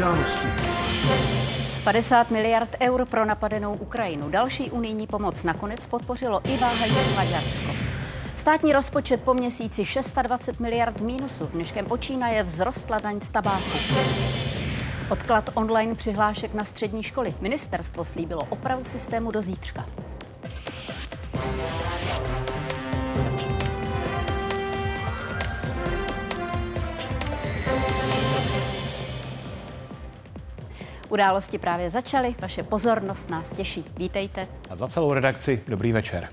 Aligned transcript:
události. 0.00 0.46
50 1.84 2.30
miliard 2.30 2.76
eur 2.80 3.06
pro 3.06 3.24
napadenou 3.24 3.74
Ukrajinu. 3.74 4.30
Další 4.30 4.70
unijní 4.70 5.06
pomoc 5.06 5.44
nakonec 5.44 5.86
podpořilo 5.86 6.40
i 6.44 6.56
váhající 6.56 7.14
Maďarsko. 7.16 7.70
Státní 8.36 8.72
rozpočet 8.72 9.22
po 9.22 9.34
měsíci 9.34 9.84
620 9.84 10.60
miliard 10.60 11.00
mínusu. 11.00 11.46
Dneškem 11.46 11.86
počínaje 11.86 12.44
vzrostla 12.44 12.98
daň 12.98 13.20
z 13.20 13.30
tabáku. 13.30 13.78
Odklad 15.10 15.50
online 15.54 15.94
přihlášek 15.94 16.54
na 16.54 16.64
střední 16.64 17.02
školy. 17.02 17.34
Ministerstvo 17.40 18.04
slíbilo 18.04 18.40
opravu 18.48 18.84
systému 18.84 19.30
do 19.30 19.42
zítřka. 19.42 19.86
Události 31.10 31.58
právě 31.58 31.90
začaly, 31.90 32.34
vaše 32.40 32.62
pozornost 32.62 33.30
nás 33.30 33.52
těší. 33.52 33.84
Vítejte. 33.96 34.48
A 34.70 34.76
za 34.76 34.88
celou 34.88 35.12
redakci 35.12 35.62
dobrý 35.68 35.92
večer. 35.92 36.28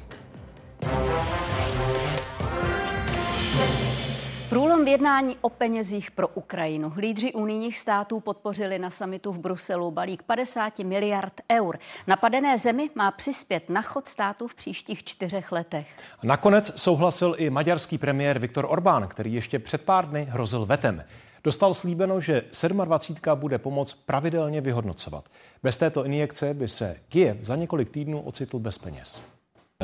Průlom 4.49 4.85
v 4.85 4.87
jednání 4.87 5.37
o 5.41 5.49
penězích 5.49 6.11
pro 6.11 6.27
Ukrajinu. 6.27 6.93
Lídři 6.97 7.33
unijních 7.33 7.77
států 7.77 8.19
podpořili 8.19 8.79
na 8.79 8.89
samitu 8.89 9.31
v 9.31 9.39
Bruselu 9.39 9.91
balík 9.91 10.23
50 10.23 10.79
miliard 10.79 11.33
eur. 11.51 11.79
Napadené 12.07 12.57
zemi 12.57 12.89
má 12.95 13.11
přispět 13.11 13.69
na 13.69 13.81
chod 13.81 14.07
státu 14.07 14.47
v 14.47 14.55
příštích 14.55 15.03
čtyřech 15.03 15.51
letech. 15.51 15.87
Nakonec 16.23 16.81
souhlasil 16.81 17.35
i 17.37 17.49
maďarský 17.49 17.97
premiér 17.97 18.39
Viktor 18.39 18.65
Orbán, 18.69 19.07
který 19.07 19.33
ještě 19.33 19.59
před 19.59 19.81
pár 19.81 20.09
dny 20.09 20.27
hrozil 20.29 20.65
vetem. 20.65 21.03
Dostal 21.47 21.73
slíbeno, 21.73 22.21
že 22.21 22.43
27. 22.85 23.35
bude 23.35 23.57
pomoc 23.57 23.93
pravidelně 23.93 24.61
vyhodnocovat. 24.61 25.29
Bez 25.63 25.77
této 25.77 26.05
injekce 26.05 26.53
by 26.53 26.67
se 26.67 26.95
Kiev 27.09 27.37
za 27.41 27.55
několik 27.55 27.89
týdnů 27.89 28.21
ocitl 28.21 28.59
bez 28.59 28.77
peněz. 28.77 29.23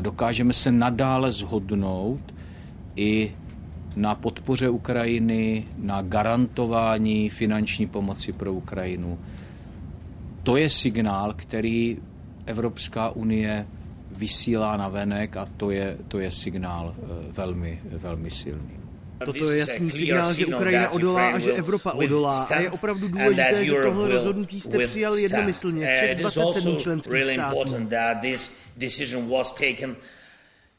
Dokážeme 0.02 0.54
se 0.54 0.72
nadále 0.72 1.32
zhodnout 1.32 2.34
i 2.96 3.36
na 3.96 4.16
podpoře 4.16 4.70
Ukrajiny, 4.70 5.68
na 5.78 6.02
garantování 6.02 7.30
finanční 7.30 7.88
pomoci 7.88 8.34
pro 8.34 8.54
Ukrajinu. 8.54 9.20
To 10.44 10.58
je 10.58 10.70
signál, 10.70 11.34
který 11.34 11.98
Evropská 12.46 13.10
unie 13.10 13.68
vysílá 14.18 14.78
na 14.78 14.90
venek 14.90 15.38
a 15.38 15.48
to 15.58 15.72
je, 15.72 15.98
to 16.08 16.20
je 16.20 16.32
signál 16.32 16.96
eh, 16.98 17.32
velmi, 17.32 17.82
velmi 17.84 18.32
silný. 18.32 18.83
Toto 19.26 19.52
je 19.52 19.60
jasný 19.60 19.92
signál, 19.92 20.34
že 20.34 20.46
Ukrajina 20.46 20.90
odolá 20.90 21.30
a 21.30 21.40
že 21.40 21.52
Evropa 21.52 21.92
odolá. 21.92 22.42
A 22.44 22.60
je 22.60 22.72
opravdu 22.72 23.08
důležité, 23.08 23.66
že 23.66 23.74
tohle 23.84 24.10
rozhodnutí 24.10 24.62
jste 24.62 24.88
přijali 24.88 25.22
jednomyslně, 25.22 25.96
všech 25.96 26.16
27 26.16 26.78
členských 26.78 27.26
států. 27.26 27.60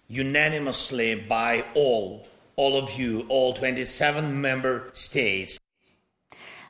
unanimously 0.08 1.16
by 1.16 1.64
all, 1.74 2.22
all 2.56 2.76
of 2.76 2.98
you, 2.98 3.26
all 3.30 3.52
27 3.52 4.24
member 4.24 4.82
states. 4.92 5.63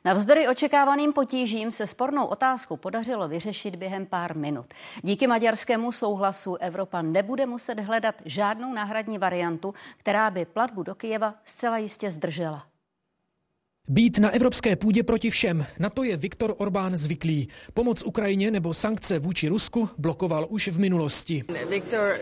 Navzdory 0.05 0.47
očekávaným 0.47 1.13
potížím 1.13 1.71
se 1.71 1.87
spornou 1.87 2.25
otázku 2.25 2.77
podařilo 2.77 3.27
vyřešit 3.27 3.75
během 3.75 4.05
pár 4.05 4.37
minut. 4.37 4.65
Díky 5.01 5.27
maďarskému 5.27 5.91
souhlasu 5.91 6.55
Evropa 6.55 7.01
nebude 7.01 7.45
muset 7.45 7.79
hledat 7.79 8.15
žádnou 8.25 8.73
náhradní 8.73 9.17
variantu, 9.17 9.73
která 9.97 10.29
by 10.31 10.45
platbu 10.45 10.83
do 10.83 10.95
Kyjeva 10.95 11.35
zcela 11.43 11.77
jistě 11.77 12.11
zdržela. 12.11 12.65
Být 13.87 14.19
na 14.19 14.29
evropské 14.29 14.75
půdě 14.75 15.03
proti 15.03 15.29
všem, 15.29 15.65
na 15.79 15.89
to 15.89 16.03
je 16.03 16.17
Viktor 16.17 16.55
Orbán 16.57 16.97
zvyklý. 16.97 17.47
Pomoc 17.73 18.03
Ukrajině 18.03 18.51
nebo 18.51 18.73
sankce 18.73 19.19
vůči 19.19 19.47
Rusku 19.47 19.89
blokoval 19.97 20.47
už 20.49 20.67
v 20.67 20.79
minulosti. 20.79 21.43
Viktor 21.69 22.17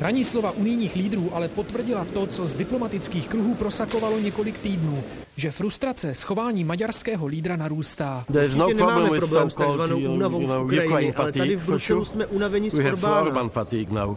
Raní 0.00 0.24
slova 0.24 0.50
unijních 0.50 0.96
lídrů 0.96 1.30
ale 1.34 1.48
potvrdila 1.48 2.04
to, 2.04 2.26
co 2.26 2.46
z 2.46 2.54
diplomatických 2.54 3.28
kruhů 3.28 3.54
prosakovalo 3.54 4.18
několik 4.18 4.58
týdnů, 4.58 5.04
že 5.36 5.50
frustrace 5.50 6.14
schování 6.14 6.64
maďarského 6.64 7.26
lídra 7.26 7.56
narůstá. 7.56 8.24
No 8.56 8.68
nemáme 8.68 9.18
problém 9.18 9.50
s 9.50 9.54
takzvanou 9.54 9.98
únavou 9.98 10.46
z 10.46 10.56
Ukrajiny, 10.56 11.14
ale 11.14 11.32
tady 11.32 11.56
v 11.56 11.66
Bruselu 11.66 12.04
jsme 12.04 12.26
unaveni 12.26 12.70
z 12.70 12.78
Orbána. 12.78 13.50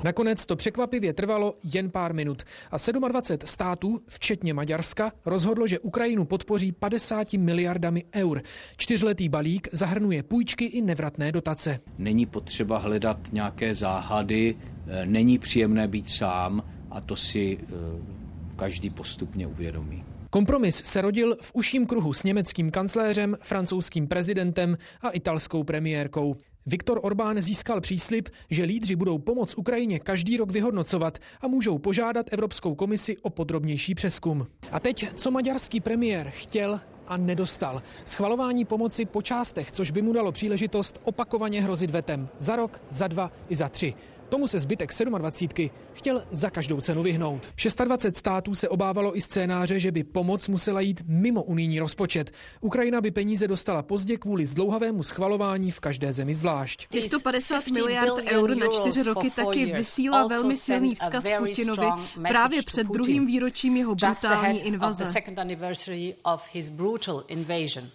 Nakonec 0.04 0.46
to 0.46 0.56
překvapivě 0.56 1.14
trvalo 1.14 1.56
jen 1.64 1.90
pár 1.92 2.14
minut 2.14 2.44
a 2.72 2.78
27 2.78 3.25
států, 3.46 4.00
včetně 4.08 4.54
Maďarska, 4.54 5.12
rozhodlo, 5.26 5.68
že 5.68 5.80
Ukrajinu 5.80 6.26
podpoří 6.26 6.72
50 6.72 7.34
miliardami 7.34 8.04
eur. 8.16 8.42
Čtyřletý 8.78 9.30
balík 9.30 9.68
zahrnuje 9.72 10.24
půjčky 10.24 10.66
i 10.66 10.82
nevratné 10.82 11.32
dotace. 11.32 11.80
Není 11.98 12.26
potřeba 12.26 12.78
hledat 12.78 13.18
nějaké 13.32 13.76
záhady, 13.76 14.56
eh, 14.88 15.06
není 15.06 15.40
příjemné 15.40 15.88
být 15.88 16.10
sám 16.10 16.64
a 16.92 17.02
to 17.02 17.16
si 17.16 17.58
eh, 17.62 17.76
každý 18.56 18.90
postupně 18.90 19.48
uvědomí. 19.48 20.04
Kompromis 20.30 20.82
se 20.86 21.02
rodil 21.02 21.38
v 21.42 21.52
užším 21.54 21.86
kruhu 21.86 22.14
s 22.14 22.24
německým 22.24 22.72
kancléřem, 22.72 23.38
francouzským 23.42 24.08
prezidentem 24.08 24.78
a 25.02 25.10
italskou 25.10 25.64
premiérkou. 25.64 26.36
Viktor 26.68 27.00
Orbán 27.04 27.42
získal 27.42 27.82
příslip, 27.82 28.30
že 28.50 28.64
lídři 28.64 28.96
budou 28.96 29.18
pomoc 29.18 29.58
Ukrajině 29.58 30.00
každý 30.00 30.38
rok 30.38 30.52
vyhodnocovat 30.52 31.18
a 31.42 31.48
můžou 31.48 31.78
požádat 31.78 32.26
Evropskou 32.32 32.76
komisi 32.76 33.18
o 33.18 33.30
podrobnější 33.30 33.96
přeskum. 33.96 34.48
A 34.72 34.80
teď, 34.80 35.14
co 35.14 35.32
maďarský 35.32 35.80
premiér 35.80 36.30
chtěl 36.30 36.80
a 37.08 37.18
nedostal. 37.18 37.82
Schvalování 38.06 38.66
pomoci 38.66 39.06
po 39.06 39.22
částech, 39.22 39.72
což 39.72 39.92
by 39.92 40.02
mu 40.02 40.14
dalo 40.14 40.32
příležitost 40.32 41.02
opakovaně 41.04 41.62
hrozit 41.62 41.92
vetem. 41.92 42.30
Za 42.38 42.56
rok, 42.56 42.82
za 42.90 43.08
dva 43.08 43.32
i 43.50 43.56
za 43.56 43.70
tři. 43.70 43.94
Tomu 44.30 44.48
se 44.48 44.60
zbytek 44.60 44.92
27. 45.10 45.70
chtěl 45.94 46.24
za 46.32 46.50
každou 46.50 46.82
cenu 46.82 47.04
vyhnout. 47.04 47.54
26 47.86 48.18
států 48.18 48.56
se 48.56 48.70
obávalo 48.70 49.18
i 49.18 49.22
scénáře, 49.22 49.80
že 49.80 49.92
by 49.92 50.04
pomoc 50.04 50.48
musela 50.48 50.82
jít 50.82 51.02
mimo 51.08 51.44
unijní 51.44 51.80
rozpočet. 51.80 52.32
Ukrajina 52.62 53.02
by 53.02 53.12
peníze 53.12 53.48
dostala 53.48 53.84
pozdě 53.84 54.18
kvůli 54.18 54.46
zdlouhavému 54.46 55.04
schvalování 55.04 55.72
v 55.72 55.80
každé 55.80 56.14
zemi 56.14 56.36
zvlášť. 56.36 56.88
Těchto 56.90 57.20
50 57.20 57.68
miliard 57.68 58.14
eur 58.26 58.58
na 58.58 58.68
čtyři 58.68 59.04
roky 59.04 59.30
taky 59.30 59.66
vysílá 59.66 60.28
velmi 60.28 60.58
silný 60.58 60.96
vzkaz 60.96 61.26
Putinovi 61.38 61.88
právě 62.28 62.64
před 62.64 62.88
druhým 62.88 63.26
výročím 63.26 63.78
jeho 63.78 63.96
brutální 63.96 64.62
invaze. 64.62 65.06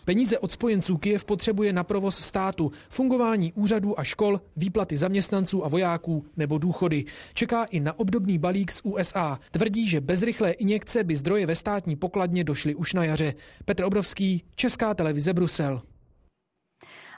Peníze 0.05 0.39
od 0.39 0.53
spojenců 0.53 0.97
Kiev 0.97 1.25
potřebuje 1.25 1.73
na 1.73 1.85
provoz 1.85 2.17
státu, 2.17 2.73
fungování 2.89 3.53
úřadů 3.53 4.01
a 4.01 4.05
škol, 4.05 4.41
výplaty 4.57 4.97
zaměstnanců 4.97 5.65
a 5.65 5.69
vojáků 5.69 6.20
nebo 6.37 6.59
důchody. 6.59 7.05
Čeká 7.35 7.65
i 7.65 7.81
na 7.81 7.99
obdobný 7.99 8.39
balík 8.39 8.73
z 8.73 8.81
USA. 8.85 9.41
Tvrdí, 9.51 9.89
že 9.89 10.01
bez 10.01 10.23
rychlé 10.23 10.51
injekce 10.51 11.05
by 11.05 11.17
zdroje 11.17 11.47
ve 11.47 11.55
státní 11.55 11.97
pokladně 11.97 12.45
došly 12.45 12.75
už 12.75 12.93
na 12.93 13.05
jaře. 13.05 13.35
Petr 13.65 13.85
Obrovský, 13.85 14.43
Česká 14.57 14.95
televize 14.95 15.33
Brusel. 15.33 15.83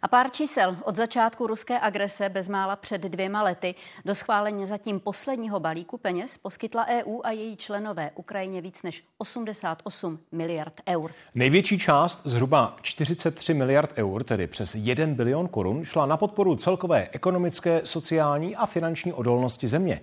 A 0.04 0.08
pár 0.08 0.30
čísel. 0.30 0.76
Od 0.84 0.96
začátku 0.96 1.46
ruské 1.46 1.80
agrese 1.80 2.28
bezmála 2.28 2.76
před 2.76 3.02
dvěma 3.02 3.42
lety 3.42 3.74
do 4.04 4.14
schválení 4.14 4.66
zatím 4.66 5.00
posledního 5.00 5.60
balíku 5.60 5.98
peněz 5.98 6.38
poskytla 6.38 6.86
EU 6.86 7.20
a 7.24 7.30
její 7.30 7.56
členové 7.56 8.10
Ukrajině 8.14 8.60
víc 8.60 8.82
než 8.82 9.04
88 9.18 10.18
miliard 10.32 10.80
eur. 10.88 11.12
Největší 11.34 11.78
část, 11.78 12.20
zhruba 12.24 12.76
43 12.82 13.54
miliard 13.54 13.90
eur, 13.96 14.24
tedy 14.24 14.46
přes 14.46 14.74
1 14.74 15.06
bilion 15.06 15.48
korun, 15.48 15.84
šla 15.84 16.06
na 16.06 16.16
podporu 16.16 16.56
celkové 16.56 17.08
ekonomické, 17.12 17.80
sociální 17.84 18.56
a 18.56 18.66
finanční 18.66 19.12
odolnosti 19.12 19.69
země. 19.69 20.00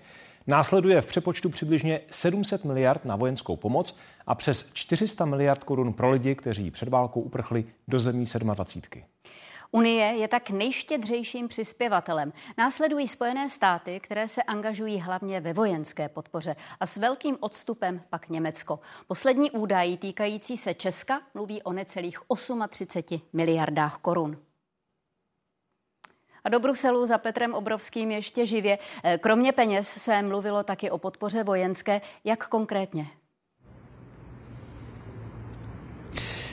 Následuje 0.48 1.02
v 1.02 1.08
přepočtu 1.08 1.50
přibližně 1.50 2.02
700 2.12 2.66
miliard 2.66 3.06
na 3.06 3.16
vojenskou 3.16 3.56
pomoc 3.56 3.98
a 4.28 4.36
přes 4.36 4.70
400 4.74 5.25
miliard 5.25 5.63
korun 5.63 5.94
pro 5.94 6.12
lidi, 6.12 6.36
kteří 6.36 6.72
před 6.72 6.90
válkou 6.90 7.22
uprchli 7.22 7.66
do 7.88 8.00
zemí 8.00 8.25
27. 8.40 9.04
Unie 9.71 10.06
je 10.06 10.27
tak 10.27 10.50
nejštědřejším 10.50 11.48
přispěvatelem. 11.48 12.33
Následují 12.57 13.07
Spojené 13.07 13.50
státy, 13.50 14.00
které 14.00 14.27
se 14.27 14.44
angažují 14.44 15.00
hlavně 15.00 15.42
ve 15.42 15.54
vojenské 15.54 16.10
podpoře 16.10 16.56
a 16.80 16.86
s 16.86 16.98
velkým 16.98 17.38
odstupem 17.39 18.04
pak 18.10 18.30
Německo. 18.30 18.80
Poslední 19.07 19.51
údaj 19.51 19.98
týkající 19.98 20.57
se 20.57 20.74
Česka 20.74 21.21
mluví 21.33 21.63
o 21.63 21.74
necelých 21.74 22.19
38 22.69 23.21
miliardách 23.33 23.98
korun. 23.98 24.38
A 26.44 26.50
do 26.50 26.60
Bruselu 26.60 27.06
za 27.06 27.18
Petrem 27.18 27.54
Obrovským 27.54 28.12
ještě 28.12 28.45
živě. 28.45 28.80
Kromě 29.19 29.51
peněz 29.51 29.89
se 29.89 30.22
mluvilo 30.22 30.63
taky 30.63 30.92
o 30.92 30.98
podpoře 30.98 31.44
vojenské. 31.44 32.01
Jak 32.24 32.48
konkrétně? 32.48 33.07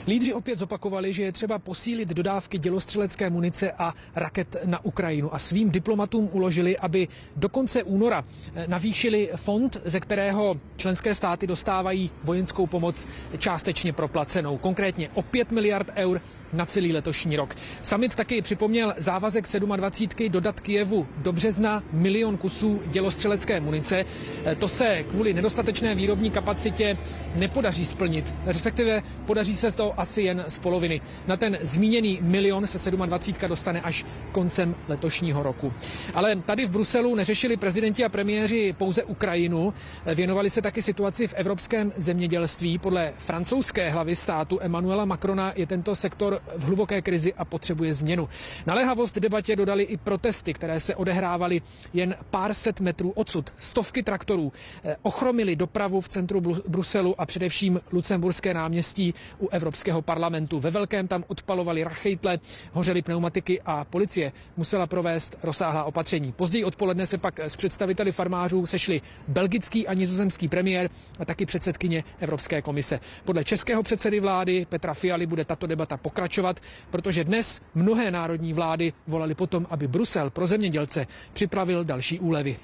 Lídři 0.07 0.33
opět 0.33 0.59
zopakovali, 0.59 1.13
že 1.13 1.23
je 1.23 1.31
třeba 1.31 1.59
posílit 1.59 2.09
dodávky 2.09 2.57
dělostřelecké 2.59 3.29
munice 3.29 3.71
a 3.71 3.93
raket 4.15 4.55
na 4.65 4.85
Ukrajinu 4.85 5.33
a 5.35 5.39
svým 5.39 5.71
diplomatům 5.71 6.29
uložili, 6.31 6.77
aby 6.77 7.07
do 7.35 7.49
konce 7.49 7.83
února 7.83 8.25
eh, 8.55 8.67
navýšili 8.67 9.29
fond, 9.35 9.77
ze 9.85 9.99
kterého 9.99 10.59
členské 10.77 11.15
státy 11.15 11.47
dostávají 11.47 12.11
vojenskou 12.23 12.67
pomoc 12.67 13.07
částečně 13.37 13.93
proplacenou, 13.93 14.57
konkrétně 14.57 15.09
o 15.13 15.21
5 15.21 15.51
miliard 15.51 15.87
eur 15.95 16.21
na 16.53 16.65
celý 16.65 16.93
letošní 16.93 17.35
rok. 17.35 17.55
Summit 17.81 18.15
taky 18.15 18.41
připomněl 18.41 18.93
závazek 18.97 19.45
27. 19.75 20.31
dodat 20.31 20.59
Kijevu 20.59 21.07
do 21.17 21.33
března 21.33 21.83
milion 21.91 22.37
kusů 22.37 22.81
dělostřelecké 22.85 23.59
munice. 23.59 24.05
E, 24.45 24.55
to 24.55 24.67
se 24.67 25.03
kvůli 25.03 25.33
nedostatečné 25.33 25.95
výrobní 25.95 26.31
kapacitě 26.31 26.97
nepodaří 27.35 27.85
splnit, 27.85 28.33
respektive 28.45 29.03
podaří 29.25 29.55
se 29.55 29.71
to 29.71 29.96
asi 29.97 30.21
jen 30.21 30.45
z 30.47 30.59
poloviny. 30.59 31.01
Na 31.27 31.37
ten 31.37 31.57
zmíněný 31.61 32.19
milion 32.21 32.67
se 32.67 32.91
27. 32.91 33.49
dostane 33.49 33.81
až 33.81 34.05
koncem 34.31 34.75
letošního 34.87 35.43
roku. 35.43 35.73
Ale 36.13 36.35
tady 36.35 36.65
v 36.65 36.69
Bruselu 36.69 37.15
neřešili 37.15 37.57
prezidenti 37.57 38.05
a 38.05 38.09
premiéři 38.09 38.75
pouze 38.77 39.03
Ukrajinu, 39.03 39.73
věnovali 40.15 40.49
se 40.49 40.61
taky 40.61 40.81
situaci 40.81 41.27
v 41.27 41.33
evropském 41.33 41.93
zemědělství. 41.95 42.77
Podle 42.77 43.13
francouzské 43.17 43.89
hlavy 43.89 44.15
státu 44.15 44.59
Emmanuela 44.61 45.05
Macrona 45.05 45.53
je 45.55 45.67
tento 45.67 45.95
sektor 45.95 46.41
v 46.55 46.63
hluboké 46.63 47.01
krizi 47.01 47.33
a 47.33 47.45
potřebuje 47.45 47.93
změnu. 47.93 48.29
Naléhavost 48.65 49.19
debatě 49.19 49.55
dodali 49.55 49.83
i 49.83 49.97
protesty, 49.97 50.53
které 50.53 50.79
se 50.79 50.95
odehrávaly 50.95 51.61
jen 51.93 52.15
pár 52.31 52.53
set 52.53 52.79
metrů 52.79 53.11
odsud. 53.11 53.53
Stovky 53.57 54.03
traktorů 54.03 54.51
eh, 54.83 54.95
ochromili 55.01 55.55
dopravu 55.55 56.01
v 56.01 56.09
centru 56.09 56.41
Bruselu 56.67 57.21
a 57.21 57.25
především 57.25 57.81
Lucemburské 57.91 58.53
náměstí 58.53 59.13
u 59.39 59.47
Evropského 59.87 60.01
parlamentu. 60.01 60.59
Ve 60.59 60.71
velkém 60.71 61.07
tam 61.07 61.23
odpalovali 61.27 61.83
rachejtle, 61.83 62.39
hořely 62.73 63.01
pneumatiky 63.01 63.61
a 63.65 63.83
policie 63.85 64.31
musela 64.57 64.87
provést 64.87 65.35
rozsáhlá 65.43 65.83
opatření. 65.83 66.31
Později 66.31 66.63
odpoledne 66.63 67.05
se 67.05 67.17
pak 67.17 67.39
s 67.39 67.55
představiteli 67.55 68.11
farmářů 68.11 68.65
sešli 68.65 69.01
belgický 69.27 69.87
a 69.87 69.93
nizozemský 69.93 70.47
premiér 70.47 70.89
a 71.19 71.25
taky 71.25 71.45
předsedkyně 71.45 72.03
Evropské 72.19 72.61
komise. 72.61 72.99
Podle 73.25 73.43
českého 73.43 73.83
předsedy 73.83 74.19
vlády 74.19 74.65
Petra 74.69 74.93
Fialy 74.93 75.25
bude 75.25 75.45
tato 75.45 75.67
debata 75.67 75.97
pokračovat 75.97 76.17
pokračovat, 76.17 76.59
protože 76.91 77.23
dnes 77.23 77.61
mnohé 77.75 78.11
národní 78.11 78.53
vlády 78.53 78.93
volali 79.07 79.35
potom, 79.35 79.67
aby 79.69 79.87
Brusel 79.87 80.29
pro 80.29 80.47
zemědělce 80.47 81.07
připravil 81.33 81.83
další 81.83 82.19
úlevy. 82.19 82.57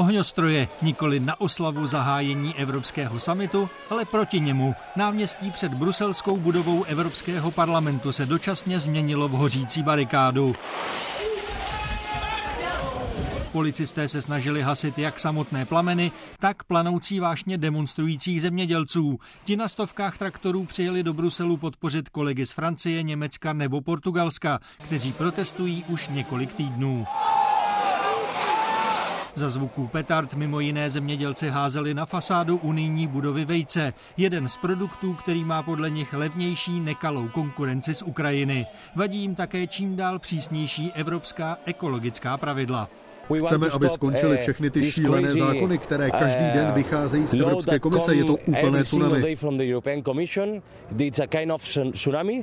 Ohňostroje 0.00 0.68
nikoli 0.82 1.20
na 1.20 1.40
oslavu 1.40 1.86
zahájení 1.86 2.56
Evropského 2.56 3.20
samitu, 3.20 3.68
ale 3.90 4.04
proti 4.04 4.40
němu. 4.40 4.74
Náměstí 4.96 5.50
před 5.50 5.74
bruselskou 5.74 6.36
budovou 6.36 6.84
Evropského 6.84 7.50
parlamentu 7.50 8.12
se 8.12 8.26
dočasně 8.26 8.80
změnilo 8.80 9.28
v 9.28 9.32
hořící 9.32 9.82
barikádu. 9.82 10.54
Policisté 13.52 14.08
se 14.08 14.22
snažili 14.22 14.62
hasit 14.62 14.98
jak 14.98 15.20
samotné 15.20 15.64
plameny, 15.64 16.12
tak 16.38 16.64
planoucí 16.64 17.20
vášně 17.20 17.58
demonstrujících 17.58 18.42
zemědělců. 18.42 19.20
Ti 19.44 19.56
na 19.56 19.68
stovkách 19.68 20.18
traktorů 20.18 20.64
přijeli 20.64 21.02
do 21.02 21.14
Bruselu 21.14 21.56
podpořit 21.56 22.08
kolegy 22.08 22.46
z 22.46 22.52
Francie, 22.52 23.02
Německa 23.02 23.52
nebo 23.52 23.80
Portugalska, 23.80 24.60
kteří 24.84 25.12
protestují 25.12 25.84
už 25.88 26.08
několik 26.08 26.54
týdnů. 26.54 27.06
Za 29.40 29.50
zvuků 29.50 29.86
petard 29.86 30.34
mimo 30.34 30.60
jiné 30.60 30.90
zemědělci 30.90 31.48
házeli 31.48 31.94
na 31.94 32.06
fasádu 32.06 32.56
unijní 32.56 33.06
budovy 33.06 33.44
vejce, 33.44 33.92
jeden 34.16 34.48
z 34.48 34.56
produktů, 34.56 35.14
který 35.14 35.44
má 35.44 35.62
podle 35.62 35.90
nich 35.90 36.12
levnější 36.12 36.80
nekalou 36.80 37.28
konkurenci 37.28 37.94
z 37.94 38.02
Ukrajiny. 38.02 38.66
Vadí 38.94 39.18
jim 39.18 39.34
také 39.34 39.66
čím 39.66 39.96
dál 39.96 40.18
přísnější 40.18 40.92
evropská 40.92 41.58
ekologická 41.64 42.36
pravidla. 42.36 42.88
Chceme, 43.38 43.68
aby 43.68 43.88
skončily 43.88 44.36
eh, 44.38 44.42
všechny 44.42 44.70
ty 44.70 44.92
šílené 44.92 45.32
zákony, 45.32 45.78
které 45.78 46.10
každý 46.10 46.44
den 46.54 46.66
eh, 46.66 46.72
vycházejí 46.74 47.26
z 47.26 47.34
Evropské 47.34 47.78
komise. 47.78 48.14
Je 48.14 48.24
to 48.24 48.36
úplné 48.36 48.84
tsunami. 48.84 49.36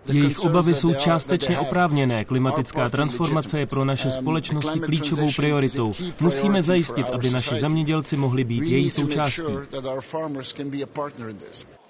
Jejich 0.07 0.39
obavy 0.39 0.75
jsou 0.75 0.93
částečně 0.93 1.59
oprávněné. 1.59 2.25
Klimatická 2.25 2.89
transformace 2.89 3.59
je 3.59 3.65
pro 3.65 3.85
naše 3.85 4.11
společnosti 4.11 4.79
klíčovou 4.79 5.29
prioritou. 5.35 5.91
Musíme 6.21 6.61
zajistit, 6.61 7.09
aby 7.09 7.29
naši 7.29 7.55
zemědělci 7.55 8.17
mohli 8.17 8.43
být 8.43 8.63
její 8.63 8.89
součástí. 8.89 9.43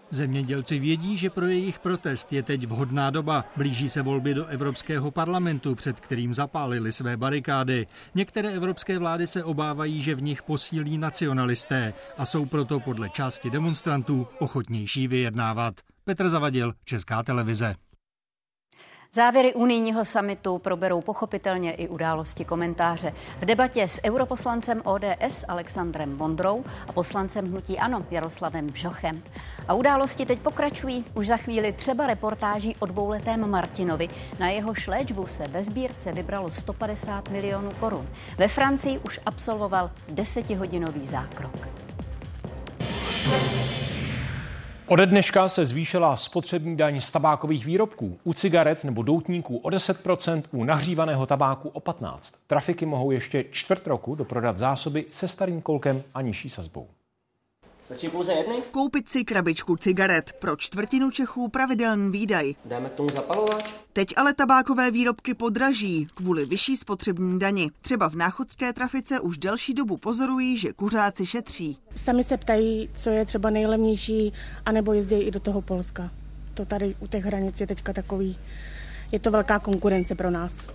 Zemědělci 0.10 0.80
vědí, 0.80 1.18
že 1.18 1.30
pro 1.30 1.46
jejich 1.46 1.80
protest 1.80 2.34
je 2.34 2.44
teď 2.44 2.68
vhodná 2.68 3.10
doba. 3.10 3.46
Blíží 3.56 3.90
se 3.90 4.02
volby 4.02 4.34
do 4.34 4.46
Evropského 4.46 5.12
parlamentu, 5.12 5.76
před 5.76 6.00
kterým 6.00 6.34
zapálili 6.34 6.92
své 6.92 7.18
barikády. 7.18 7.88
Některé 8.16 8.50
evropské 8.50 9.00
vlády 9.00 9.28
se 9.28 9.44
obávají, 9.44 10.04
že 10.04 10.16
v 10.16 10.22
nich 10.22 10.44
posílí 10.44 10.98
nacionalisté 10.98 11.94
a 12.18 12.26
jsou 12.26 12.46
proto 12.46 12.80
podle 12.80 13.10
části 13.10 13.50
demonstrantů 13.50 14.28
ochotnější 14.40 15.08
vyjednávat. 15.08 15.76
Petr 16.04 16.30
Zavadil, 16.30 16.74
Česká 16.86 17.24
televize. 17.24 17.76
Závěry 19.14 19.54
unijního 19.54 20.06
samitu 20.06 20.58
proberou 20.58 21.02
pochopitelně 21.02 21.72
i 21.72 21.88
události 21.88 22.46
komentáře. 22.46 23.14
V 23.42 23.46
debatě 23.46 23.88
s 23.88 24.02
europoslancem 24.04 24.82
ODS 24.84 25.46
Alexandrem 25.48 26.18
Vondrou 26.18 26.64
a 26.88 26.92
poslancem 26.92 27.52
Hnutí 27.52 27.80
Ano 27.80 28.06
Jaroslavem 28.12 28.68
Bžochem. 28.68 29.24
A 29.68 29.74
události 29.74 30.26
teď 30.26 30.40
pokračují 30.40 31.06
už 31.14 31.28
za 31.28 31.38
chvíli 31.38 31.74
třeba 31.74 32.08
reportáží 32.08 32.76
o 32.80 32.86
dvouletém 32.86 33.50
Martinovi. 33.50 34.08
Na 34.40 34.50
jeho 34.50 34.74
šléčbu 34.74 35.28
se 35.28 35.44
ve 35.44 35.64
sbírce 35.64 36.12
vybralo 36.12 36.52
150 36.52 37.30
milionů 37.30 37.70
korun. 37.80 38.08
Ve 38.38 38.48
Francii 38.48 39.00
už 39.00 39.20
absolvoval 39.26 39.92
desetihodinový 40.10 41.08
zákrok. 41.08 41.68
Ode 44.90 45.06
dneška 45.06 45.50
se 45.50 45.66
zvýšila 45.66 46.16
spotřební 46.16 46.78
daň 46.78 47.02
z 47.02 47.12
tabákových 47.12 47.66
výrobků, 47.66 48.20
u 48.24 48.34
cigaret 48.34 48.84
nebo 48.84 49.04
doutníků 49.04 49.58
o 49.58 49.70
10%, 49.70 50.44
u 50.52 50.64
nahřívaného 50.64 51.26
tabáku 51.26 51.70
o 51.70 51.80
15%. 51.80 52.36
Trafiky 52.48 52.86
mohou 52.86 53.12
ještě 53.12 53.46
čtvrt 53.52 53.88
roku 53.88 54.16
doprodat 54.16 54.58
zásoby 54.58 55.06
se 55.10 55.28
starým 55.28 55.62
kolkem 55.62 56.04
a 56.14 56.22
nižší 56.22 56.50
sazbou. 56.50 56.88
Stačí 57.88 58.10
pouze 58.10 58.34
jedny? 58.34 58.56
Koupit 58.72 59.10
si 59.10 59.26
krabičku 59.26 59.76
cigaret. 59.76 60.34
Pro 60.40 60.56
čtvrtinu 60.56 61.12
Čechů 61.12 61.48
pravidelný 61.48 62.12
výdaj. 62.12 62.54
Dáme 62.66 62.90
k 62.90 62.94
tomu 62.94 63.10
zapalovač? 63.10 63.74
Teď 63.94 64.14
ale 64.16 64.34
tabákové 64.34 64.92
výrobky 64.92 65.34
podraží 65.34 66.08
kvůli 66.14 66.46
vyšší 66.46 66.78
spotřební 66.78 67.40
dani. 67.40 67.72
Třeba 67.82 68.10
v 68.10 68.16
náchodské 68.16 68.74
trafice 68.74 69.20
už 69.20 69.38
delší 69.38 69.74
dobu 69.74 69.98
pozorují, 69.98 70.58
že 70.58 70.74
kuřáci 70.74 71.26
šetří. 71.26 71.78
Sami 71.96 72.24
se 72.24 72.38
ptají, 72.38 72.90
co 72.96 73.10
je 73.10 73.26
třeba 73.26 73.50
nejlevnější, 73.50 74.34
anebo 74.66 74.94
jezdí 74.94 75.16
i 75.16 75.32
do 75.32 75.40
toho 75.40 75.62
Polska. 75.62 76.12
To 76.54 76.66
tady 76.66 76.96
u 77.00 77.08
těch 77.08 77.26
hranic 77.26 77.62
je 77.62 77.68
teďka 77.68 77.94
takový, 77.94 78.38
je 79.12 79.20
to 79.20 79.32
velká 79.32 79.60
konkurence 79.60 80.16
pro 80.16 80.32
nás. 80.32 80.68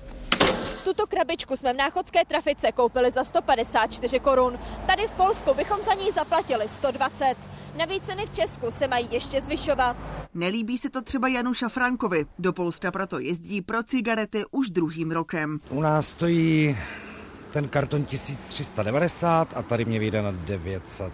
Tuto 0.85 1.07
krabičku 1.07 1.57
jsme 1.57 1.73
v 1.73 1.77
náchodské 1.77 2.25
trafice 2.25 2.73
koupili 2.73 3.11
za 3.11 3.25
154 3.25 4.21
korun. 4.21 4.59
Tady 4.87 5.07
v 5.07 5.11
Polsku 5.11 5.55
bychom 5.55 5.81
za 5.81 5.95
ní 5.95 6.11
zaplatili 6.11 6.69
120. 6.69 7.35
Navíc 7.79 8.05
ceny 8.05 8.27
v 8.27 8.35
Česku 8.35 8.71
se 8.71 8.89
mají 8.89 9.09
ještě 9.11 9.41
zvyšovat. 9.41 9.97
Nelíbí 10.35 10.79
se 10.79 10.91
to 10.91 11.03
třeba 11.03 11.29
Janu 11.29 11.55
Šafránkovi. 11.55 12.27
Do 12.39 12.53
Polska 12.53 12.91
proto 12.91 13.19
jezdí 13.19 13.63
pro 13.63 13.83
cigarety 13.83 14.45
už 14.51 14.71
druhým 14.71 15.11
rokem. 15.11 15.59
U 15.71 15.81
nás 15.81 16.09
stojí 16.09 16.79
ten 17.51 17.69
karton 17.69 18.05
1390 18.05 19.57
a 19.57 19.63
tady 19.63 19.85
mě 19.85 19.99
vyjde 19.99 20.23
na 20.23 20.31
900. 20.31 21.13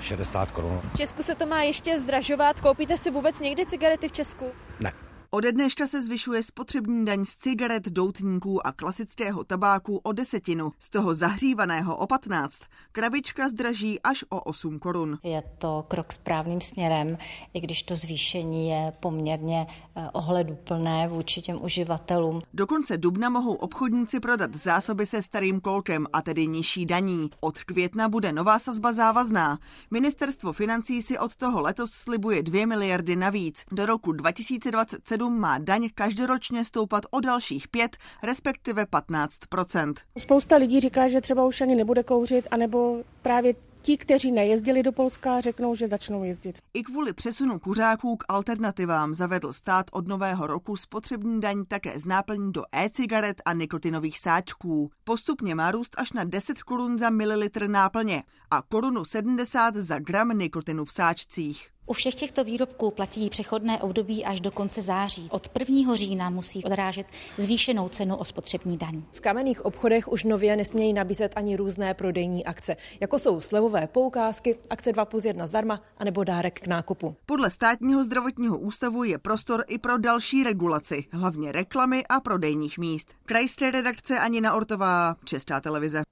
60 0.00 0.50
korun. 0.50 0.80
V 0.94 0.96
Česku 0.96 1.22
se 1.22 1.34
to 1.34 1.46
má 1.46 1.62
ještě 1.62 2.00
zdražovat. 2.00 2.60
Koupíte 2.60 2.96
si 2.96 3.10
vůbec 3.10 3.40
někdy 3.40 3.66
cigarety 3.66 4.08
v 4.08 4.12
Česku? 4.12 4.44
Ne. 4.80 4.92
Ode 5.34 5.52
dneška 5.52 5.86
se 5.86 6.02
zvyšuje 6.02 6.42
spotřební 6.42 7.04
daň 7.04 7.24
z 7.24 7.36
cigaret, 7.36 7.88
doutníků 7.88 8.66
a 8.66 8.72
klasického 8.72 9.44
tabáku 9.44 9.96
o 9.96 10.12
desetinu, 10.12 10.72
z 10.78 10.90
toho 10.90 11.14
zahřívaného 11.14 11.96
o 11.96 12.06
15. 12.06 12.58
Krabička 12.92 13.48
zdraží 13.48 14.00
až 14.00 14.24
o 14.28 14.40
8 14.40 14.78
korun. 14.78 15.18
Je 15.22 15.42
to 15.58 15.84
krok 15.88 16.12
správným 16.12 16.60
směrem, 16.60 17.18
i 17.54 17.60
když 17.60 17.82
to 17.82 17.96
zvýšení 17.96 18.68
je 18.68 18.92
poměrně 19.00 19.66
eh, 19.96 20.08
ohleduplné 20.12 21.08
vůči 21.08 21.40
těm 21.40 21.62
uživatelům. 21.62 22.40
Do 22.54 22.66
konce 22.66 22.98
dubna 22.98 23.28
mohou 23.28 23.54
obchodníci 23.54 24.20
prodat 24.20 24.54
zásoby 24.54 25.06
se 25.06 25.22
starým 25.22 25.60
kolkem, 25.60 26.06
a 26.12 26.22
tedy 26.22 26.46
nižší 26.46 26.86
daní. 26.86 27.30
Od 27.40 27.58
května 27.58 28.08
bude 28.08 28.32
nová 28.32 28.58
sazba 28.58 28.92
závazná. 28.92 29.58
Ministerstvo 29.90 30.52
financí 30.52 31.02
si 31.02 31.18
od 31.18 31.36
toho 31.36 31.60
letos 31.60 31.90
slibuje 31.90 32.42
2 32.42 32.66
miliardy 32.66 33.16
navíc. 33.16 33.64
Do 33.70 33.86
roku 33.86 34.12
2027 34.12 35.21
7 35.22 35.40
má 35.40 35.58
daň 35.58 35.88
každoročně 35.94 36.64
stoupat 36.64 37.06
o 37.10 37.20
dalších 37.20 37.68
5, 37.68 37.96
respektive 38.22 38.84
15% 38.84 39.94
Spousta 40.18 40.56
lidí 40.56 40.80
říká, 40.80 41.08
že 41.08 41.20
třeba 41.20 41.44
už 41.44 41.60
ani 41.60 41.74
nebude 41.74 42.02
kouřit, 42.02 42.48
anebo 42.50 43.02
právě 43.22 43.52
ti, 43.82 43.96
kteří 43.96 44.32
nejezdili 44.32 44.82
do 44.82 44.92
Polska, 44.92 45.40
řeknou, 45.40 45.74
že 45.74 45.88
začnou 45.88 46.24
jezdit. 46.24 46.58
I 46.74 46.82
kvůli 46.82 47.12
přesunu 47.12 47.58
kuřáků 47.58 48.16
k 48.16 48.24
alternativám 48.28 49.14
zavedl 49.14 49.52
stát 49.52 49.86
od 49.92 50.06
nového 50.06 50.46
roku 50.46 50.76
spotřební 50.76 51.40
daň 51.40 51.64
také 51.68 51.98
z 51.98 52.04
náplní 52.04 52.52
do 52.52 52.64
e-cigaret 52.72 53.42
a 53.44 53.52
nikotinových 53.52 54.18
sáčků. 54.18 54.90
Postupně 55.04 55.54
má 55.54 55.70
růst 55.70 55.94
až 55.98 56.12
na 56.12 56.24
10 56.24 56.62
korun 56.62 56.98
za 56.98 57.10
mililitr 57.10 57.68
náplně 57.68 58.22
a 58.50 58.62
korunu 58.62 59.04
70 59.04 59.76
za 59.76 59.98
gram 59.98 60.38
nikotinu 60.38 60.84
v 60.84 60.92
sáčcích. 60.92 61.68
U 61.86 61.92
všech 61.92 62.14
těchto 62.14 62.44
výrobků 62.44 62.90
platí 62.90 63.30
přechodné 63.30 63.78
období 63.78 64.24
až 64.24 64.40
do 64.40 64.50
konce 64.50 64.82
září. 64.82 65.28
Od 65.30 65.48
1. 65.70 65.96
října 65.96 66.30
musí 66.30 66.64
odrážet 66.64 67.06
zvýšenou 67.36 67.88
cenu 67.88 68.16
o 68.16 68.24
spotřební 68.24 68.78
daň. 68.78 69.02
V 69.12 69.20
kamenných 69.20 69.64
obchodech 69.64 70.08
už 70.08 70.24
nově 70.24 70.56
nesmějí 70.56 70.92
nabízet 70.92 71.32
ani 71.36 71.56
různé 71.56 71.94
prodejní 71.94 72.46
akce, 72.46 72.76
jako 73.00 73.18
jsou 73.18 73.40
slevové 73.40 73.86
poukázky, 73.86 74.58
akce 74.70 74.92
2 74.92 75.04
plus 75.04 75.24
1 75.24 75.46
zdarma 75.46 75.80
anebo 75.98 76.24
dárek 76.24 76.60
k 76.60 76.66
nákupu. 76.66 77.16
Podle 77.26 77.50
státního 77.50 78.04
zdravotního 78.04 78.58
ústavu 78.58 79.04
je 79.04 79.18
prostor 79.18 79.64
i 79.68 79.78
pro 79.78 79.98
další 79.98 80.44
regulaci, 80.44 81.04
hlavně 81.12 81.52
reklamy 81.52 82.06
a 82.06 82.20
prodejních 82.20 82.78
míst. 82.78 83.14
Krajské 83.24 83.70
redakce 83.70 84.18
Anina 84.18 84.54
Ortová, 84.54 85.16
Česká 85.24 85.60
televize. 85.60 86.02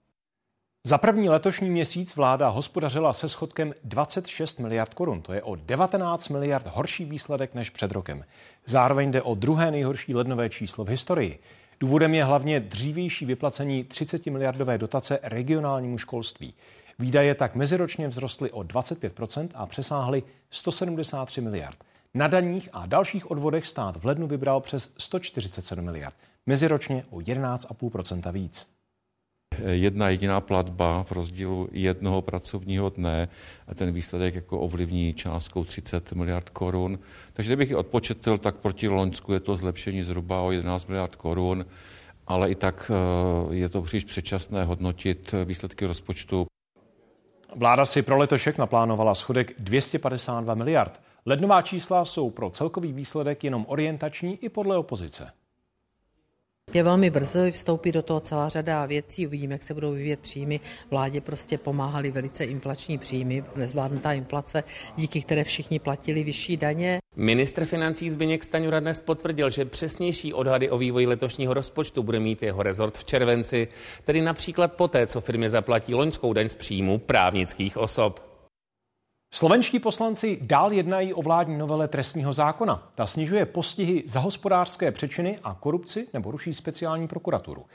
Za 0.84 0.98
první 0.98 1.28
letošní 1.28 1.70
měsíc 1.70 2.16
vláda 2.16 2.48
hospodařila 2.48 3.12
se 3.12 3.28
schodkem 3.28 3.74
26 3.84 4.60
miliard 4.60 4.94
korun. 4.94 5.22
To 5.22 5.32
je 5.32 5.42
o 5.42 5.54
19 5.54 6.28
miliard 6.28 6.66
horší 6.66 7.04
výsledek 7.04 7.54
než 7.54 7.70
před 7.70 7.92
rokem. 7.92 8.24
Zároveň 8.66 9.10
jde 9.10 9.22
o 9.22 9.34
druhé 9.34 9.70
nejhorší 9.70 10.14
lednové 10.14 10.50
číslo 10.50 10.84
v 10.84 10.88
historii. 10.88 11.38
Důvodem 11.80 12.14
je 12.14 12.24
hlavně 12.24 12.60
dřívější 12.60 13.26
vyplacení 13.26 13.84
30 13.84 14.26
miliardové 14.26 14.78
dotace 14.78 15.18
regionálnímu 15.22 15.98
školství. 15.98 16.54
Výdaje 16.98 17.34
tak 17.34 17.54
meziročně 17.54 18.08
vzrostly 18.08 18.50
o 18.50 18.60
25% 18.60 19.48
a 19.54 19.66
přesáhly 19.66 20.22
173 20.50 21.40
miliard. 21.40 21.76
Na 22.14 22.28
daních 22.28 22.68
a 22.72 22.86
dalších 22.86 23.30
odvodech 23.30 23.66
stát 23.66 23.96
v 23.96 24.06
lednu 24.06 24.26
vybral 24.26 24.60
přes 24.60 24.90
147 24.98 25.84
miliard. 25.84 26.14
Meziročně 26.46 27.04
o 27.10 27.16
11,5% 27.16 28.32
víc 28.32 28.79
jedna 29.64 30.08
jediná 30.08 30.40
platba 30.40 31.02
v 31.02 31.12
rozdílu 31.12 31.68
jednoho 31.72 32.22
pracovního 32.22 32.90
dne 32.90 33.28
a 33.68 33.74
ten 33.74 33.92
výsledek 33.92 34.34
jako 34.34 34.60
ovlivní 34.60 35.14
částkou 35.14 35.64
30 35.64 36.12
miliard 36.12 36.48
korun. 36.48 36.98
Takže 37.32 37.48
kdybych 37.48 37.68
ji 37.68 37.74
odpočetl, 37.74 38.38
tak 38.38 38.56
proti 38.56 38.88
Loňsku 38.88 39.32
je 39.32 39.40
to 39.40 39.56
zlepšení 39.56 40.02
zhruba 40.02 40.40
o 40.40 40.52
11 40.52 40.86
miliard 40.86 41.16
korun, 41.16 41.66
ale 42.26 42.50
i 42.50 42.54
tak 42.54 42.90
eh, 42.90 43.54
je 43.54 43.68
to 43.68 43.82
příliš 43.82 44.04
předčasné 44.04 44.64
hodnotit 44.64 45.34
výsledky 45.44 45.86
rozpočtu. 45.86 46.46
Vláda 47.56 47.84
si 47.84 48.02
pro 48.02 48.18
letošek 48.18 48.58
naplánovala 48.58 49.14
schodek 49.14 49.52
252 49.58 50.54
miliard. 50.54 51.00
Lednová 51.26 51.62
čísla 51.62 52.04
jsou 52.04 52.30
pro 52.30 52.50
celkový 52.50 52.92
výsledek 52.92 53.44
jenom 53.44 53.66
orientační 53.68 54.38
i 54.44 54.48
podle 54.48 54.76
opozice. 54.76 55.32
Je 56.74 56.82
velmi 56.82 57.10
brzo, 57.10 57.40
vstoupí 57.50 57.92
do 57.92 58.02
toho 58.02 58.20
celá 58.20 58.48
řada 58.48 58.86
věcí, 58.86 59.26
uvidíme, 59.26 59.54
jak 59.54 59.62
se 59.62 59.74
budou 59.74 59.92
vyvíjet 59.92 60.20
příjmy. 60.20 60.60
Vládě 60.90 61.20
prostě 61.20 61.58
pomáhaly 61.58 62.10
velice 62.10 62.44
inflační 62.44 62.98
příjmy, 62.98 63.44
nezvládnutá 63.56 64.12
inflace, 64.12 64.64
díky 64.96 65.22
které 65.22 65.44
všichni 65.44 65.78
platili 65.78 66.24
vyšší 66.24 66.56
daně. 66.56 66.98
Ministr 67.16 67.64
financí 67.64 68.10
Zbyněk 68.10 68.44
Staňura 68.44 68.80
dnes 68.80 69.02
potvrdil, 69.02 69.50
že 69.50 69.64
přesnější 69.64 70.32
odhady 70.32 70.70
o 70.70 70.78
vývoji 70.78 71.06
letošního 71.06 71.54
rozpočtu 71.54 72.02
bude 72.02 72.20
mít 72.20 72.42
jeho 72.42 72.62
rezort 72.62 72.98
v 72.98 73.04
červenci, 73.04 73.68
tedy 74.04 74.22
například 74.22 74.72
poté, 74.72 75.06
co 75.06 75.20
firmě 75.20 75.50
zaplatí 75.50 75.94
loňskou 75.94 76.32
daň 76.32 76.48
z 76.48 76.54
příjmu 76.54 76.98
právnických 76.98 77.76
osob. 77.76 78.29
Slovenští 79.32 79.78
poslanci 79.78 80.38
dál 80.42 80.72
jednají 80.72 81.14
o 81.14 81.22
vládní 81.22 81.58
novele 81.58 81.88
trestního 81.88 82.32
zákona. 82.32 82.90
Ta 82.94 83.06
snižuje 83.06 83.46
postihy 83.46 84.02
za 84.06 84.20
hospodářské 84.20 84.92
přečiny 84.92 85.38
a 85.44 85.54
korupci 85.60 86.06
nebo 86.12 86.30
ruší 86.30 86.54
speciální 86.54 87.08
prokuraturu. 87.08 87.66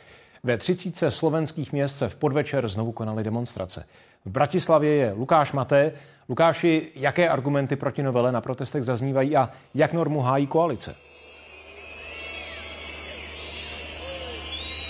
Ve 0.43 0.57
30 0.57 1.11
slovenských 1.11 1.73
měst 1.73 1.97
se 1.97 2.09
v 2.09 2.15
podvečer 2.15 2.67
znovu 2.67 2.91
konaly 2.91 3.23
demonstrace. 3.23 3.85
V 4.25 4.29
Bratislavě 4.29 4.95
je 4.95 5.13
Lukáš 5.13 5.51
Maté. 5.51 5.91
Lukáši, 6.29 6.91
jaké 6.95 7.29
argumenty 7.29 7.75
proti 7.75 8.03
novele 8.03 8.31
na 8.31 8.41
protestech 8.41 8.83
zaznívají 8.83 9.37
a 9.37 9.49
jak 9.73 9.93
normu 9.93 10.21
hájí 10.21 10.47
koalice? 10.47 10.95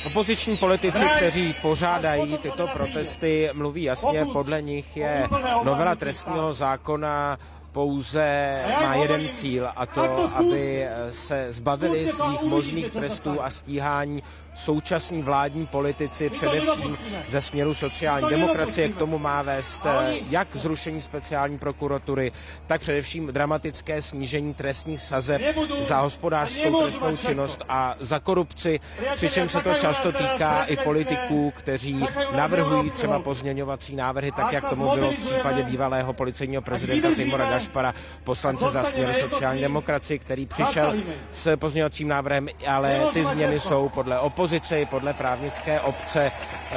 Opoziční 0.06 0.58
politici, 0.58 1.06
kteří 1.16 1.56
pořádají 1.62 2.38
tyto 2.38 2.68
protesty, 2.68 3.50
mluví 3.54 3.84
jasně, 3.84 4.26
podle 4.34 4.62
nich 4.62 4.98
je 4.98 5.28
novela 5.64 5.96
trestního 5.96 6.54
zákona 6.54 7.38
pouze 7.72 8.62
má 8.84 8.96
jeden 8.96 9.30
cíl 9.30 9.70
a 9.76 9.86
to, 9.86 10.30
aby 10.36 10.88
se 11.10 11.48
zbavili 11.54 12.06
svých 12.06 12.42
možných 12.42 12.92
trestů 12.92 13.44
a 13.44 13.50
stíhání 13.50 14.24
současní 14.56 15.22
vládní 15.22 15.68
politici, 15.68 16.30
především 16.30 16.98
ze 17.30 17.42
směru 17.42 17.74
sociální 17.74 18.30
demokracie. 18.30 18.90
K 18.90 18.98
tomu 18.98 19.18
má 19.20 19.42
vést 19.42 19.82
eh, 19.86 20.16
jak 20.30 20.48
zrušení 20.56 21.02
speciální 21.02 21.58
prokuratury, 21.58 22.32
tak 22.68 22.82
především 22.82 23.28
dramatické 23.28 24.02
snížení 24.02 24.54
trestních 24.54 25.02
sazeb 25.02 25.42
za 25.82 26.00
hospodářskou 26.00 26.82
trestnou 26.82 27.18
činnost 27.18 27.62
a 27.70 27.96
za 28.00 28.20
korupci, 28.20 28.80
přičemž 29.16 29.52
se 29.52 29.62
to 29.62 29.74
často 29.74 30.12
týká 30.12 30.64
i 30.64 30.78
politiků, 30.78 31.54
kteří 31.58 32.06
navrhují 32.36 32.90
třeba 32.92 33.20
pozměňovací 33.20 33.96
návrhy, 33.96 34.32
tak 34.32 34.54
jak 34.54 34.70
tomu 34.70 34.92
bylo 34.96 35.12
v 35.12 35.16
případě 35.20 35.64
bývalého 35.64 36.14
policejního 36.14 36.62
prezidenta 36.62 37.16
Timora 37.16 37.50
Gašpara, 37.50 37.94
poslance 38.24 38.66
za 38.72 38.84
směr 38.84 39.14
sociální 39.14 39.62
demokracie, 39.62 40.20
který 40.20 40.46
přišel 40.46 40.96
s 41.32 41.58
pozměňovacím 41.58 42.08
návrhem, 42.08 42.48
ale 42.68 43.02
ty 43.14 43.26
změny 43.26 43.60
jsou 43.60 43.90
podle 43.90 44.20
opozice 44.20 44.45
opozici 44.46 44.88
podle 44.90 45.14
právnické 45.14 45.80
obce 45.80 46.32
eh, 46.32 46.76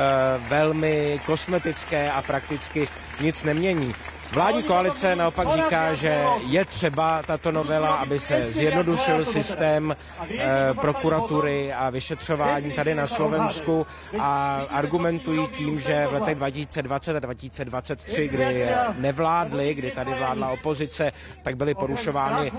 velmi 0.49 1.21
kosmetické 1.27 2.11
a 2.11 2.23
prakticky 2.23 2.89
nic 3.21 3.43
nemění. 3.45 3.95
Vládní 4.33 4.63
koalice 4.63 5.17
naopak 5.17 5.49
říká, 5.49 5.95
že 5.95 6.25
je 6.47 6.65
třeba 6.65 7.23
tato 7.23 7.53
novela, 7.53 7.95
aby 7.95 8.21
se 8.21 8.53
zjednodušil 8.53 9.25
systém 9.25 9.97
e, 10.31 10.75
prokuratury 10.81 11.73
a 11.73 11.91
vyšetřování 11.91 12.73
tady 12.73 12.95
na 12.95 13.07
Slovensku 13.07 13.87
a 14.19 14.63
argumentují 14.71 15.49
tím, 15.49 15.81
že 15.81 16.07
v 16.07 16.13
letech 16.13 16.35
2020 16.35 17.17
a 17.17 17.19
2023, 17.19 18.29
kdy 18.29 18.69
nevládli, 18.99 19.75
kdy 19.75 19.91
tady 19.91 20.15
vládla 20.15 20.49
opozice, 20.49 21.13
tak 21.43 21.57
byly 21.57 21.75
porušovány 21.75 22.53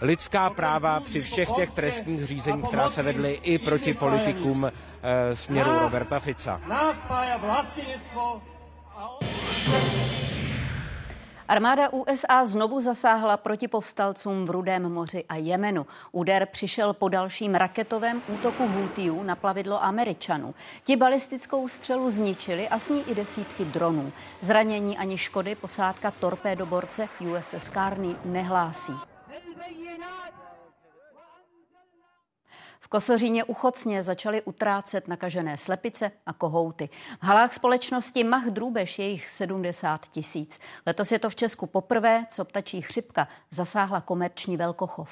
lidská 0.00 0.50
práva 0.50 1.00
při 1.00 1.22
všech 1.22 1.48
těch 1.56 1.70
trestních 1.70 2.26
řízeních, 2.26 2.64
která 2.64 2.90
se 2.90 3.02
vedly 3.02 3.40
i 3.42 3.58
proti 3.58 3.94
politikům 3.94 4.64
e, 4.66 5.36
směru 5.36 5.78
Roberta 5.78 6.20
Fica. 6.20 6.60
Armáda 11.48 11.88
USA 11.92 12.44
znovu 12.44 12.80
zasáhla 12.80 13.36
proti 13.36 13.68
povstalcům 13.68 14.46
v 14.46 14.50
Rudém 14.50 14.92
moři 14.92 15.24
a 15.28 15.36
Jemenu. 15.36 15.86
Úder 16.12 16.46
přišel 16.52 16.92
po 16.92 17.08
dalším 17.08 17.54
raketovém 17.54 18.22
útoku 18.28 18.66
Houthijů 18.66 19.22
na 19.22 19.36
plavidlo 19.36 19.84
Američanů. 19.84 20.54
Ti 20.84 20.96
balistickou 20.96 21.68
střelu 21.68 22.10
zničili 22.10 22.68
a 22.68 22.78
s 22.78 22.88
ní 22.88 23.04
i 23.10 23.14
desítky 23.14 23.64
dronů. 23.64 24.12
Zranění 24.40 24.98
ani 24.98 25.18
škody 25.18 25.54
posádka 25.54 26.10
torpédoborce 26.10 27.08
USS 27.20 27.68
Carney 27.68 28.16
nehlásí. 28.24 29.15
Kosoříně 32.96 33.44
uchocně 33.44 34.02
začaly 34.02 34.42
utrácet 34.42 35.08
nakažené 35.08 35.56
slepice 35.56 36.10
a 36.26 36.32
kohouty. 36.32 36.88
V 37.20 37.24
halách 37.24 37.54
společnosti 37.54 38.24
Mach 38.24 38.46
Drůbež 38.50 38.98
je 38.98 39.08
jich 39.08 39.28
70 39.28 40.08
tisíc. 40.08 40.58
Letos 40.86 41.12
je 41.12 41.18
to 41.18 41.30
v 41.30 41.34
Česku 41.34 41.66
poprvé, 41.66 42.24
co 42.30 42.44
ptačí 42.44 42.82
chřipka 42.82 43.28
zasáhla 43.50 44.00
komerční 44.00 44.56
velkochov. 44.56 45.10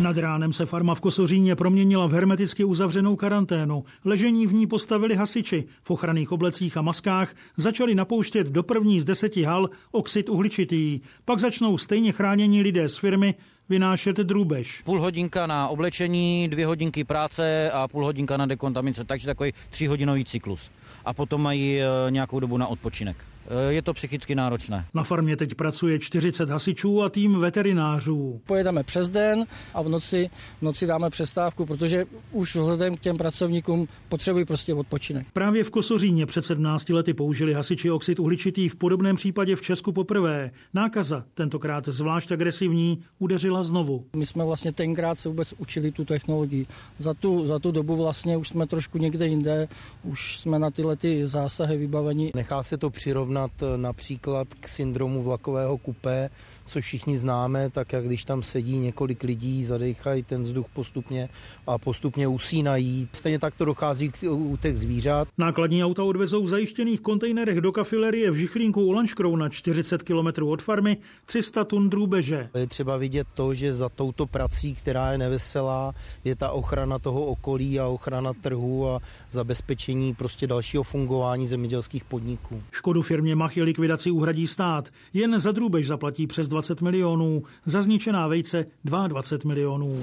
Nad 0.00 0.16
ránem 0.16 0.52
se 0.52 0.66
farma 0.66 0.94
v 0.94 1.00
Kosoříně 1.00 1.56
proměnila 1.56 2.06
v 2.06 2.12
hermeticky 2.12 2.64
uzavřenou 2.64 3.16
karanténu. 3.16 3.84
Ležení 4.04 4.46
v 4.46 4.54
ní 4.54 4.66
postavili 4.66 5.14
hasiči. 5.14 5.64
V 5.82 5.90
ochranných 5.90 6.32
oblecích 6.32 6.76
a 6.76 6.82
maskách 6.82 7.34
začali 7.56 7.94
napouštět 7.94 8.46
do 8.46 8.62
první 8.62 9.00
z 9.00 9.04
deseti 9.04 9.42
hal 9.42 9.70
oxid 9.90 10.28
uhličitý. 10.28 11.00
Pak 11.24 11.38
začnou 11.38 11.78
stejně 11.78 12.12
chránění 12.12 12.62
lidé 12.62 12.88
z 12.88 12.98
firmy 12.98 13.34
vynášet 13.70 14.16
drůbež. 14.16 14.82
Půl 14.84 15.00
hodinka 15.00 15.46
na 15.46 15.68
oblečení, 15.68 16.48
dvě 16.48 16.66
hodinky 16.66 17.04
práce 17.04 17.70
a 17.70 17.88
půl 17.88 18.04
hodinka 18.04 18.36
na 18.36 18.46
dekontaminaci, 18.46 19.04
takže 19.04 19.26
takový 19.26 19.52
tříhodinový 19.70 20.24
cyklus. 20.24 20.70
A 21.04 21.14
potom 21.14 21.42
mají 21.42 21.80
e, 21.80 21.86
nějakou 22.10 22.40
dobu 22.40 22.56
na 22.56 22.66
odpočinek. 22.66 23.29
Eh, 23.48 23.72
je 23.72 23.82
to 23.82 23.94
psychicky 23.94 24.34
náročné. 24.34 24.86
Na 24.94 25.04
farmě 25.04 25.36
teď 25.36 25.54
pracuje 25.54 25.98
40 25.98 26.50
hasičů 26.50 27.02
a 27.02 27.08
tým 27.08 27.40
veterinářů. 27.40 28.40
Pojedeme 28.46 28.82
přes 28.82 29.08
den 29.08 29.44
a 29.74 29.82
v 29.82 29.88
noci, 29.88 30.30
v 30.58 30.62
noci 30.62 30.86
dáme 30.86 31.10
přestávku, 31.10 31.66
protože 31.66 32.04
už 32.32 32.56
vzhledem 32.56 32.96
k 32.96 33.00
těm 33.00 33.18
pracovníkům 33.18 33.88
potřebují 34.08 34.44
prostě 34.44 34.74
odpočinek. 34.74 35.26
Právě 35.32 35.64
v 35.64 35.70
Kosoříně 35.70 36.26
před 36.26 36.46
17 36.46 36.88
lety 36.88 37.14
použili 37.14 37.54
hasiči 37.54 37.90
oxid 37.90 38.20
uhličitý 38.20 38.68
v 38.68 38.76
podobném 38.76 39.16
případě 39.16 39.56
v 39.56 39.62
Česku 39.62 39.92
poprvé. 39.92 40.50
Nákaza, 40.74 41.24
tentokrát 41.34 41.84
zvlášť 41.88 42.32
agresivní, 42.32 43.02
udeřila 43.18 43.62
znovu. 43.62 44.04
My 44.16 44.26
jsme 44.26 44.44
vlastně 44.44 44.72
tenkrát 44.72 45.18
se 45.18 45.28
vůbec 45.28 45.54
učili 45.58 45.92
tu 45.92 46.04
technologii. 46.04 46.66
Za 46.98 47.14
tu, 47.14 47.46
za 47.46 47.58
tu 47.58 47.70
dobu 47.70 47.96
vlastně 47.96 48.36
už 48.36 48.48
jsme 48.48 48.66
trošku 48.66 48.98
někde 48.98 49.26
jinde, 49.26 49.68
už 50.02 50.38
jsme 50.38 50.58
na 50.58 50.70
tyhle 50.70 50.96
ty 50.96 51.26
zásahy 51.26 51.76
vybaveni. 51.76 52.32
Nechá 52.34 52.62
se 52.62 52.76
to 52.76 52.90
přirovnat 52.90 53.29
přirovnat 53.30 53.50
eh, 53.62 53.78
například 53.78 54.48
k 54.60 54.68
syndromu 54.68 55.22
vlakového 55.22 55.78
kupé, 55.78 56.30
co 56.66 56.80
všichni 56.80 57.18
známe, 57.18 57.70
tak 57.70 57.92
jak 57.92 58.04
když 58.04 58.24
tam 58.24 58.42
sedí 58.42 58.78
několik 58.78 59.22
lidí, 59.22 59.64
zadejchají 59.64 60.22
ten 60.22 60.42
vzduch 60.42 60.66
postupně 60.72 61.28
a 61.66 61.78
postupně 61.78 62.28
usínají. 62.28 63.08
Stejně 63.12 63.38
tak 63.38 63.54
to 63.54 63.64
dochází 63.64 64.12
u 64.30 64.56
těch 64.56 64.78
zvířat. 64.78 65.28
Nákladní 65.38 65.84
auta 65.84 66.04
odvezou 66.04 66.44
v 66.44 66.48
zajištěných 66.48 67.00
kontejnerech 67.00 67.60
do 67.60 67.72
kafilerie 67.72 68.30
v 68.30 68.34
Žichlínku 68.34 68.82
u 68.82 68.92
Lanškrouna 68.92 69.48
40 69.48 70.02
km 70.02 70.42
od 70.42 70.62
farmy 70.62 70.96
300 71.26 71.64
tun 71.64 71.90
drůbeže. 71.90 72.48
Je 72.54 72.66
třeba 72.66 72.96
vidět 72.96 73.26
to, 73.34 73.54
že 73.54 73.72
za 73.72 73.88
touto 73.88 74.26
prací, 74.26 74.74
která 74.74 75.12
je 75.12 75.18
neveselá, 75.18 75.94
je 76.24 76.36
ta 76.36 76.50
ochrana 76.50 76.98
toho 76.98 77.24
okolí 77.24 77.80
a 77.80 77.86
ochrana 77.86 78.32
trhu 78.32 78.88
a 78.88 79.00
zabezpečení 79.30 80.14
prostě 80.14 80.46
dalšího 80.46 80.82
fungování 80.82 81.46
zemědělských 81.46 82.04
podniků. 82.04 82.62
Škodu 82.70 83.02
firmě 83.20 83.36
Machy 83.36 83.62
likvidaci 83.62 84.10
uhradí 84.10 84.46
stát. 84.46 84.88
Jen 85.12 85.40
za 85.40 85.52
drůbež 85.52 85.86
zaplatí 85.86 86.26
přes 86.26 86.48
20 86.48 86.80
milionů, 86.80 87.42
za 87.66 87.82
zničená 87.82 88.26
vejce 88.26 88.66
22 88.84 89.48
milionů. 89.48 90.02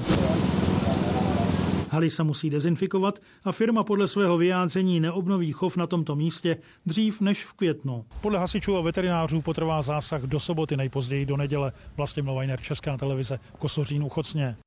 Haly 1.89 2.09
se 2.09 2.23
musí 2.23 2.49
dezinfikovat 2.49 3.19
a 3.43 3.51
firma 3.51 3.83
podle 3.83 4.07
svého 4.07 4.37
vyjádření 4.37 4.99
neobnoví 4.99 5.51
chov 5.51 5.77
na 5.77 5.87
tomto 5.87 6.15
místě 6.15 6.57
dřív 6.85 7.21
než 7.21 7.45
v 7.45 7.53
květnu. 7.53 8.05
Podle 8.21 8.39
hasičů 8.39 8.77
a 8.77 8.81
veterinářů 8.81 9.41
potrvá 9.41 9.81
zásah 9.81 10.21
do 10.21 10.39
soboty, 10.39 10.77
nejpozději 10.77 11.25
do 11.25 11.37
neděle. 11.37 11.71
Vlastně 11.97 12.23
Mlovajner, 12.23 12.61
Česká 12.61 12.97
televize, 12.97 13.39
Kosořín, 13.59 14.03
Uchocně. 14.03 14.57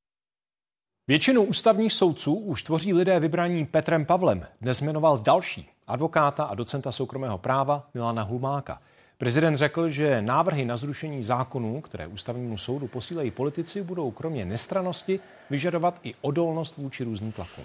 Většinu 1.10 1.42
ústavních 1.42 1.92
soudců 1.92 2.34
už 2.34 2.62
tvoří 2.62 2.92
lidé 2.94 3.20
vybraní 3.20 3.66
Petrem 3.66 4.04
Pavlem. 4.04 4.46
Dnes 4.60 4.80
jmenoval 4.80 5.18
další 5.18 5.68
advokáta 5.86 6.44
a 6.44 6.54
docenta 6.54 6.92
soukromého 6.92 7.38
práva 7.38 7.88
Milana 7.94 8.22
Hulmáka. 8.22 8.80
Prezident 9.18 9.56
řekl, 9.56 9.88
že 9.88 10.22
návrhy 10.22 10.64
na 10.64 10.76
zrušení 10.76 11.24
zákonů, 11.24 11.80
které 11.80 12.06
ústavnímu 12.06 12.58
soudu 12.58 12.86
posílají 12.86 13.30
politici, 13.30 13.82
budou 13.82 14.10
kromě 14.10 14.44
nestranosti 14.44 15.20
vyžadovat 15.50 16.00
i 16.02 16.14
odolnost 16.20 16.76
vůči 16.76 17.04
různým 17.04 17.32
tlakům. 17.32 17.64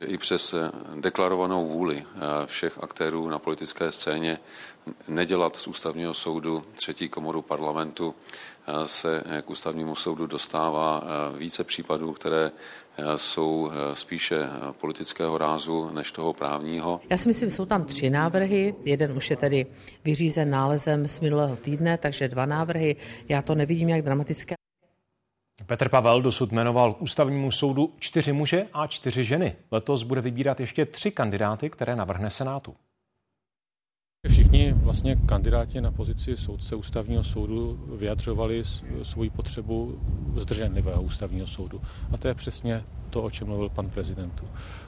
I 0.00 0.18
přes 0.18 0.54
deklarovanou 1.00 1.68
vůli 1.68 2.04
eh, 2.04 2.20
všech 2.46 2.78
aktérů 2.82 3.28
na 3.28 3.38
politické 3.38 3.90
scéně 3.90 4.38
nedělat 5.08 5.56
z 5.56 5.66
ústavního 5.66 6.14
soudu 6.14 6.64
třetí 6.74 7.08
komoru 7.08 7.42
parlamentu 7.42 8.14
eh, 8.14 8.22
se 8.84 9.24
k 9.42 9.50
ústavnímu 9.50 9.94
soudu 9.94 10.26
dostává 10.26 11.02
eh, 11.04 11.38
více 11.38 11.64
případů, 11.64 12.12
které 12.12 12.50
jsou 13.16 13.70
eh, 13.72 13.96
spíše 13.96 14.36
eh, 14.42 14.72
politického 14.72 15.38
rázu 15.38 15.90
než 15.90 16.12
toho 16.12 16.32
právního. 16.32 17.00
Já 17.10 17.16
si 17.16 17.28
myslím, 17.28 17.50
jsou 17.50 17.66
tam 17.66 17.84
tři 17.84 18.10
návrhy. 18.10 18.74
Jeden 18.84 19.16
už 19.16 19.30
je 19.30 19.36
tedy 19.36 19.66
vyřízen 20.04 20.50
nálezem 20.50 21.08
z 21.08 21.20
minulého 21.20 21.56
týdne, 21.56 21.98
takže 21.98 22.28
dva 22.28 22.46
návrhy. 22.46 22.96
Já 23.28 23.42
to 23.42 23.54
nevidím 23.54 23.88
jak 23.88 24.02
dramatické. 24.02 24.54
Petr 25.66 25.88
Pavel 25.88 26.22
dosud 26.22 26.52
jmenoval 26.52 26.94
k 26.94 27.02
ústavnímu 27.02 27.50
soudu 27.50 27.94
čtyři 27.98 28.32
muže 28.32 28.66
a 28.72 28.86
čtyři 28.86 29.24
ženy. 29.24 29.56
Letos 29.70 30.02
bude 30.02 30.20
vybírat 30.20 30.60
ještě 30.60 30.86
tři 30.86 31.10
kandidáty, 31.10 31.70
které 31.70 31.96
navrhne 31.96 32.30
Senátu. 32.30 32.74
Všichni 34.28 34.72
vlastně 34.72 35.16
kandidáti 35.16 35.80
na 35.80 35.90
pozici 35.90 36.36
soudce 36.36 36.74
ústavního 36.74 37.24
soudu 37.24 37.84
vyjadřovali 37.96 38.62
svoji 39.02 39.30
potřebu 39.30 40.00
zdrženlivého 40.36 41.02
ústavního 41.02 41.46
soudu. 41.46 41.80
A 42.12 42.16
to 42.16 42.28
je 42.28 42.34
přesně 42.34 42.84
to, 43.10 43.22
o 43.22 43.30
čem 43.30 43.48
mluvil 43.48 43.68
pan 43.68 43.90
prezident. 43.90 44.44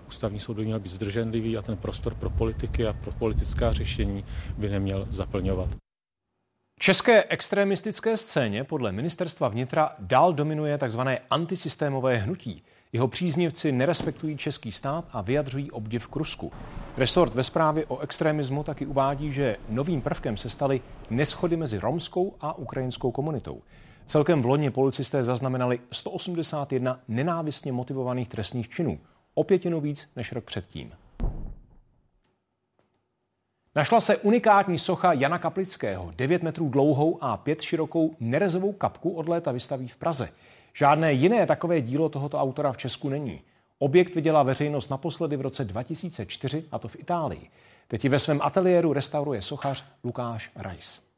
Ústavní 0.08 0.40
soud 0.40 0.54
by 0.54 0.64
měl 0.64 0.80
být 0.80 0.92
zdrženlivý 0.92 1.56
a 1.56 1.62
ten 1.62 1.76
prostor 1.76 2.14
pro 2.14 2.30
politiky 2.30 2.86
a 2.86 2.92
pro 2.92 3.12
politická 3.12 3.72
řešení 3.72 4.24
by 4.58 4.68
neměl 4.68 5.06
zaplňovat. 5.10 5.68
České 6.78 7.24
extremistické 7.24 8.16
scéně 8.16 8.64
podle 8.64 8.92
ministerstva 8.92 9.48
vnitra 9.48 9.90
dál 9.98 10.32
dominuje 10.32 10.78
tzv. 10.78 11.00
antisystémové 11.30 12.16
hnutí. 12.16 12.62
Jeho 12.94 13.08
příznivci 13.08 13.72
nerespektují 13.72 14.36
český 14.36 14.72
stát 14.72 15.04
a 15.12 15.20
vyjadřují 15.20 15.70
obdiv 15.70 16.08
k 16.08 16.16
Rusku. 16.16 16.52
Resort 16.96 17.34
ve 17.34 17.42
zprávě 17.42 17.86
o 17.86 17.98
extremismu 17.98 18.64
taky 18.64 18.86
uvádí, 18.86 19.32
že 19.32 19.56
novým 19.68 20.00
prvkem 20.00 20.36
se 20.36 20.50
staly 20.50 20.80
neschody 21.10 21.56
mezi 21.56 21.78
romskou 21.78 22.34
a 22.40 22.58
ukrajinskou 22.58 23.10
komunitou. 23.10 23.62
Celkem 24.06 24.42
v 24.42 24.46
loni 24.46 24.70
policisté 24.70 25.24
zaznamenali 25.24 25.80
181 25.92 27.00
nenávistně 27.08 27.72
motivovaných 27.72 28.28
trestných 28.28 28.68
činů, 28.68 28.98
o 29.34 29.44
pětinu 29.44 29.80
víc 29.80 30.10
než 30.16 30.32
rok 30.32 30.44
předtím. 30.44 30.92
Našla 33.74 34.00
se 34.00 34.16
unikátní 34.16 34.78
socha 34.78 35.12
Jana 35.12 35.38
Kaplického, 35.38 36.10
9 36.16 36.42
metrů 36.42 36.68
dlouhou 36.68 37.18
a 37.20 37.36
5 37.36 37.62
širokou 37.62 38.16
nerezovou 38.20 38.72
kapku 38.72 39.10
od 39.10 39.28
léta 39.28 39.52
vystaví 39.52 39.88
v 39.88 39.96
Praze. 39.96 40.28
Žádné 40.76 41.12
jiné 41.12 41.46
takové 41.46 41.80
dílo 41.80 42.08
tohoto 42.08 42.38
autora 42.38 42.72
v 42.72 42.76
Česku 42.76 43.08
není. 43.08 43.40
Objekt 43.78 44.14
viděla 44.14 44.42
veřejnost 44.42 44.90
naposledy 44.90 45.36
v 45.36 45.40
roce 45.40 45.64
2004, 45.64 46.64
a 46.72 46.78
to 46.78 46.88
v 46.88 46.96
Itálii. 46.96 47.50
Teď 47.88 48.04
ji 48.04 48.10
ve 48.10 48.18
svém 48.18 48.40
ateliéru 48.42 48.92
restauruje 48.92 49.42
sochař 49.42 49.84
Lukáš 50.04 50.50
Rajs. 50.56 51.13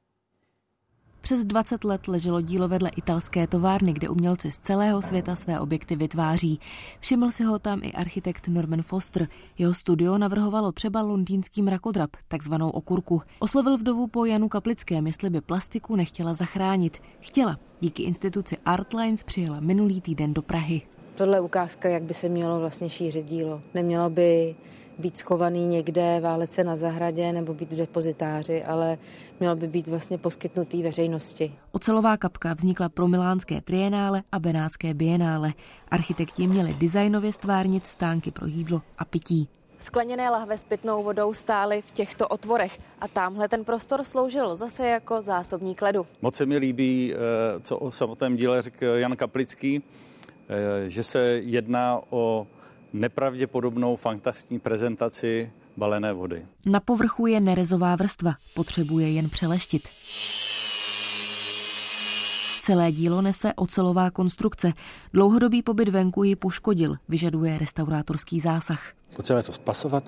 Přes 1.27 1.45
20 1.45 1.85
let 1.85 2.09
leželo 2.09 2.41
dílo 2.41 2.69
vedle 2.69 2.91
italské 2.97 3.47
továrny, 3.47 3.93
kde 3.93 4.09
umělci 4.09 4.51
z 4.51 4.59
celého 4.59 5.03
světa 5.03 5.37
své 5.37 5.61
objekty 5.61 5.97
vytváří. 5.97 6.61
Všiml 7.01 7.31
si 7.31 7.45
ho 7.45 7.59
tam 7.59 7.81
i 7.83 7.93
architekt 7.93 8.49
Norman 8.49 8.83
Foster. 8.83 9.29
Jeho 9.59 9.75
studio 9.75 10.19
navrhovalo 10.19 10.73
třeba 10.73 11.03
londýnský 11.03 11.63
mrakodrap, 11.63 12.11
takzvanou 12.29 12.71
okurku. 12.71 13.23
Oslovil 13.39 13.79
vdovu 13.79 14.07
po 14.07 14.25
Janu 14.25 14.49
Kaplickém, 14.49 15.07
jestli 15.07 15.31
by 15.31 15.41
plastiku 15.41 15.97
nechtěla 15.97 16.35
zachránit. 16.35 16.99
Chtěla. 17.21 17.59
Díky 17.81 18.03
instituci 18.03 18.57
Artlines 18.65 19.23
přijela 19.23 19.61
minulý 19.61 20.01
týden 20.01 20.35
do 20.35 20.43
Prahy. 20.43 20.83
Tohle 21.15 21.41
ukázka, 21.41 21.89
jak 21.89 22.03
by 22.03 22.15
se 22.15 22.29
mělo 22.29 22.61
vlastně 22.61 22.91
šířit 22.91 23.27
dílo. 23.27 23.63
Nemělo 23.75 24.11
by 24.11 24.57
být 24.99 25.17
schovaný 25.17 25.67
někde, 25.67 26.21
válet 26.21 26.53
se 26.53 26.65
na 26.65 26.77
zahradě 26.77 27.33
nebo 27.33 27.55
být 27.55 27.73
v 27.73 27.77
depozitáři, 27.77 28.65
ale 28.65 28.99
měl 29.41 29.57
by 29.57 29.69
být 29.69 29.89
vlastně 29.89 30.19
poskytnutý 30.19 30.83
veřejnosti. 30.83 31.55
Ocelová 31.73 32.17
kapka 32.17 32.55
vznikla 32.55 32.89
pro 32.89 33.09
milánské 33.09 33.61
trienále 33.61 34.23
a 34.33 34.39
benátské 34.39 34.95
bienále. 34.95 35.53
Architekti 35.89 36.47
měli 36.47 36.75
designově 36.75 37.33
stvárnit 37.33 37.87
stánky 37.87 38.31
pro 38.31 38.47
jídlo 38.47 38.83
a 38.99 39.05
pití. 39.05 39.49
Skleněné 39.79 40.31
lahve 40.31 40.59
s 40.59 40.65
pitnou 40.65 41.03
vodou 41.03 41.33
stály 41.33 41.83
v 41.83 41.91
těchto 41.91 42.29
otvorech 42.29 42.79
a 43.01 43.09
tamhle 43.09 43.49
ten 43.49 43.65
prostor 43.65 44.05
sloužil 44.05 44.57
zase 44.57 44.89
jako 44.89 45.23
zásobník 45.23 45.83
ledu. 45.83 46.07
Moc 46.23 46.35
se 46.35 46.47
mi 46.47 46.59
líbí, 46.59 47.15
eh, 47.15 47.17
co 47.61 47.79
o 47.79 47.91
samotném 47.91 48.37
díle 48.37 48.63
řekl 48.63 48.85
Jan 48.85 49.17
Kaplický, 49.17 49.83
eh, 50.49 50.91
že 50.91 51.03
se 51.03 51.21
jedná 51.45 52.01
o 52.11 52.47
nepravděpodobnou 53.01 53.97
fantastní 53.97 54.59
prezentaci 54.59 55.53
balené 55.77 56.13
vody. 56.13 56.47
Na 56.67 56.81
povrchu 56.81 57.27
je 57.27 57.41
nerezová 57.41 57.97
vrstva, 57.97 58.35
potřebuje 58.55 59.11
jen 59.11 59.29
přeleštit. 59.29 59.83
Celé 62.63 62.93
dílo 62.93 63.23
nese 63.23 63.53
ocelová 63.55 64.11
konstrukce. 64.11 64.73
Dlouhodobý 65.13 65.63
pobyt 65.63 65.89
venku 65.89 66.25
ji 66.25 66.37
poškodil, 66.37 66.97
vyžaduje 67.09 67.59
restaurátorský 67.59 68.41
zásah. 68.41 68.93
Potřebujeme 69.17 69.43
to 69.47 69.53
spasovat, 69.53 70.05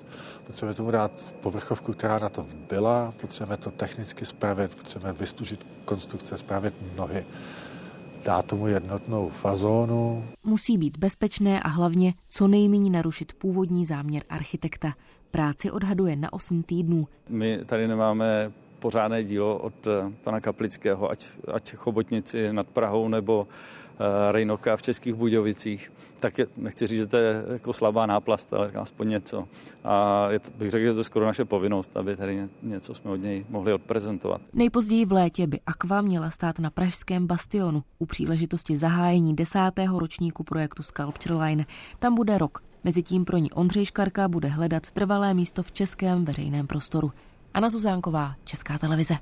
potřebujeme 0.47 0.75
tomu 0.75 0.91
dát 0.91 1.11
povrchovku, 1.41 1.93
která 1.93 2.19
na 2.19 2.29
to 2.29 2.45
byla, 2.69 3.13
potřebujeme 3.21 3.57
to 3.57 3.71
technicky 3.71 4.25
spravit, 4.25 4.75
potřebujeme 4.75 5.19
vystužit 5.19 5.67
konstrukce, 5.85 6.37
spravit 6.37 6.73
nohy 6.95 7.25
dá 8.25 8.41
tomu 8.41 8.67
jednotnou 8.67 9.29
fazónu. 9.29 10.25
Musí 10.43 10.77
být 10.77 10.97
bezpečné 10.97 11.59
a 11.59 11.67
hlavně 11.67 12.13
co 12.29 12.47
nejméně 12.47 12.91
narušit 12.91 13.33
původní 13.33 13.85
záměr 13.85 14.23
architekta. 14.29 14.93
Práci 15.31 15.71
odhaduje 15.71 16.15
na 16.15 16.33
8 16.33 16.63
týdnů. 16.63 17.07
My 17.29 17.59
tady 17.65 17.87
nemáme 17.87 18.51
pořádné 18.79 19.23
dílo 19.23 19.57
od 19.57 19.87
pana 20.23 20.39
Kaplického, 20.39 21.11
ať, 21.11 21.25
ať 21.53 21.75
Chobotnici 21.75 22.53
nad 22.53 22.67
Prahou 22.67 23.07
nebo 23.07 23.47
Eh, 23.88 23.88
Rejnoka 24.31 24.77
v 24.77 24.81
Českých 24.81 25.13
Budějovicích, 25.13 25.91
tak 26.19 26.37
je, 26.37 26.47
nechci 26.57 26.87
říct, 26.87 26.99
že 26.99 27.05
to 27.05 27.17
je 27.17 27.43
jako 27.53 27.73
slabá 27.73 28.05
náplast, 28.05 28.53
ale 28.53 28.71
aspoň 28.71 29.09
něco. 29.09 29.47
A 29.83 30.27
je 30.29 30.39
to, 30.39 30.51
bych 30.55 30.71
řekl, 30.71 30.83
že 30.85 30.93
to 30.93 30.99
je 30.99 31.03
skoro 31.03 31.25
naše 31.25 31.45
povinnost, 31.45 31.97
aby 31.97 32.15
tady 32.15 32.47
něco 32.63 32.93
jsme 32.93 33.11
od 33.11 33.15
něj 33.15 33.45
mohli 33.49 33.73
odprezentovat. 33.73 34.41
Nejpozději 34.53 35.05
v 35.05 35.11
létě 35.11 35.47
by 35.47 35.59
Aqua 35.65 36.01
měla 36.01 36.29
stát 36.29 36.59
na 36.59 36.69
pražském 36.69 37.27
bastionu 37.27 37.83
u 37.99 38.05
příležitosti 38.05 38.77
zahájení 38.77 39.35
desátého 39.35 39.99
ročníku 39.99 40.43
projektu 40.43 40.83
Sculpture 40.83 41.35
Line. 41.35 41.65
Tam 41.99 42.15
bude 42.15 42.37
rok. 42.37 42.63
Mezitím 42.83 43.25
pro 43.25 43.37
ní 43.37 43.51
Ondřej 43.51 43.85
Škarka 43.85 44.27
bude 44.27 44.47
hledat 44.47 44.91
trvalé 44.91 45.33
místo 45.33 45.63
v 45.63 45.71
českém 45.71 46.25
veřejném 46.25 46.67
prostoru. 46.67 47.11
Anna 47.53 47.69
Zuzánková, 47.69 48.35
Česká 48.43 48.77
televize. 48.77 49.15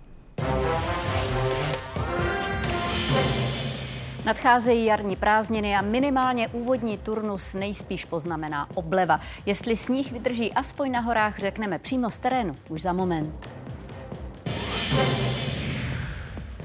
Nadcházejí 4.27 4.85
jarní 4.85 5.15
prázdniny 5.15 5.75
a 5.75 5.81
minimálně 5.81 6.47
úvodní 6.47 6.97
turnus 6.97 7.53
nejspíš 7.53 8.05
poznamená 8.05 8.67
obleva. 8.73 9.19
Jestli 9.45 9.75
sníh 9.75 10.11
vydrží 10.11 10.53
aspoň 10.53 10.91
na 10.91 10.99
horách, 10.99 11.39
řekneme 11.39 11.79
přímo 11.79 12.09
z 12.09 12.17
terénu 12.17 12.55
už 12.69 12.81
za 12.81 12.93
moment. 12.93 13.49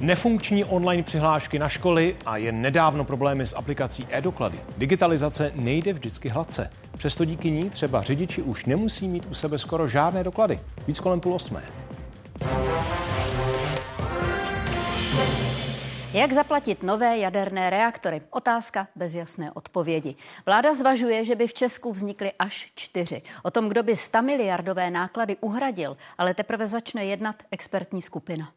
Nefunkční 0.00 0.64
online 0.64 1.02
přihlášky 1.02 1.58
na 1.58 1.68
školy 1.68 2.16
a 2.26 2.36
jen 2.36 2.62
nedávno 2.62 3.04
problémy 3.04 3.46
s 3.46 3.56
aplikací 3.56 4.06
e-doklady. 4.10 4.58
Digitalizace 4.78 5.52
nejde 5.54 5.92
vždycky 5.92 6.28
hladce. 6.28 6.70
Přesto 6.96 7.24
díky 7.24 7.50
ní 7.50 7.70
třeba 7.70 8.02
řidiči 8.02 8.42
už 8.42 8.64
nemusí 8.64 9.08
mít 9.08 9.26
u 9.30 9.34
sebe 9.34 9.58
skoro 9.58 9.86
žádné 9.86 10.24
doklady. 10.24 10.60
Víc 10.86 11.00
kolem 11.00 11.20
půl 11.20 11.34
osmé. 11.34 11.62
Jak 16.14 16.32
zaplatit 16.32 16.82
nové 16.82 17.18
jaderné 17.18 17.70
reaktory? 17.70 18.22
Otázka 18.30 18.88
bez 18.96 19.14
jasné 19.14 19.52
odpovědi. 19.52 20.16
Vláda 20.46 20.74
zvažuje, 20.74 21.24
že 21.24 21.34
by 21.34 21.46
v 21.46 21.54
Česku 21.54 21.92
vznikly 21.92 22.32
až 22.38 22.72
čtyři. 22.74 23.22
O 23.42 23.50
tom, 23.50 23.68
kdo 23.68 23.82
by 23.82 23.96
100 23.96 24.22
miliardové 24.22 24.90
náklady 24.90 25.36
uhradil, 25.40 25.96
ale 26.18 26.34
teprve 26.34 26.68
začne 26.68 27.04
jednat 27.04 27.42
expertní 27.50 28.02
skupina. 28.02 28.52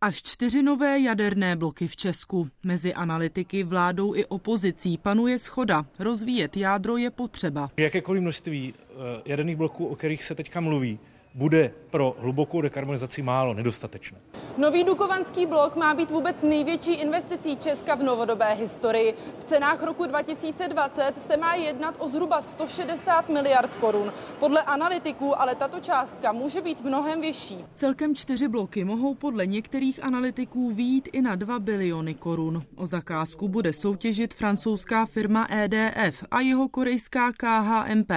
Až 0.00 0.22
čtyři 0.22 0.62
nové 0.62 1.00
jaderné 1.00 1.56
bloky 1.56 1.88
v 1.88 1.96
Česku. 1.96 2.48
Mezi 2.62 2.94
analytiky, 2.94 3.62
vládou 3.62 4.14
i 4.14 4.24
opozicí 4.24 4.98
panuje 4.98 5.38
schoda. 5.38 5.86
Rozvíjet 5.98 6.56
jádro 6.56 6.96
je 6.96 7.10
potřeba. 7.10 7.70
Jakékoliv 7.76 8.22
množství 8.22 8.74
eh, 8.78 8.92
jaderných 9.24 9.56
bloků, 9.56 9.86
o 9.86 9.96
kterých 9.96 10.24
se 10.24 10.34
teďka 10.34 10.60
mluví, 10.60 10.98
bude 11.36 11.74
pro 11.90 12.16
hlubokou 12.18 12.60
dekarbonizaci 12.60 13.22
málo, 13.22 13.54
nedostatečné. 13.54 14.18
Nový 14.58 14.84
Dukovanský 14.84 15.46
blok 15.46 15.76
má 15.76 15.94
být 15.94 16.10
vůbec 16.10 16.36
největší 16.42 16.92
investicí 16.92 17.56
Česka 17.56 17.94
v 17.94 18.02
novodobé 18.02 18.54
historii. 18.54 19.14
V 19.38 19.44
cenách 19.44 19.82
roku 19.82 20.06
2020 20.06 21.12
se 21.26 21.36
má 21.36 21.54
jednat 21.54 21.94
o 21.98 22.08
zhruba 22.08 22.42
160 22.42 23.28
miliard 23.28 23.74
korun. 23.74 24.12
Podle 24.38 24.62
analytiků 24.62 25.40
ale 25.40 25.54
tato 25.54 25.80
částka 25.80 26.32
může 26.32 26.60
být 26.60 26.80
mnohem 26.80 27.20
vyšší. 27.20 27.64
Celkem 27.74 28.14
čtyři 28.14 28.48
bloky 28.48 28.84
mohou 28.84 29.14
podle 29.14 29.46
některých 29.46 30.04
analytiků 30.04 30.70
výjít 30.70 31.08
i 31.12 31.22
na 31.22 31.34
2 31.34 31.58
biliony 31.58 32.14
korun. 32.14 32.62
O 32.76 32.86
zakázku 32.86 33.48
bude 33.48 33.72
soutěžit 33.72 34.34
francouzská 34.34 35.06
firma 35.06 35.46
EDF 35.50 36.24
a 36.30 36.40
jeho 36.40 36.68
korejská 36.68 37.32
KHMP. 37.32 38.12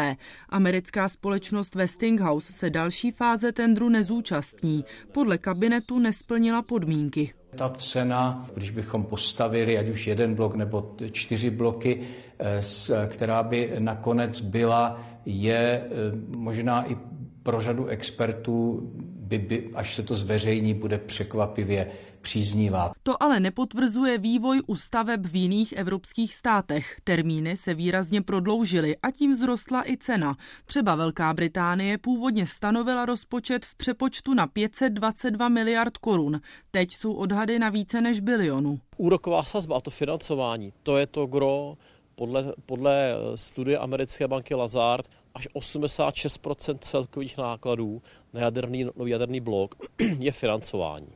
Americká 0.49 1.09
společnost 1.09 1.75
Westinghouse 1.75 2.53
se 2.53 2.69
další 2.69 3.08
fáze 3.11 3.51
tendru 3.51 3.89
nezúčastní. 3.89 4.85
Podle 5.11 5.37
kabinetu 5.37 5.99
nesplnila 5.99 6.61
podmínky. 6.61 7.33
Ta 7.55 7.69
cena, 7.69 8.45
když 8.53 8.71
bychom 8.71 9.03
postavili 9.03 9.77
ať 9.77 9.89
už 9.89 10.07
jeden 10.07 10.35
blok 10.35 10.55
nebo 10.55 10.95
čtyři 11.11 11.49
bloky, 11.49 12.01
eh, 12.39 12.61
která 13.07 13.43
by 13.43 13.71
nakonec 13.79 14.41
byla, 14.41 15.01
je 15.25 15.57
eh, 15.57 15.87
možná 16.35 16.91
i 16.91 16.97
pro 17.43 17.61
řadu 17.61 17.87
expertů 17.87 18.91
by, 19.29 19.37
by, 19.37 19.69
až 19.75 19.95
se 19.95 20.03
to 20.03 20.15
zveřejní, 20.15 20.73
bude 20.73 20.97
překvapivě 20.97 21.91
příznivá. 22.21 22.91
To 23.03 23.23
ale 23.23 23.39
nepotvrzuje 23.39 24.17
vývoj 24.17 24.61
u 24.67 24.75
staveb 24.75 25.25
v 25.25 25.35
jiných 25.35 25.71
evropských 25.71 26.35
státech. 26.35 26.95
Termíny 27.03 27.57
se 27.57 27.73
výrazně 27.73 28.21
prodloužily 28.21 28.97
a 28.97 29.11
tím 29.11 29.35
vzrostla 29.35 29.89
i 29.89 29.97
cena. 29.97 30.35
Třeba 30.65 30.95
Velká 30.95 31.33
Británie 31.33 31.97
původně 31.97 32.47
stanovila 32.47 33.05
rozpočet 33.05 33.65
v 33.65 33.75
přepočtu 33.75 34.33
na 34.33 34.47
522 34.47 35.49
miliard 35.49 35.97
korun. 35.97 36.41
Teď 36.71 36.93
jsou 36.93 37.13
odhady 37.13 37.59
na 37.59 37.69
více 37.69 38.01
než 38.01 38.19
bilionu. 38.19 38.79
Úroková 38.97 39.43
sazba 39.43 39.77
a 39.77 39.81
to 39.81 39.91
financování, 39.91 40.73
to 40.83 40.97
je 40.97 41.07
to 41.07 41.25
gro 41.25 41.77
podle, 42.19 42.53
podle 42.65 43.15
studie 43.35 43.77
americké 43.77 44.27
banky 44.27 44.55
Lazard 44.55 45.07
až 45.33 45.47
86% 45.47 46.77
celkových 46.79 47.37
nákladů 47.37 48.01
na 48.33 48.41
jaderný, 48.41 48.85
nový 48.95 49.11
jaderný 49.11 49.39
blok 49.39 49.75
je 50.19 50.31
financování. 50.31 51.07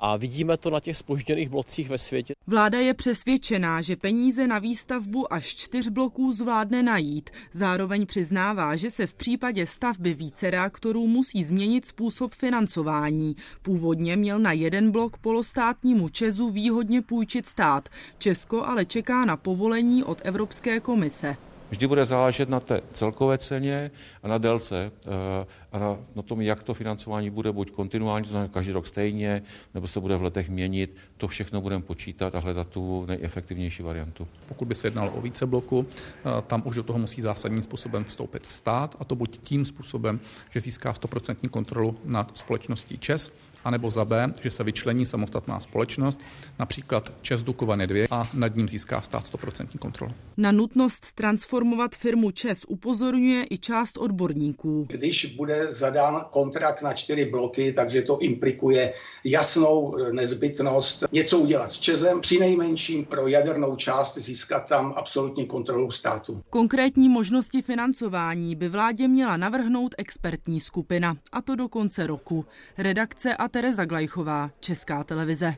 A 0.00 0.16
vidíme 0.16 0.56
to 0.56 0.70
na 0.70 0.80
těch 0.80 0.96
spožděných 0.96 1.48
blocích 1.48 1.88
ve 1.88 1.98
světě. 1.98 2.34
Vláda 2.46 2.78
je 2.78 2.94
přesvědčená, 2.94 3.82
že 3.82 3.96
peníze 3.96 4.46
na 4.46 4.58
výstavbu 4.58 5.32
až 5.32 5.46
čtyř 5.46 5.88
bloků 5.88 6.32
zvládne 6.32 6.82
najít. 6.82 7.30
Zároveň 7.52 8.06
přiznává, 8.06 8.76
že 8.76 8.90
se 8.90 9.06
v 9.06 9.14
případě 9.14 9.66
stavby 9.66 10.14
více 10.14 10.50
reaktorů 10.50 11.06
musí 11.06 11.44
změnit 11.44 11.86
způsob 11.86 12.34
financování. 12.34 13.36
Původně 13.62 14.16
měl 14.16 14.38
na 14.38 14.52
jeden 14.52 14.90
blok 14.90 15.18
polostátnímu 15.18 16.08
Česu 16.08 16.50
výhodně 16.50 17.02
půjčit 17.02 17.46
stát. 17.46 17.88
Česko 18.18 18.64
ale 18.64 18.84
čeká 18.84 19.24
na 19.24 19.36
povolení 19.36 20.04
od 20.04 20.18
Evropské 20.24 20.80
komise. 20.80 21.36
Vždy 21.70 21.86
bude 21.86 22.04
záležet 22.04 22.48
na 22.48 22.60
té 22.60 22.80
celkové 22.92 23.38
ceně 23.38 23.90
a 24.22 24.28
na 24.28 24.38
délce 24.38 24.92
eh, 25.06 25.46
a 25.72 25.78
na, 25.78 25.96
na 26.16 26.22
tom, 26.22 26.40
jak 26.40 26.62
to 26.62 26.74
financování 26.74 27.30
bude, 27.30 27.52
buď 27.52 27.70
kontinuální, 27.70 28.24
to 28.24 28.30
znamená 28.30 28.52
každý 28.52 28.72
rok 28.72 28.86
stejně, 28.86 29.42
nebo 29.74 29.88
se 29.88 30.00
bude 30.00 30.16
v 30.16 30.22
letech 30.22 30.48
měnit. 30.48 30.96
To 31.16 31.28
všechno 31.28 31.60
budeme 31.60 31.82
počítat 31.82 32.34
a 32.34 32.38
hledat 32.38 32.68
tu 32.68 33.06
nejefektivnější 33.06 33.82
variantu. 33.82 34.28
Pokud 34.48 34.64
by 34.68 34.74
se 34.74 34.86
jednalo 34.86 35.10
o 35.10 35.20
více 35.20 35.46
bloku, 35.46 35.86
eh, 35.90 36.42
tam 36.46 36.62
už 36.64 36.76
do 36.76 36.82
toho 36.82 36.98
musí 36.98 37.22
zásadním 37.22 37.62
způsobem 37.62 38.04
vstoupit 38.04 38.46
stát, 38.46 38.96
a 39.00 39.04
to 39.04 39.16
buď 39.16 39.38
tím 39.38 39.64
způsobem, 39.64 40.20
že 40.50 40.60
získá 40.60 40.92
100% 40.92 41.48
kontrolu 41.48 41.98
nad 42.04 42.36
společností 42.36 42.98
ČES, 42.98 43.32
anebo 43.64 43.90
za 43.90 44.04
B, 44.04 44.32
že 44.42 44.50
se 44.50 44.64
vyčlení 44.64 45.06
samostatná 45.06 45.60
společnost, 45.60 46.20
například 46.58 47.12
Čes 47.22 47.42
Dukovany 47.42 47.86
2 47.86 48.06
a 48.10 48.22
nad 48.34 48.56
ním 48.56 48.68
získá 48.68 49.00
stát 49.00 49.24
100% 49.32 49.78
kontrolu. 49.78 50.12
Na 50.36 50.52
nutnost 50.52 51.12
transformovat 51.12 51.94
firmu 51.94 52.30
Čes 52.30 52.64
upozorňuje 52.68 53.44
i 53.50 53.58
část 53.58 53.98
odborníků. 53.98 54.86
Když 54.88 55.34
bude 55.36 55.66
zadán 55.72 56.24
kontrakt 56.30 56.82
na 56.82 56.92
čtyři 56.92 57.24
bloky, 57.24 57.72
takže 57.72 58.02
to 58.02 58.18
implikuje 58.18 58.92
jasnou 59.24 59.96
nezbytnost 60.12 61.04
něco 61.12 61.38
udělat 61.38 61.72
s 61.72 61.78
Česem, 61.78 62.20
při 62.20 62.38
nejmenším 62.38 63.04
pro 63.04 63.26
jadernou 63.26 63.76
část 63.76 64.18
získat 64.18 64.68
tam 64.68 64.94
absolutní 64.96 65.46
kontrolu 65.46 65.90
státu. 65.90 66.42
Konkrétní 66.50 67.08
možnosti 67.08 67.62
financování 67.62 68.56
by 68.56 68.68
vládě 68.68 69.08
měla 69.08 69.36
navrhnout 69.36 69.94
expertní 69.98 70.60
skupina, 70.60 71.16
a 71.32 71.42
to 71.42 71.56
do 71.56 71.68
konce 71.68 72.06
roku. 72.06 72.44
Redakce 72.78 73.36
a 73.36 73.47
Tereza 73.48 73.84
Glajchová, 73.84 74.50
Česká 74.60 75.04
televize. 75.04 75.54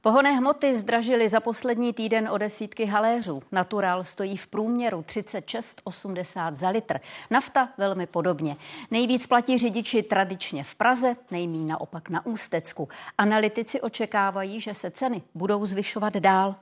Pohonné 0.00 0.32
hmoty 0.32 0.76
zdražily 0.76 1.28
za 1.28 1.40
poslední 1.40 1.92
týden 1.92 2.28
o 2.28 2.38
desítky 2.38 2.86
haléřů. 2.86 3.42
Natural 3.52 4.04
stojí 4.04 4.36
v 4.36 4.46
průměru 4.46 5.00
36,80 5.00 6.54
za 6.54 6.68
litr. 6.68 7.00
Nafta 7.30 7.68
velmi 7.78 8.06
podobně. 8.06 8.56
Nejvíc 8.90 9.26
platí 9.26 9.58
řidiči 9.58 10.02
tradičně 10.02 10.64
v 10.64 10.74
Praze, 10.74 11.16
nejmí 11.30 11.64
naopak 11.64 12.08
na 12.10 12.26
Ústecku. 12.26 12.88
Analytici 13.18 13.80
očekávají, 13.80 14.60
že 14.60 14.74
se 14.74 14.90
ceny 14.90 15.22
budou 15.34 15.66
zvyšovat 15.66 16.16
dál. 16.16 16.54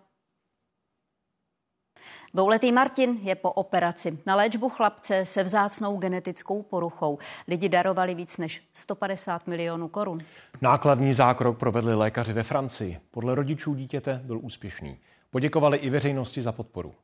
Dvouletý 2.35 2.73
Martin 2.73 3.19
je 3.23 3.35
po 3.35 3.53
operaci 3.53 4.19
na 4.27 4.35
léčbu 4.37 4.69
chlapce 4.69 5.25
se 5.25 5.43
vzácnou 5.43 5.97
genetickou 5.97 6.63
poruchou. 6.63 7.19
Lidi 7.49 7.69
darovali 7.69 8.15
víc 8.15 8.39
než 8.39 8.63
150 8.73 9.47
milionů 9.47 9.89
korun. 9.89 10.21
Nákladný 10.61 11.13
zákrok 11.13 11.59
provedli 11.59 11.95
lékaři 11.95 12.33
ve 12.33 12.43
Francii. 12.43 12.99
Podle 13.11 13.35
rodičů 13.35 13.75
dítěte 13.75 14.21
byl 14.25 14.39
úspěšný. 14.43 14.99
Poděkovali 15.31 15.79
i 15.79 15.91
veřejnosti 15.91 16.43
za 16.43 16.53
podporu. 16.53 16.95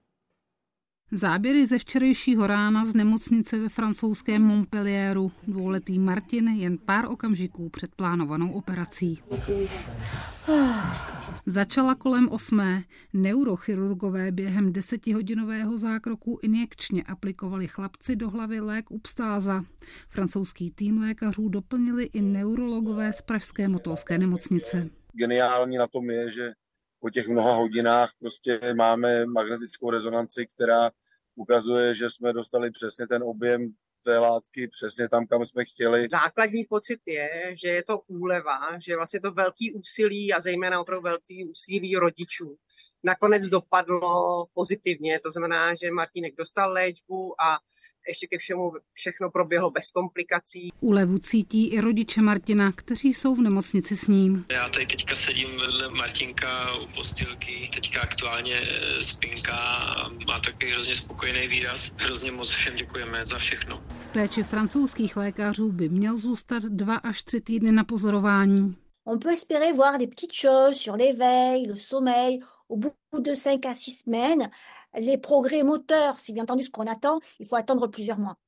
Záběry 1.12 1.66
ze 1.66 1.78
včerejšího 1.78 2.46
rána 2.46 2.84
z 2.84 2.94
nemocnice 2.94 3.58
ve 3.58 3.68
francouzském 3.68 4.42
Montpellieru. 4.42 5.32
Dvouletý 5.46 5.98
Martin 5.98 6.48
jen 6.48 6.78
pár 6.78 7.04
okamžiků 7.10 7.68
před 7.68 7.94
plánovanou 7.94 8.52
operací. 8.52 9.18
Začala 11.46 11.94
kolem 11.94 12.28
osmé. 12.28 12.82
Neurochirurgové 13.12 14.32
během 14.32 14.72
desetihodinového 14.72 15.78
zákroku 15.78 16.38
injekčně 16.42 17.02
aplikovali 17.02 17.68
chlapci 17.68 18.16
do 18.16 18.30
hlavy 18.30 18.60
lék 18.60 18.90
Upstáza. 18.90 19.64
Francouzský 20.08 20.70
tým 20.70 20.98
lékařů 20.98 21.48
doplnili 21.48 22.04
i 22.04 22.22
neurologové 22.22 23.12
z 23.12 23.22
Pražské 23.22 23.68
motolské 23.68 24.18
nemocnice. 24.18 24.90
Geniální 25.12 25.76
na 25.76 25.86
tom 25.86 26.10
je, 26.10 26.30
že 26.30 26.52
po 27.00 27.10
těch 27.10 27.28
mnoha 27.28 27.54
hodinách 27.54 28.10
prostě 28.18 28.60
máme 28.74 29.26
magnetickou 29.26 29.90
rezonanci, 29.90 30.46
která 30.46 30.90
ukazuje, 31.36 31.94
že 31.94 32.10
jsme 32.10 32.32
dostali 32.32 32.70
přesně 32.70 33.06
ten 33.06 33.22
objem 33.22 33.72
té 34.04 34.18
látky 34.18 34.68
přesně 34.68 35.08
tam, 35.08 35.26
kam 35.26 35.44
jsme 35.44 35.64
chtěli. 35.64 36.08
Základní 36.10 36.64
pocit 36.64 37.00
je, 37.06 37.28
že 37.62 37.68
je 37.68 37.84
to 37.84 37.98
úleva, 38.06 38.78
že 38.78 38.96
vlastně 38.96 39.20
to 39.20 39.32
velký 39.32 39.72
úsilí 39.72 40.32
a 40.32 40.40
zejména 40.40 40.80
opravdu 40.80 41.02
velký 41.02 41.44
úsilí 41.44 41.96
rodičů 41.96 42.56
nakonec 43.04 43.46
dopadlo 43.46 44.46
pozitivně. 44.54 45.20
To 45.20 45.30
znamená, 45.30 45.74
že 45.74 45.90
Martinek 45.90 46.34
dostal 46.36 46.72
léčbu 46.72 47.42
a 47.42 47.58
ještě 48.08 48.26
ke 48.26 48.38
všemu 48.38 48.72
všechno 48.92 49.30
proběhlo 49.30 49.70
bez 49.70 49.90
komplikací. 49.90 50.68
Úlevu 50.80 51.18
cítí 51.18 51.68
i 51.68 51.80
rodiče 51.80 52.22
Martina, 52.22 52.72
kteří 52.72 53.14
jsou 53.14 53.34
v 53.34 53.40
nemocnici 53.40 53.96
s 53.96 54.06
ním. 54.06 54.44
Já 54.52 54.68
tady 54.68 54.86
teďka 54.86 55.16
sedím 55.16 55.48
vedle 55.50 55.90
Martinka 55.90 56.76
u 56.76 56.86
postilky, 56.94 57.70
teďka 57.74 58.00
aktuálně 58.00 58.54
eh, 58.54 59.02
spinka 59.02 59.56
a 59.56 60.08
má 60.08 60.40
takový 60.40 60.72
hrozně 60.72 60.96
spokojený 60.96 61.48
výraz. 61.48 61.90
Hrozně 61.96 62.32
moc 62.32 62.50
všem 62.50 62.76
děkujeme 62.76 63.26
za 63.26 63.38
všechno. 63.38 63.82
V 64.00 64.06
péči 64.06 64.42
francouzských 64.42 65.16
lékařů 65.16 65.72
by 65.72 65.88
měl 65.88 66.16
zůstat 66.16 66.62
dva 66.62 66.96
až 66.96 67.22
tři 67.22 67.40
týdny 67.40 67.72
na 67.72 67.84
pozorování. 67.84 68.76
On 69.06 69.18
peut 69.18 69.32
espérer 69.32 69.72
voir 69.72 69.98
des 69.98 70.06
petites 70.06 70.34
choses 70.34 70.76
sur 70.76 70.96
l'éveil, 70.96 71.66
le 71.66 71.76
sommeil, 71.76 72.40
au 72.68 72.76
bout 72.76 72.94
de 73.18 73.34
5 73.34 73.64
à 73.66 73.74
6 73.74 74.04
semaines, 74.04 74.50
les 74.94 75.18
progrès 75.18 75.62
moteurs, 75.62 76.18
c'est 76.18 76.32
bien 76.32 76.44
entendu 76.44 76.64
ce 76.64 76.70
qu'on 76.70 76.86
attend, 76.86 77.20
il 77.38 77.46
faut 77.46 77.56
attendre 77.56 77.86
plusieurs 77.88 78.18
mois. 78.18 78.38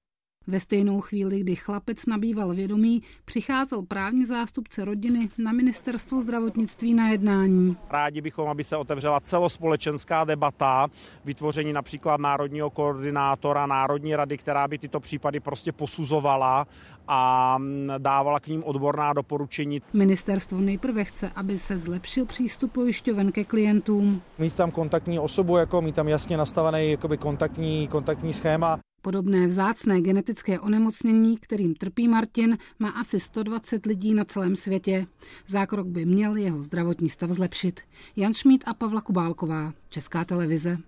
Ve 0.50 0.60
stejnou 0.60 1.00
chvíli, 1.00 1.40
kdy 1.40 1.56
chlapec 1.56 2.06
nabýval 2.06 2.54
vědomí, 2.54 3.02
přicházel 3.24 3.82
právní 3.82 4.26
zástupce 4.26 4.84
rodiny 4.84 5.28
na 5.38 5.52
ministerstvo 5.52 6.20
zdravotnictví 6.20 6.94
na 6.94 7.08
jednání. 7.08 7.76
Rádi 7.90 8.20
bychom, 8.20 8.48
aby 8.48 8.64
se 8.64 8.76
otevřela 8.76 9.20
celospolečenská 9.20 10.24
debata, 10.24 10.88
vytvoření 11.24 11.72
například 11.72 12.20
národního 12.20 12.70
koordinátora, 12.70 13.66
národní 13.66 14.16
rady, 14.16 14.38
která 14.38 14.68
by 14.68 14.78
tyto 14.78 15.00
případy 15.00 15.40
prostě 15.40 15.72
posuzovala 15.72 16.66
a 17.08 17.58
dávala 17.98 18.40
k 18.40 18.46
ním 18.46 18.64
odborná 18.64 19.12
doporučení. 19.12 19.82
Ministerstvo 19.92 20.60
nejprve 20.60 21.04
chce, 21.04 21.30
aby 21.34 21.58
se 21.58 21.78
zlepšil 21.78 22.26
přístup 22.26 22.72
pojišťoven 22.72 23.32
ke 23.32 23.44
klientům. 23.44 24.22
Mít 24.38 24.54
tam 24.54 24.70
kontaktní 24.70 25.18
osobu, 25.18 25.56
jako 25.56 25.82
mít 25.82 25.94
tam 25.94 26.08
jasně 26.08 26.36
nastavený 26.36 26.90
jakoby 26.90 27.16
kontaktní, 27.16 27.88
kontaktní 27.88 28.32
schéma. 28.32 28.78
Podobné 29.02 29.46
vzácné 29.46 30.00
genetické 30.00 30.60
onemocnění, 30.60 31.36
kterým 31.36 31.74
trpí 31.74 32.08
Martin, 32.08 32.58
má 32.78 32.88
asi 32.88 33.20
120 33.20 33.86
lidí 33.86 34.14
na 34.14 34.24
celém 34.24 34.56
světě. 34.56 35.06
Zákrok 35.48 35.86
by 35.86 36.04
měl 36.04 36.36
jeho 36.36 36.62
zdravotní 36.62 37.08
stav 37.08 37.30
zlepšit. 37.30 37.80
Jan 38.16 38.34
Šmíd 38.34 38.64
a 38.66 38.74
Pavla 38.74 39.00
Kubálková, 39.00 39.72
Česká 39.88 40.24
televize. 40.24 40.78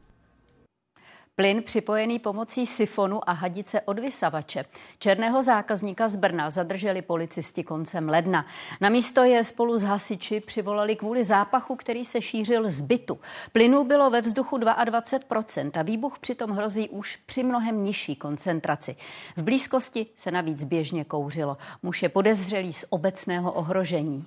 Plyn 1.43 1.63
připojený 1.63 2.19
pomocí 2.19 2.67
sifonu 2.67 3.31
a 3.31 3.33
hadice 3.33 3.81
od 3.81 3.99
vysavače. 3.99 4.65
Černého 4.99 5.43
zákazníka 5.43 6.09
z 6.09 6.17
Brna 6.17 6.51
zadrželi 6.51 7.03
policisti 7.03 7.65
koncem 7.65 8.09
ledna. 8.09 8.47
Na 8.81 8.89
místo 8.89 9.25
je 9.25 9.45
spolu 9.45 9.79
s 9.79 9.83
hasiči 9.83 10.41
přivolali 10.41 10.97
kvůli 10.97 11.25
zápachu, 11.25 11.77
který 11.77 12.05
se 12.05 12.21
šířil 12.21 12.71
z 12.71 12.81
bytu. 12.81 13.21
Plynu 13.53 13.85
bylo 13.85 14.11
ve 14.11 14.21
vzduchu 14.21 14.59
22% 14.59 15.71
a 15.75 15.83
výbuch 15.83 16.19
přitom 16.19 16.51
hrozí 16.51 16.89
už 16.89 17.17
při 17.17 17.43
mnohem 17.43 17.85
nižší 17.85 18.17
koncentraci. 18.17 18.97
V 19.37 19.43
blízkosti 19.43 20.07
se 20.15 20.31
navíc 20.31 20.65
běžně 20.65 21.05
kouřilo. 21.05 21.57
Muž 21.83 22.03
je 22.03 22.09
podezřelý 22.09 22.73
z 22.73 22.85
obecného 22.91 23.53
ohrožení. 23.53 24.27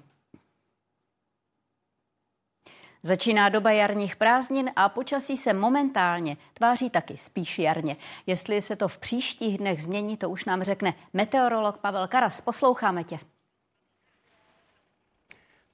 Začíná 3.06 3.50
doba 3.50 3.72
jarních 3.72 4.16
prázdnin 4.16 4.72
a 4.76 4.90
počasí 4.90 5.38
se 5.38 5.54
momentálně 5.54 6.38
tváří 6.54 6.90
taky 6.90 7.18
spíš 7.18 7.60
jarně. 7.60 7.98
Jestli 8.28 8.62
se 8.62 8.76
to 8.76 8.88
v 8.88 8.98
příštích 8.98 9.58
dnech 9.58 9.82
změní, 9.82 10.18
to 10.18 10.30
už 10.30 10.46
nám 10.46 10.64
řekne 10.64 10.94
meteorolog 11.14 11.78
Pavel 11.78 12.08
Karas. 12.08 12.42
Posloucháme 12.42 13.04
tě. 13.04 13.20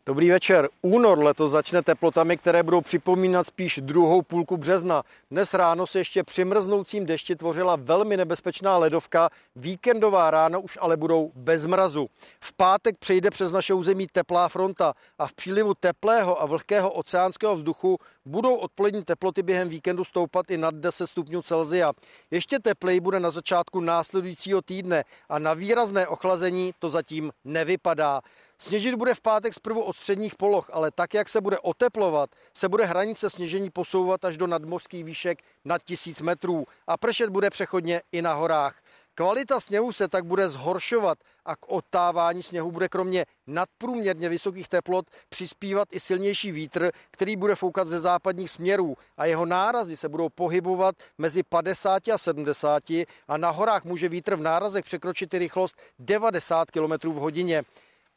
Dobrý 0.05 0.29
večer. 0.29 0.69
Únor 0.81 1.23
letos 1.23 1.51
začne 1.51 1.81
teplotami, 1.81 2.37
které 2.37 2.63
budou 2.63 2.81
připomínat 2.81 3.47
spíš 3.47 3.79
druhou 3.83 4.21
půlku 4.21 4.57
března. 4.57 5.03
Dnes 5.31 5.53
ráno 5.53 5.87
se 5.87 5.99
ještě 5.99 6.23
při 6.23 6.45
mrznoucím 6.45 7.05
dešti 7.05 7.35
tvořila 7.35 7.75
velmi 7.75 8.17
nebezpečná 8.17 8.77
ledovka. 8.77 9.29
Víkendová 9.55 10.31
rána 10.31 10.57
už 10.57 10.77
ale 10.81 10.97
budou 10.97 11.31
bez 11.35 11.65
mrazu. 11.65 12.09
V 12.39 12.53
pátek 12.53 12.97
přejde 12.97 13.29
přes 13.29 13.51
naše 13.51 13.73
území 13.73 14.07
teplá 14.11 14.49
fronta 14.49 14.93
a 15.19 15.27
v 15.27 15.33
přílivu 15.33 15.73
teplého 15.73 16.41
a 16.41 16.45
vlhkého 16.45 16.91
oceánského 16.91 17.55
vzduchu 17.55 17.97
budou 18.25 18.55
odpolední 18.55 19.03
teploty 19.03 19.43
během 19.43 19.69
víkendu 19.69 20.03
stoupat 20.03 20.51
i 20.51 20.57
nad 20.57 20.75
10 20.75 21.07
stupňů 21.07 21.41
Celzia. 21.41 21.93
Ještě 22.31 22.59
tepleji 22.59 22.99
bude 22.99 23.19
na 23.19 23.29
začátku 23.29 23.79
následujícího 23.79 24.61
týdne 24.61 25.03
a 25.29 25.39
na 25.39 25.53
výrazné 25.53 26.07
ochlazení 26.07 26.73
to 26.79 26.89
zatím 26.89 27.31
nevypadá. 27.45 28.21
Sněžit 28.62 28.95
bude 28.95 29.13
v 29.13 29.21
pátek 29.21 29.54
zprvu 29.54 29.82
od 29.82 29.95
středních 29.95 30.36
poloh, 30.36 30.69
ale 30.74 30.91
tak, 30.91 31.13
jak 31.13 31.30
se 31.30 31.41
bude 31.41 31.60
oteplovat, 31.60 32.30
se 32.54 32.69
bude 32.69 32.86
hranice 32.86 33.30
sněžení 33.30 33.69
posouvat 33.69 34.26
až 34.26 34.38
do 34.38 34.47
nadmořských 34.47 35.04
výšek 35.04 35.39
nad 35.65 35.84
tisíc 35.84 36.21
metrů 36.21 36.65
a 36.88 36.97
pršet 36.97 37.30
bude 37.30 37.50
přechodně 37.50 38.02
i 38.12 38.21
na 38.21 38.34
horách. 38.34 38.82
Kvalita 39.15 39.60
sněhu 39.60 39.93
se 39.93 40.08
tak 40.08 40.26
bude 40.26 40.50
zhoršovat 40.50 41.17
a 41.45 41.56
k 41.56 41.60
odtávání 41.67 42.43
sněhu 42.43 42.71
bude 42.71 42.89
kromě 42.89 43.26
nadprůměrně 43.47 44.30
vysokých 44.30 44.67
teplot 44.67 45.06
přispívat 45.30 45.88
i 45.91 46.00
silnější 46.00 46.52
vítr, 46.52 46.91
který 47.12 47.36
bude 47.36 47.56
foukat 47.56 47.88
ze 47.88 48.00
západních 48.00 48.52
směrů 48.52 48.97
a 49.17 49.26
jeho 49.26 49.45
nárazy 49.45 49.97
se 49.97 50.10
budou 50.10 50.30
pohybovat 50.30 50.95
mezi 51.17 51.43
50 51.43 52.08
a 52.08 52.17
70 52.17 52.84
a 53.28 53.38
na 53.38 53.50
horách 53.50 53.84
může 53.84 54.10
vítr 54.10 54.36
v 54.36 54.41
nárazech 54.41 54.86
překročit 54.86 55.34
i 55.34 55.39
rychlost 55.39 55.76
90 56.00 56.71
km 56.71 57.10
v 57.10 57.15
hodině. 57.15 57.63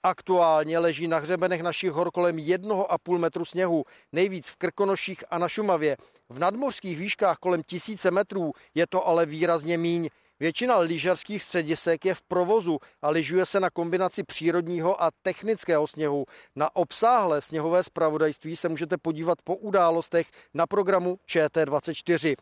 Aktuálně 0.07 0.79
leží 0.79 1.09
na 1.09 1.19
hřebenech 1.19 1.63
našich 1.63 1.91
hor 1.91 2.11
kolem 2.11 2.37
1,5 2.37 3.19
metru 3.19 3.45
sněhu, 3.45 3.85
nejvíc 4.13 4.49
v 4.49 4.57
Krkonoších 4.57 5.25
a 5.31 5.39
na 5.39 5.49
Šumavě. 5.49 5.97
V 6.29 6.39
nadmořských 6.39 6.99
výškách 6.99 7.39
kolem 7.39 7.63
tisíce 7.63 8.11
metrů 8.11 8.53
je 8.75 8.87
to 8.87 9.09
ale 9.09 9.27
výrazně 9.27 9.79
míň. 9.79 10.09
Většina 10.41 10.79
lyžařských 10.79 11.43
středisek 11.43 12.05
je 12.05 12.15
v 12.15 12.23
provozu 12.23 12.79
a 13.03 13.11
lyžuje 13.11 13.47
se 13.47 13.61
na 13.61 13.71
kombinaci 13.71 14.23
přírodního 14.23 15.03
a 15.03 15.11
technického 15.23 15.87
sněhu. 15.87 16.25
Na 16.57 16.77
obsáhlé 16.77 17.41
sněhové 17.41 17.83
zpravodajství 17.83 18.57
se 18.57 18.69
můžete 18.69 18.99
podívat 18.99 19.39
po 19.45 19.57
událostech 19.57 20.27
na 20.55 20.67
programu 20.67 21.19
ČT24. 21.29 22.37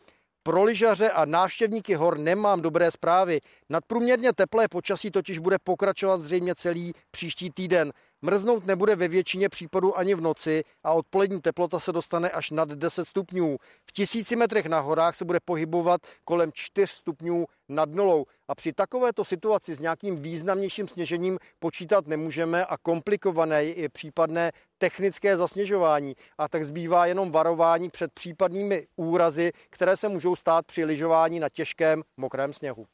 Pro 0.44 0.64
lyžaře 0.64 1.10
a 1.10 1.24
návštěvníky 1.24 1.94
hor 1.94 2.18
nemám 2.18 2.62
dobré 2.62 2.90
zprávy. 2.90 3.40
Nadprůměrně 3.72 4.32
teplé 4.32 4.68
počasí 4.68 5.10
totiž 5.10 5.38
bude 5.38 5.56
pokračovat 5.64 6.20
zřejmě 6.20 6.54
celý 6.54 6.92
příští 7.10 7.50
týden. 7.50 7.92
Mrznout 8.22 8.66
nebude 8.66 8.96
ve 8.96 9.08
většině 9.08 9.48
případů 9.48 9.98
ani 9.98 10.14
v 10.14 10.20
noci 10.20 10.64
a 10.84 10.92
odpolední 10.92 11.40
teplota 11.40 11.80
se 11.80 11.92
dostane 11.92 12.30
až 12.30 12.50
nad 12.50 12.68
10 12.68 13.04
stupňů. 13.04 13.56
V 13.86 13.92
tisíci 13.92 14.36
metrech 14.36 14.66
na 14.66 14.80
horách 14.80 15.14
se 15.14 15.24
bude 15.24 15.38
pohybovat 15.44 16.00
kolem 16.24 16.50
4 16.54 16.86
stupňů 16.94 17.46
nad 17.68 17.88
nulou. 17.88 18.24
A 18.48 18.54
při 18.54 18.72
takovéto 18.72 19.24
situaci 19.24 19.74
s 19.74 19.80
nějakým 19.80 20.16
významnějším 20.16 20.88
sněžením 20.88 21.38
počítat 21.58 22.06
nemůžeme 22.06 22.64
a 22.64 22.78
komplikované 22.78 23.64
je 23.64 23.88
případné 23.88 24.52
technické 24.78 25.36
zasněžování. 25.36 26.14
A 26.38 26.48
tak 26.48 26.64
zbývá 26.64 27.06
jenom 27.06 27.32
varování 27.32 27.90
před 27.90 28.12
případnými 28.12 28.86
úrazy, 28.96 29.52
které 29.70 29.96
se 29.96 30.08
můžou 30.08 30.36
stát 30.36 30.66
při 30.66 30.84
lyžování 30.84 31.40
na 31.40 31.48
těžkém 31.48 32.02
mokrém 32.16 32.52
sněhu. 32.52 32.86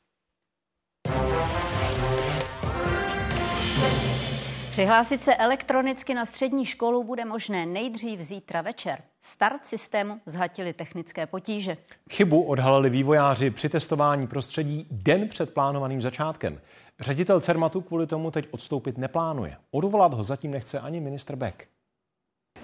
Přihlásit 4.78 5.22
se 5.22 5.36
elektronicky 5.36 6.14
na 6.14 6.24
střední 6.24 6.64
školu 6.64 7.04
bude 7.04 7.24
možné 7.24 7.66
nejdřív 7.66 8.20
zítra 8.20 8.62
večer. 8.62 9.02
Start 9.20 9.66
systému 9.66 10.20
zhatili 10.26 10.72
technické 10.72 11.26
potíže. 11.26 11.76
Chybu 12.12 12.42
odhalili 12.42 12.90
vývojáři 12.90 13.50
při 13.50 13.68
testování 13.68 14.26
prostředí 14.26 14.86
den 14.90 15.28
před 15.28 15.54
plánovaným 15.54 16.02
začátkem. 16.02 16.60
Ředitel 17.00 17.40
Cermatu 17.40 17.80
kvůli 17.80 18.06
tomu 18.06 18.30
teď 18.30 18.48
odstoupit 18.50 18.98
neplánuje. 18.98 19.56
Odvolat 19.70 20.14
ho 20.14 20.24
zatím 20.24 20.50
nechce 20.50 20.80
ani 20.80 21.00
ministr 21.00 21.36
Beck. 21.36 21.66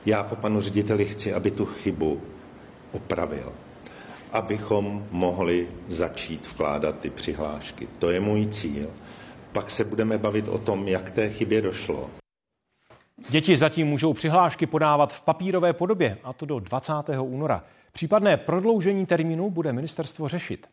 Já 0.06 0.22
po 0.22 0.36
panu 0.36 0.60
řediteli 0.60 1.04
chci, 1.04 1.32
aby 1.34 1.50
tu 1.50 1.64
chybu 1.64 2.22
opravil 2.92 3.52
abychom 4.34 5.06
mohli 5.10 5.68
začít 5.88 6.46
vkládat 6.46 6.98
ty 6.98 7.10
přihlášky. 7.10 7.88
To 7.98 8.10
je 8.10 8.20
můj 8.20 8.46
cíl. 8.46 8.90
Pak 9.54 9.70
se 9.70 9.84
budeme 9.84 10.18
bavit 10.18 10.48
o 10.48 10.58
tom, 10.58 10.88
jak 10.88 11.10
té 11.10 11.30
chybě 11.30 11.62
došlo. 11.62 12.10
Děti 13.30 13.56
zatím 13.56 13.86
můžou 13.86 14.12
přihlášky 14.12 14.66
podávat 14.66 15.12
v 15.12 15.22
papírové 15.22 15.72
podobě, 15.72 16.18
a 16.24 16.32
to 16.32 16.46
do 16.46 16.58
20. 16.58 16.92
února. 17.20 17.64
Případné 17.92 18.36
prodloužení 18.36 19.06
termínu 19.06 19.50
bude 19.50 19.72
ministerstvo 19.72 20.28
řešit. 20.28 20.66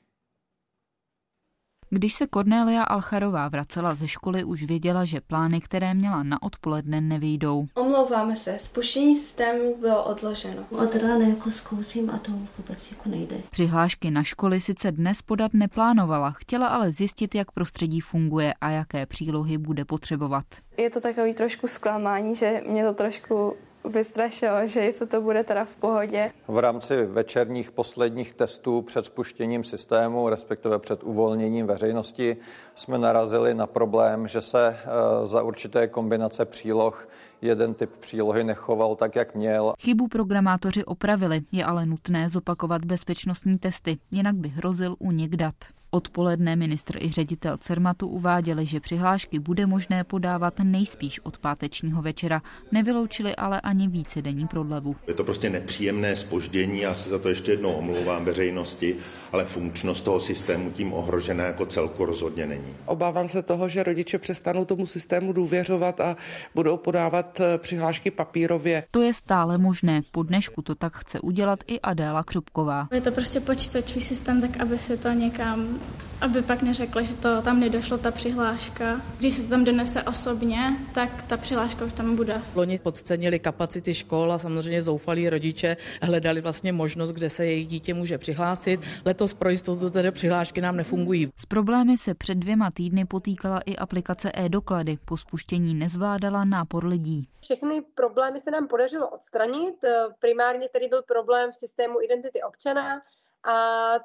Když 1.93 2.13
se 2.13 2.27
Cornélia 2.27 2.83
Alcharová 2.83 3.49
vracela 3.49 3.95
ze 3.95 4.07
školy, 4.07 4.43
už 4.43 4.63
věděla, 4.63 5.05
že 5.05 5.21
plány, 5.21 5.61
které 5.61 5.93
měla 5.93 6.23
na 6.23 6.43
odpoledne, 6.43 7.01
nevyjdou. 7.01 7.67
Omlouváme 7.73 8.35
se, 8.35 8.59
spuštění 8.59 9.15
systému 9.15 9.77
bylo 9.77 10.03
odloženo. 10.03 10.63
Od 10.69 10.95
rána 10.95 11.27
jako 11.27 11.51
zkouším 11.51 12.09
a 12.09 12.17
to 12.17 12.31
vůbec 12.31 12.91
jako 12.91 13.09
nejde. 13.09 13.35
Přihlášky 13.49 14.11
na 14.11 14.23
školy 14.23 14.59
sice 14.61 14.91
dnes 14.91 15.21
podat 15.21 15.53
neplánovala, 15.53 16.31
chtěla 16.31 16.67
ale 16.67 16.91
zjistit, 16.91 17.35
jak 17.35 17.51
prostředí 17.51 17.99
funguje 17.99 18.53
a 18.61 18.69
jaké 18.69 19.05
přílohy 19.05 19.57
bude 19.57 19.85
potřebovat. 19.85 20.45
Je 20.77 20.89
to 20.89 21.01
takový 21.01 21.33
trošku 21.33 21.67
zklamání, 21.67 22.35
že 22.35 22.61
mě 22.67 22.85
to 22.85 22.93
trošku 22.93 23.55
vystrašilo, 23.89 24.67
že 24.67 24.79
jestli 24.79 25.07
to 25.07 25.21
bude 25.21 25.43
teda 25.43 25.65
v 25.65 25.75
pohodě. 25.75 26.31
V 26.47 26.57
rámci 26.57 27.05
večerních 27.05 27.71
posledních 27.71 28.33
testů 28.33 28.81
před 28.81 29.05
spuštěním 29.05 29.63
systému, 29.63 30.29
respektive 30.29 30.79
před 30.79 31.03
uvolněním 31.03 31.67
veřejnosti, 31.67 32.37
jsme 32.75 32.97
narazili 32.97 33.53
na 33.53 33.67
problém, 33.67 34.27
že 34.27 34.41
se 34.41 34.67
eh, 34.67 35.27
za 35.27 35.43
určité 35.43 35.87
kombinace 35.87 36.45
příloh 36.45 37.07
jeden 37.41 37.73
typ 37.73 37.89
přílohy 37.99 38.43
nechoval 38.43 38.95
tak, 38.95 39.15
jak 39.15 39.35
měl. 39.35 39.73
Chybu 39.79 40.07
programátoři 40.07 40.85
opravili, 40.85 41.41
je 41.51 41.65
ale 41.65 41.85
nutné 41.85 42.29
zopakovat 42.29 42.85
bezpečnostní 42.85 43.57
testy, 43.57 43.97
jinak 44.11 44.35
by 44.35 44.49
hrozil 44.49 44.95
únik 44.99 45.35
dat. 45.35 45.55
Odpoledne 45.93 46.55
ministr 46.55 46.97
i 47.03 47.11
ředitel 47.11 47.57
Cermatu 47.57 48.07
uváděli, 48.07 48.65
že 48.65 48.79
přihlášky 48.79 49.39
bude 49.39 49.65
možné 49.65 50.03
podávat 50.03 50.53
nejspíš 50.63 51.19
od 51.23 51.37
pátečního 51.37 52.01
večera. 52.01 52.41
Nevyloučili 52.71 53.35
ale 53.35 53.61
ani 53.61 53.87
více 53.87 54.21
denní 54.21 54.47
prodlevu. 54.47 54.95
Je 55.07 55.13
to 55.13 55.23
prostě 55.23 55.49
nepříjemné 55.49 56.15
spoždění, 56.15 56.79
já 56.79 56.95
se 56.95 57.09
za 57.09 57.19
to 57.19 57.29
ještě 57.29 57.51
jednou 57.51 57.73
omlouvám 57.73 58.25
veřejnosti, 58.25 58.95
ale 59.31 59.45
funkčnost 59.45 60.03
toho 60.03 60.19
systému 60.19 60.71
tím 60.71 60.93
ohrožená 60.93 61.43
jako 61.43 61.65
celku 61.65 62.05
rozhodně 62.05 62.45
není. 62.45 62.75
Obávám 62.85 63.29
se 63.29 63.41
toho, 63.41 63.69
že 63.69 63.83
rodiče 63.83 64.17
přestanou 64.17 64.65
tomu 64.65 64.85
systému 64.85 65.33
důvěřovat 65.33 65.99
a 65.99 66.15
budou 66.55 66.77
podávat 66.77 67.39
eh, 67.39 67.57
přihlášky 67.57 68.11
papírově. 68.11 68.83
To 68.91 69.01
je 69.01 69.13
stále 69.13 69.57
možné. 69.57 70.01
Po 70.11 70.23
dnešku 70.23 70.61
to 70.61 70.75
tak 70.75 70.97
chce 70.97 71.19
udělat 71.19 71.59
i 71.67 71.79
Adéla 71.79 72.23
Křupková. 72.23 72.87
Je 72.91 73.01
to 73.01 73.11
prostě 73.11 73.39
počítačový 73.39 74.01
systém, 74.01 74.41
tak 74.41 74.61
aby 74.61 74.79
se 74.79 74.97
to 74.97 75.09
někam 75.09 75.80
aby 76.21 76.41
pak 76.41 76.61
neřekla, 76.61 77.01
že 77.01 77.15
to 77.15 77.41
tam 77.41 77.59
nedošlo, 77.59 77.97
ta 77.97 78.11
přihláška. 78.11 79.01
Když 79.17 79.33
se 79.33 79.43
to 79.43 79.49
tam 79.49 79.63
donese 79.63 80.03
osobně, 80.03 80.57
tak 80.93 81.23
ta 81.23 81.37
přihláška 81.37 81.85
už 81.85 81.93
tam 81.93 82.15
bude. 82.15 82.41
Loni 82.55 82.79
podcenili 82.79 83.39
kapacity 83.39 83.93
škol 83.93 84.33
a 84.33 84.39
samozřejmě 84.39 84.81
zoufalí 84.81 85.29
rodiče 85.29 85.77
hledali 86.01 86.41
vlastně 86.41 86.73
možnost, 86.73 87.11
kde 87.11 87.29
se 87.29 87.45
jejich 87.45 87.67
dítě 87.67 87.93
může 87.93 88.17
přihlásit. 88.17 88.79
Letos 89.05 89.33
pro 89.33 89.49
jistotu 89.49 89.89
tedy 89.89 90.11
přihlášky 90.11 90.61
nám 90.61 90.77
nefungují. 90.77 91.29
S 91.35 91.45
problémy 91.45 91.97
se 91.97 92.13
před 92.13 92.35
dvěma 92.35 92.71
týdny 92.71 93.05
potýkala 93.05 93.59
i 93.65 93.75
aplikace 93.77 94.31
e-doklady. 94.35 94.97
Po 95.05 95.17
spuštění 95.17 95.75
nezvládala 95.75 96.45
nápor 96.45 96.85
lidí. 96.85 97.27
Všechny 97.41 97.81
problémy 97.95 98.39
se 98.39 98.51
nám 98.51 98.67
podařilo 98.67 99.09
odstranit. 99.09 99.75
Primárně 100.19 100.69
tedy 100.73 100.87
byl 100.87 101.01
problém 101.07 101.51
v 101.51 101.55
systému 101.55 102.01
identity 102.01 102.41
občana, 102.47 103.01
a 103.43 103.53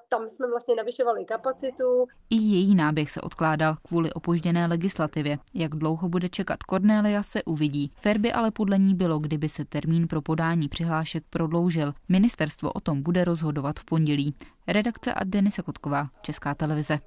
tam 0.09 0.29
jsme 0.29 0.47
vlastně 0.51 0.75
navyšovali 0.75 1.25
kapacitu. 1.25 2.07
I 2.31 2.37
její 2.37 2.75
náběh 2.75 3.11
se 3.11 3.21
odkládal 3.21 3.77
kvůli 3.89 4.13
opožděné 4.13 4.67
legislativě. 4.67 5.39
Jak 5.55 5.75
dlouho 5.75 6.09
bude 6.09 6.29
čekat 6.29 6.59
Cornelia, 6.71 7.23
se 7.23 7.45
uvidí. 7.45 7.93
Fér 7.95 8.19
by 8.19 8.33
ale 8.33 8.51
podle 8.51 8.79
ní 8.79 8.95
bylo, 8.95 9.19
kdyby 9.19 9.49
se 9.49 9.65
termín 9.65 10.09
pro 10.09 10.23
podání 10.23 10.69
přihlášek 10.69 11.25
prodloužil. 11.31 11.93
Ministerstvo 12.09 12.73
o 12.73 12.81
tom 12.81 13.03
bude 13.03 13.25
rozhodovat 13.25 13.81
v 13.81 13.85
pondělí. 13.85 14.35
Redakce 14.69 15.15
a 15.15 15.25
Denise 15.25 15.63
Kotková, 15.63 16.09
Česká 16.23 16.55
televize. 16.55 16.99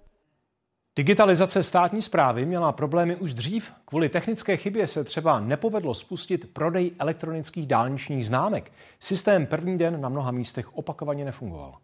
Digitalizace 0.95 1.63
státní 1.63 2.01
zprávy 2.01 2.45
měla 2.45 2.71
problémy 2.71 3.15
už 3.15 3.33
dřív. 3.33 3.73
Kvůli 3.85 4.09
technické 4.09 4.57
chybě 4.57 4.87
se 4.87 5.03
třeba 5.03 5.39
nepovedlo 5.39 5.93
spustit 5.93 6.53
prodej 6.53 6.91
elektronických 6.99 7.67
dálničních 7.67 8.27
známek. 8.27 8.71
Systém 8.99 9.45
první 9.45 9.77
den 9.77 10.01
na 10.01 10.09
mnoha 10.09 10.31
místech 10.31 10.77
opakovaně 10.77 11.25
nefungoval. 11.25 11.77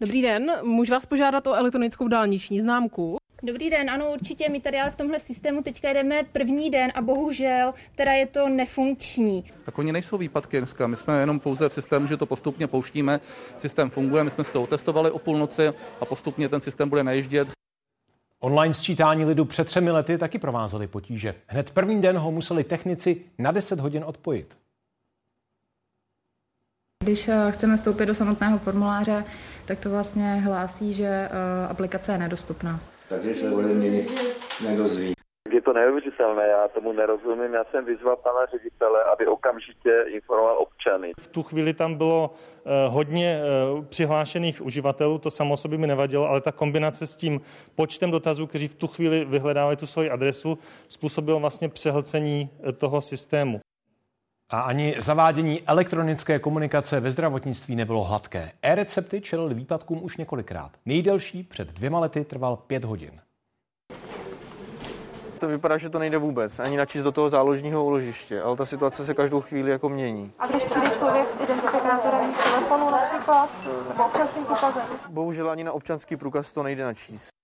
Dobrý 0.00 0.22
den, 0.22 0.52
můžu 0.62 0.92
vás 0.92 1.06
požádat 1.06 1.46
o 1.46 1.54
elektronickou 1.54 2.08
dálniční 2.08 2.60
známku? 2.60 3.16
Dobrý 3.42 3.70
den, 3.70 3.90
ano, 3.90 4.12
určitě. 4.12 4.48
My 4.48 4.60
tady 4.60 4.80
ale 4.80 4.90
v 4.90 4.96
tomhle 4.96 5.20
systému 5.20 5.62
teďka 5.62 5.92
jdeme 5.92 6.22
první 6.32 6.70
den 6.70 6.90
a 6.94 7.02
bohužel 7.02 7.74
teda 7.96 8.12
je 8.12 8.26
to 8.26 8.48
nefunkční. 8.48 9.44
Tak 9.64 9.78
oni 9.78 9.92
nejsou 9.92 10.18
výpadky 10.18 10.58
dneska. 10.58 10.86
My 10.86 10.96
jsme 10.96 11.20
jenom 11.20 11.40
pouze 11.40 11.68
v 11.68 11.72
systému, 11.72 12.06
že 12.06 12.16
to 12.16 12.26
postupně 12.26 12.66
pouštíme. 12.66 13.20
Systém 13.56 13.90
funguje, 13.90 14.24
my 14.24 14.30
jsme 14.30 14.44
s 14.44 14.50
toho 14.50 14.66
testovali 14.66 15.10
o 15.10 15.18
půlnoci 15.18 15.68
a 16.00 16.04
postupně 16.04 16.48
ten 16.48 16.60
systém 16.60 16.88
bude 16.88 17.04
najíždět. 17.04 17.48
Online 18.40 18.74
sčítání 18.74 19.24
lidu 19.24 19.44
před 19.44 19.64
třemi 19.64 19.90
lety 19.90 20.18
taky 20.18 20.38
provázely 20.38 20.86
potíže. 20.86 21.34
Hned 21.46 21.70
první 21.70 22.02
den 22.02 22.18
ho 22.18 22.30
museli 22.30 22.64
technici 22.64 23.24
na 23.38 23.52
10 23.52 23.80
hodin 23.80 24.04
odpojit. 24.06 24.58
Když 27.08 27.28
eh, 27.28 27.50
chceme 27.50 27.76
vstoupit 27.76 28.06
do 28.06 28.14
samotného 28.14 28.58
formuláře, 28.58 29.24
tak 29.66 29.80
to 29.80 29.90
vlastně 29.90 30.34
hlásí, 30.34 30.94
že 30.94 31.06
eh, 31.06 31.30
aplikace 31.70 32.12
je 32.12 32.18
nedostupná. 32.18 32.80
Takže 33.08 33.34
se 33.34 33.50
ode 33.50 33.66
mě 33.66 33.90
nic 33.90 34.38
nedozví. 34.68 35.12
Je 35.52 35.62
to 35.62 35.72
neuvěřitelné, 35.72 36.46
já 36.46 36.68
tomu 36.68 36.92
nerozumím. 36.92 37.54
Já 37.54 37.64
jsem 37.64 37.84
vyzval 37.84 38.16
pana 38.16 38.46
ředitele, 38.46 39.04
aby 39.12 39.26
okamžitě 39.26 40.04
informoval 40.06 40.58
občany. 40.58 41.12
V 41.20 41.26
tu 41.28 41.42
chvíli 41.42 41.74
tam 41.74 41.94
bylo 41.94 42.30
uh, 42.30 42.94
hodně 42.94 43.40
přihlášených 43.88 44.62
uživatelů, 44.62 45.18
to 45.18 45.30
samo 45.30 45.56
sobě 45.56 45.78
mi 45.78 45.86
nevadilo, 45.86 46.28
ale 46.28 46.40
ta 46.40 46.52
kombinace 46.52 47.06
s 47.06 47.16
tím 47.16 47.40
počtem 47.74 48.10
dotazů, 48.10 48.46
kteří 48.46 48.68
v 48.68 48.74
tu 48.74 48.86
chvíli 48.86 49.24
vyhledávají 49.24 49.76
tu 49.76 49.86
svoji 49.86 50.10
adresu, 50.10 50.58
způsobilo 50.88 51.40
vlastně 51.40 51.68
přehlcení 51.68 52.50
toho 52.78 53.00
systému. 53.00 53.60
A 54.50 54.60
ani 54.60 54.94
zavádění 54.98 55.62
elektronické 55.62 56.38
komunikace 56.38 57.00
ve 57.00 57.10
zdravotnictví 57.10 57.76
nebylo 57.76 58.04
hladké. 58.04 58.52
E-recepty 58.62 59.20
čelily 59.20 59.54
výpadkům 59.54 60.04
už 60.04 60.16
několikrát. 60.16 60.70
Nejdelší 60.86 61.42
před 61.42 61.68
dvěma 61.72 62.00
lety 62.00 62.24
trval 62.24 62.56
pět 62.56 62.84
hodin. 62.84 63.20
To 65.38 65.48
vypadá, 65.48 65.76
že 65.78 65.88
to 65.88 65.98
nejde 65.98 66.18
vůbec, 66.18 66.58
ani 66.58 66.76
načíst 66.76 67.02
do 67.02 67.12
toho 67.12 67.30
záložního 67.30 67.84
úložiště, 67.84 68.42
ale 68.42 68.56
ta 68.56 68.66
situace 68.66 69.04
se 69.04 69.14
každou 69.14 69.40
chvíli 69.40 69.70
jako 69.70 69.88
mění. 69.88 70.32
A 70.38 70.46
když 70.46 70.62
přijde 70.62 70.90
člověk 70.98 71.30
s 71.30 71.40
identifikátorem 71.40 72.34
telefonu 72.34 72.90
například, 72.90 73.50
nebo 73.88 74.04
občanským 74.04 74.44
průkazem? 74.44 74.82
Bohužel 75.08 75.50
ani 75.50 75.64
na 75.64 75.72
občanský 75.72 76.16
průkaz 76.16 76.52
to 76.52 76.62
nejde 76.62 76.84
načíst. 76.84 77.37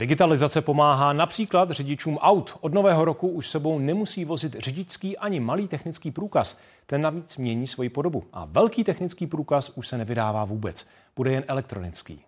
Digitalizace 0.00 0.60
pomáhá 0.60 1.12
například 1.12 1.70
řidičům 1.70 2.16
aut. 2.16 2.58
Od 2.60 2.74
nového 2.74 3.04
roku 3.04 3.28
už 3.28 3.48
sebou 3.48 3.78
nemusí 3.78 4.24
vozit 4.24 4.56
řidičský 4.58 5.18
ani 5.18 5.40
malý 5.40 5.68
technický 5.68 6.10
průkaz. 6.10 6.58
Ten 6.86 7.00
navíc 7.00 7.36
mění 7.36 7.66
svoji 7.66 7.88
podobu. 7.88 8.24
A 8.32 8.44
velký 8.44 8.84
technický 8.84 9.26
průkaz 9.26 9.72
už 9.74 9.88
se 9.88 9.98
nevydává 9.98 10.44
vůbec. 10.44 10.88
Bude 11.16 11.32
jen 11.32 11.44
elektronický. 11.48 12.20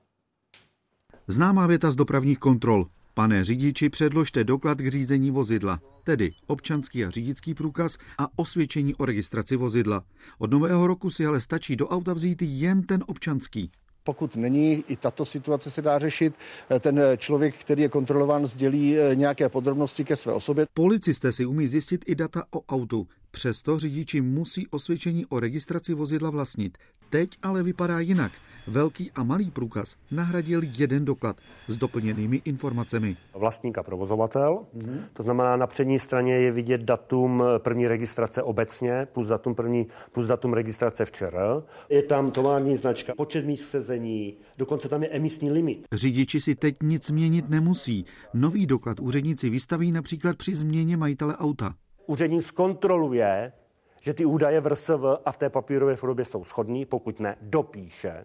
Známá 1.29 1.67
věta 1.67 1.91
z 1.91 1.97
dopravních 1.97 2.39
kontrol. 2.39 2.87
Pane 3.15 3.45
řidiči, 3.45 3.89
předložte 3.89 4.45
doklad 4.45 4.79
k 4.79 4.91
řízení 4.91 5.31
vozidla, 5.31 5.81
tedy 6.05 6.33
občanský 6.47 7.05
a 7.05 7.11
řidičský 7.11 7.55
průkaz 7.55 7.99
a 8.19 8.27
osvědčení 8.37 8.95
o 8.95 9.05
registraci 9.05 9.57
vozidla. 9.57 10.03
Od 10.39 10.51
nového 10.51 10.87
roku 10.87 11.11
si 11.11 11.27
ale 11.27 11.41
stačí 11.41 11.77
do 11.77 11.89
auta 11.89 12.15
vzít 12.15 12.43
jen 12.43 12.83
ten 12.83 13.05
občanský. 13.07 13.71
Pokud 14.05 14.37
není, 14.37 14.85
i 14.89 14.97
tato 14.97 15.25
situace 15.25 15.71
se 15.71 15.83
dá 15.83 15.99
řešit. 15.99 16.35
Ten 16.81 17.01
člověk, 17.17 17.55
který 17.55 17.83
je 17.83 17.89
kontrolován, 17.89 18.47
sdělí 18.47 18.99
eh, 18.99 19.15
nějaké 19.15 19.49
podrobnosti 19.49 20.05
ke 20.05 20.17
své 20.17 20.33
osobě. 20.33 20.67
Policisté 20.75 21.33
si 21.33 21.47
umí 21.47 21.69
zjistit 21.69 22.05
i 22.07 22.15
data 22.15 22.45
o 22.51 22.61
autu. 22.69 23.07
Přesto 23.35 23.79
řidiči 23.79 24.21
musí 24.21 24.69
osvědčení 24.69 25.27
o 25.27 25.41
registraci 25.41 25.95
vozidla 25.95 26.31
vlastnit. 26.31 26.79
Teď 27.11 27.31
ale 27.43 27.63
vypadá 27.63 28.01
jinak. 28.01 28.33
Velký 28.67 29.11
a 29.11 29.23
malý 29.23 29.51
průkaz 29.51 29.97
nahradil 30.11 30.61
jeden 30.79 31.05
doklad 31.05 31.37
s 31.69 31.77
doplněnými 31.77 32.43
informacemi. 32.45 33.17
Vlastník 33.35 33.79
a 33.79 33.83
provozovatel, 33.83 34.67
mm-hmm. 34.77 35.01
to 35.13 35.23
znamená 35.23 35.57
na 35.57 35.67
přední 35.67 35.99
straně 35.99 36.35
je 36.35 36.53
vidět 36.53 36.81
datum 36.81 37.43
první 37.59 37.89
registrace 37.89 38.43
obecně, 38.43 39.07
plus 39.13 39.29
datum, 39.29 39.55
první, 39.55 39.87
plus 40.13 40.27
datum 40.27 40.53
registrace 40.53 41.05
včera. 41.05 41.63
Je 41.89 42.03
tam 42.03 42.31
tovární 42.31 42.77
značka, 42.77 43.15
počet 43.17 43.47
míst 43.47 43.71
sezení, 43.71 44.37
dokonce 44.59 44.89
tam 44.89 45.03
je 45.03 45.09
emisní 45.09 45.51
limit. 45.51 45.87
Řidiči 45.93 46.41
si 46.41 46.55
teď 46.55 46.77
nic 46.83 47.07
změnit 47.07 47.49
nemusí. 47.49 48.05
Nový 48.35 48.67
doklad 48.67 49.01
úředníci 49.01 49.51
vystaví 49.51 49.93
například 49.93 50.37
při 50.37 50.55
změně 50.55 50.97
majitele 50.97 51.37
auta. 51.37 51.75
Úředník 52.07 52.43
zkontroluje, 52.43 53.53
že 54.01 54.15
ty 54.15 54.25
údaje 54.25 54.61
v 54.61 54.67
RSV 54.67 55.05
a 55.25 55.33
v 55.33 55.37
té 55.37 55.51
papírové 55.51 55.97
podobě 55.97 56.25
jsou 56.25 56.45
shodný, 56.45 56.85
pokud 56.85 57.21
ne, 57.21 57.37
dopíše 57.41 58.25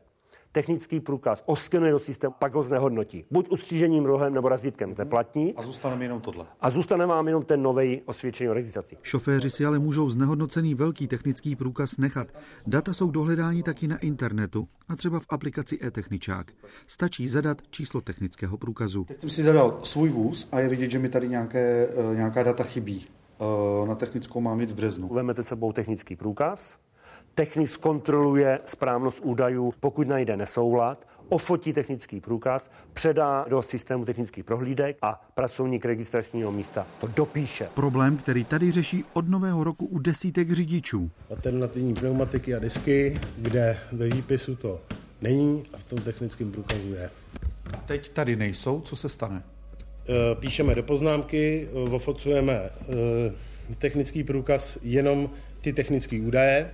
technický 0.58 1.00
průkaz, 1.00 1.44
oskenuje 1.46 1.92
do 1.92 2.00
systému, 2.00 2.34
pak 2.40 2.54
ho 2.54 2.64
znehodnotí. 2.64 3.26
Buď 3.32 3.50
ustřížením 3.50 4.06
rohem 4.06 4.34
nebo 4.34 4.50
razítkem, 4.50 4.96
to 4.96 5.02
je 5.02 5.06
platní. 5.06 5.54
A 5.56 5.62
zůstane 5.62 5.96
mi 5.96 6.06
jenom 6.06 6.22
tohle. 6.22 6.46
A 6.62 6.70
zůstane 6.70 7.06
vám 7.06 7.28
jenom 7.28 7.46
ten 7.46 7.62
nový 7.62 8.02
osvědčení 8.06 8.50
o 8.50 8.54
registraci. 8.54 8.98
Šoféři 9.02 9.50
si 9.50 9.66
ale 9.66 9.80
můžou 9.80 10.10
znehodnocený 10.10 10.76
velký 10.76 11.08
technický 11.08 11.56
průkaz 11.56 11.98
nechat. 11.98 12.28
Data 12.68 12.94
jsou 12.94 13.12
dohledání 13.12 13.64
taky 13.64 13.88
na 13.88 13.98
internetu 13.98 14.68
a 14.88 14.96
třeba 14.96 15.20
v 15.20 15.26
aplikaci 15.30 15.80
e-techničák. 15.84 16.52
Stačí 16.88 17.28
zadat 17.28 17.58
číslo 17.70 18.02
technického 18.02 18.58
průkazu. 18.58 19.06
Teď 19.06 19.20
jsem 19.20 19.30
si 19.30 19.44
zadal 19.44 19.80
svůj 19.84 20.10
vůz 20.10 20.50
a 20.52 20.60
je 20.60 20.70
vidět, 20.70 20.92
že 20.92 21.00
mi 21.00 21.10
tady 21.10 21.30
nějaké, 21.30 21.88
eh, 22.12 22.16
nějaká 22.16 22.44
data 22.44 22.64
chybí. 22.64 23.08
Eh, 23.40 23.88
na 23.88 23.96
technickou 23.96 24.42
mám 24.42 24.62
jít 24.62 24.72
v 24.72 24.76
březnu. 24.76 25.08
Vezmete 25.08 25.44
sebou 25.44 25.74
technický 25.74 26.16
průkaz, 26.16 26.78
technik 27.36 27.68
zkontroluje 27.68 28.60
správnost 28.66 29.20
údajů, 29.24 29.74
pokud 29.80 30.08
najde 30.08 30.38
nesoulad, 30.38 31.08
ofotí 31.30 31.74
technický 31.74 32.22
průkaz, 32.22 32.72
předá 32.94 33.46
do 33.50 33.62
systému 33.62 34.06
technických 34.06 34.44
prohlídek 34.44 34.98
a 35.02 35.22
pracovník 35.34 35.86
registračního 35.86 36.52
místa 36.52 36.88
to 37.02 37.08
dopíše. 37.08 37.70
Problém, 37.74 38.18
který 38.18 38.44
tady 38.44 38.72
řeší 38.72 39.06
od 39.14 39.28
nového 39.28 39.64
roku 39.64 39.86
u 39.86 40.00
desítek 40.00 40.52
řidičů. 40.52 41.12
Alternativní 41.30 41.94
pneumatiky 41.94 42.56
a 42.56 42.60
disky, 42.60 43.20
kde 43.38 43.78
ve 43.92 44.08
výpisu 44.08 44.56
to 44.56 44.80
není 45.22 45.64
a 45.74 45.78
v 45.78 45.84
tom 45.84 46.00
technickém 46.00 46.52
průkazu 46.52 46.94
je. 46.94 47.10
Teď 47.86 48.10
tady 48.10 48.36
nejsou, 48.36 48.82
co 48.82 48.96
se 48.96 49.10
stane? 49.10 49.44
E, 50.08 50.36
píšeme 50.36 50.76
do 50.76 50.84
poznámky, 50.84 51.68
e, 51.68 51.90
ofocujeme 51.90 52.54
e, 52.54 52.70
technický 53.78 54.24
průkaz 54.24 54.78
jenom 54.84 55.30
ty 55.62 55.74
technické 55.74 56.22
údaje 56.22 56.72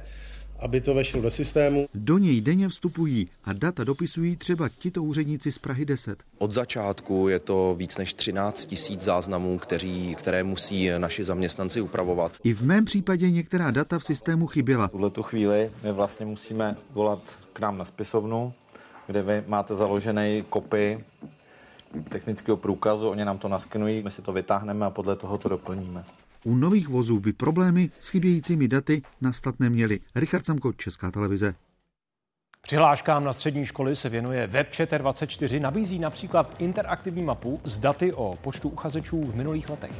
aby 0.59 0.81
to 0.81 0.93
vešlo 0.93 1.21
do 1.21 1.31
systému. 1.31 1.87
Do 1.93 2.17
něj 2.17 2.41
denně 2.41 2.69
vstupují 2.69 3.29
a 3.43 3.53
data 3.53 3.83
dopisují 3.83 4.35
třeba 4.35 4.69
tito 4.69 5.03
úředníci 5.03 5.51
z 5.51 5.57
Prahy 5.57 5.85
10. 5.85 6.23
Od 6.37 6.51
začátku 6.51 7.27
je 7.29 7.39
to 7.39 7.75
víc 7.77 7.97
než 7.97 8.13
13 8.13 8.65
tisíc 8.65 9.01
záznamů, 9.01 9.57
kteří, 9.57 10.15
které 10.15 10.43
musí 10.43 10.89
naši 10.97 11.23
zaměstnanci 11.23 11.81
upravovat. 11.81 12.31
I 12.43 12.53
v 12.53 12.61
mém 12.61 12.85
případě 12.85 13.31
některá 13.31 13.71
data 13.71 13.99
v 13.99 14.03
systému 14.03 14.47
chyběla. 14.47 14.87
V 14.87 14.91
tuhle 14.91 15.09
tu 15.09 15.23
chvíli 15.23 15.71
my 15.83 15.91
vlastně 15.91 16.25
musíme 16.25 16.75
volat 16.93 17.19
k 17.53 17.59
nám 17.59 17.77
na 17.77 17.85
spisovnu, 17.85 18.53
kde 19.07 19.21
vy 19.21 19.43
máte 19.47 19.75
založený 19.75 20.43
kopy 20.49 21.03
technického 22.09 22.57
průkazu, 22.57 23.09
oni 23.09 23.25
nám 23.25 23.37
to 23.37 23.47
naskenují, 23.47 24.03
my 24.03 24.11
si 24.11 24.21
to 24.21 24.33
vytáhneme 24.33 24.85
a 24.85 24.89
podle 24.89 25.15
toho 25.15 25.37
to 25.37 25.49
doplníme. 25.49 26.03
U 26.43 26.55
nových 26.55 26.87
vozů 26.87 27.19
by 27.19 27.33
problémy 27.33 27.89
s 27.99 28.09
chybějícími 28.09 28.67
daty 28.67 29.01
nastat 29.21 29.59
neměly. 29.59 29.99
Richard 30.15 30.45
Samko, 30.45 30.73
Česká 30.73 31.11
televize. 31.11 31.55
Přihláškám 32.61 33.23
na 33.23 33.33
střední 33.33 33.65
školy 33.65 33.95
se 33.95 34.09
věnuje 34.09 34.47
Webchatter24, 34.47 35.61
nabízí 35.61 35.99
například 35.99 36.55
interaktivní 36.59 37.23
mapu 37.23 37.61
s 37.63 37.79
daty 37.79 38.13
o 38.13 38.37
počtu 38.41 38.69
uchazečů 38.69 39.23
v 39.23 39.35
minulých 39.35 39.69
letech. 39.69 39.95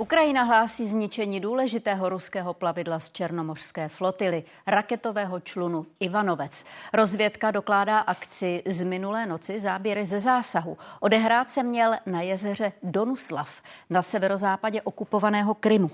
Ukrajina 0.00 0.42
hlásí 0.42 0.86
zničení 0.86 1.40
důležitého 1.40 2.08
ruského 2.08 2.54
plavidla 2.54 3.00
z 3.00 3.10
černomořské 3.10 3.88
flotily, 3.88 4.44
raketového 4.66 5.40
člunu 5.40 5.86
Ivanovec. 6.00 6.64
Rozvědka 6.92 7.50
dokládá 7.50 7.98
akci 7.98 8.62
z 8.66 8.84
minulé 8.84 9.26
noci 9.26 9.60
záběry 9.60 10.06
ze 10.06 10.20
zásahu. 10.20 10.78
Odehrát 11.00 11.50
se 11.50 11.62
měl 11.62 11.94
na 12.06 12.22
jezeře 12.22 12.72
Donuslav 12.82 13.62
na 13.90 14.02
severozápadě 14.02 14.82
okupovaného 14.82 15.54
Krymu. 15.54 15.90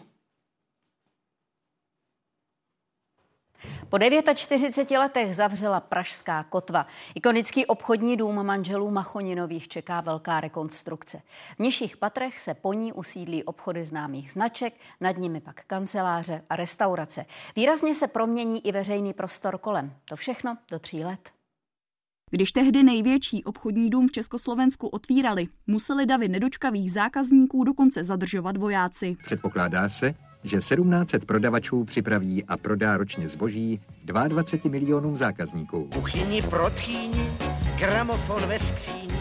Po 3.91 3.99
49 4.35 4.99
letech 4.99 5.37
zavřela 5.37 5.81
Pražská 5.81 6.43
kotva. 6.43 6.87
Ikonický 7.15 7.67
obchodní 7.67 8.17
dům 8.17 8.43
manželů 8.47 8.91
Machoninových 8.91 9.69
čeká 9.69 10.01
velká 10.01 10.41
rekonstrukce. 10.41 11.23
V 11.57 11.59
nižších 11.59 11.97
patrech 11.97 12.41
se 12.41 12.55
po 12.55 12.73
ní 12.73 12.93
usídlí 12.93 13.45
obchody 13.45 13.87
známých 13.87 14.33
značek, 14.33 14.75
nad 15.01 15.17
nimi 15.17 15.41
pak 15.41 15.65
kanceláře 15.67 16.43
a 16.51 16.57
restaurace. 16.57 17.25
Výrazně 17.57 17.95
se 17.95 18.07
promění 18.07 18.67
i 18.67 18.73
veřejný 18.73 19.13
prostor 19.13 19.59
kolem. 19.59 19.93
To 20.09 20.17
všechno 20.17 20.57
do 20.71 20.79
tří 20.79 21.05
let. 21.05 21.31
Když 22.31 22.53
tehdy 22.53 22.83
největší 22.83 23.45
obchodní 23.45 23.91
dům 23.91 24.09
v 24.09 24.13
Československu 24.13 24.89
otvírali, 24.89 25.49
museli 25.67 26.07
davy 26.07 26.29
nedočkavých 26.29 26.93
zákazníků 26.93 27.65
dokonce 27.65 28.05
zadržovat 28.05 28.57
vojáci. 28.57 29.17
Předpokládá 29.25 29.89
se, 29.89 30.15
že 30.45 30.57
1700 30.57 31.25
prodavačů 31.25 31.85
připraví 31.85 32.45
a 32.45 32.57
prodá 32.57 32.97
ročně 32.97 33.29
zboží 33.29 33.81
22 34.05 34.71
milionům 34.71 35.17
zákazníků. 35.17 35.85
Kuchyni 35.95 36.43
pro 36.43 36.71
tchýni, 36.71 37.29
gramofon 37.79 38.49
ve 38.49 38.59
skříni 38.59 39.17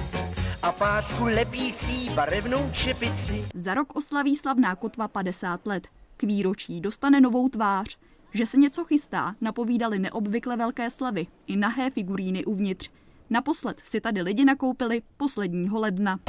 a 0.65 0.71
pásku 0.71 1.23
lepící 1.23 2.09
barevnou 2.15 2.69
čepici. 2.71 3.45
Za 3.53 3.73
rok 3.73 3.95
oslaví 3.95 4.35
slavná 4.35 4.75
kotva 4.75 5.07
50 5.07 5.67
let. 5.67 5.87
K 6.17 6.23
výročí 6.23 6.81
dostane 6.81 7.21
novou 7.21 7.49
tvář. 7.49 7.97
Že 8.33 8.45
se 8.45 8.57
něco 8.57 8.83
chystá, 8.83 9.35
napovídali 9.41 9.99
neobvykle 9.99 10.57
velké 10.57 10.89
slavy 10.89 11.27
i 11.47 11.55
nahé 11.55 11.89
figuríny 11.89 12.45
uvnitř. 12.45 12.89
Naposled 13.29 13.81
si 13.83 14.01
tady 14.01 14.21
lidi 14.21 14.45
nakoupili 14.45 15.01
posledního 15.17 15.79
ledna. 15.79 16.19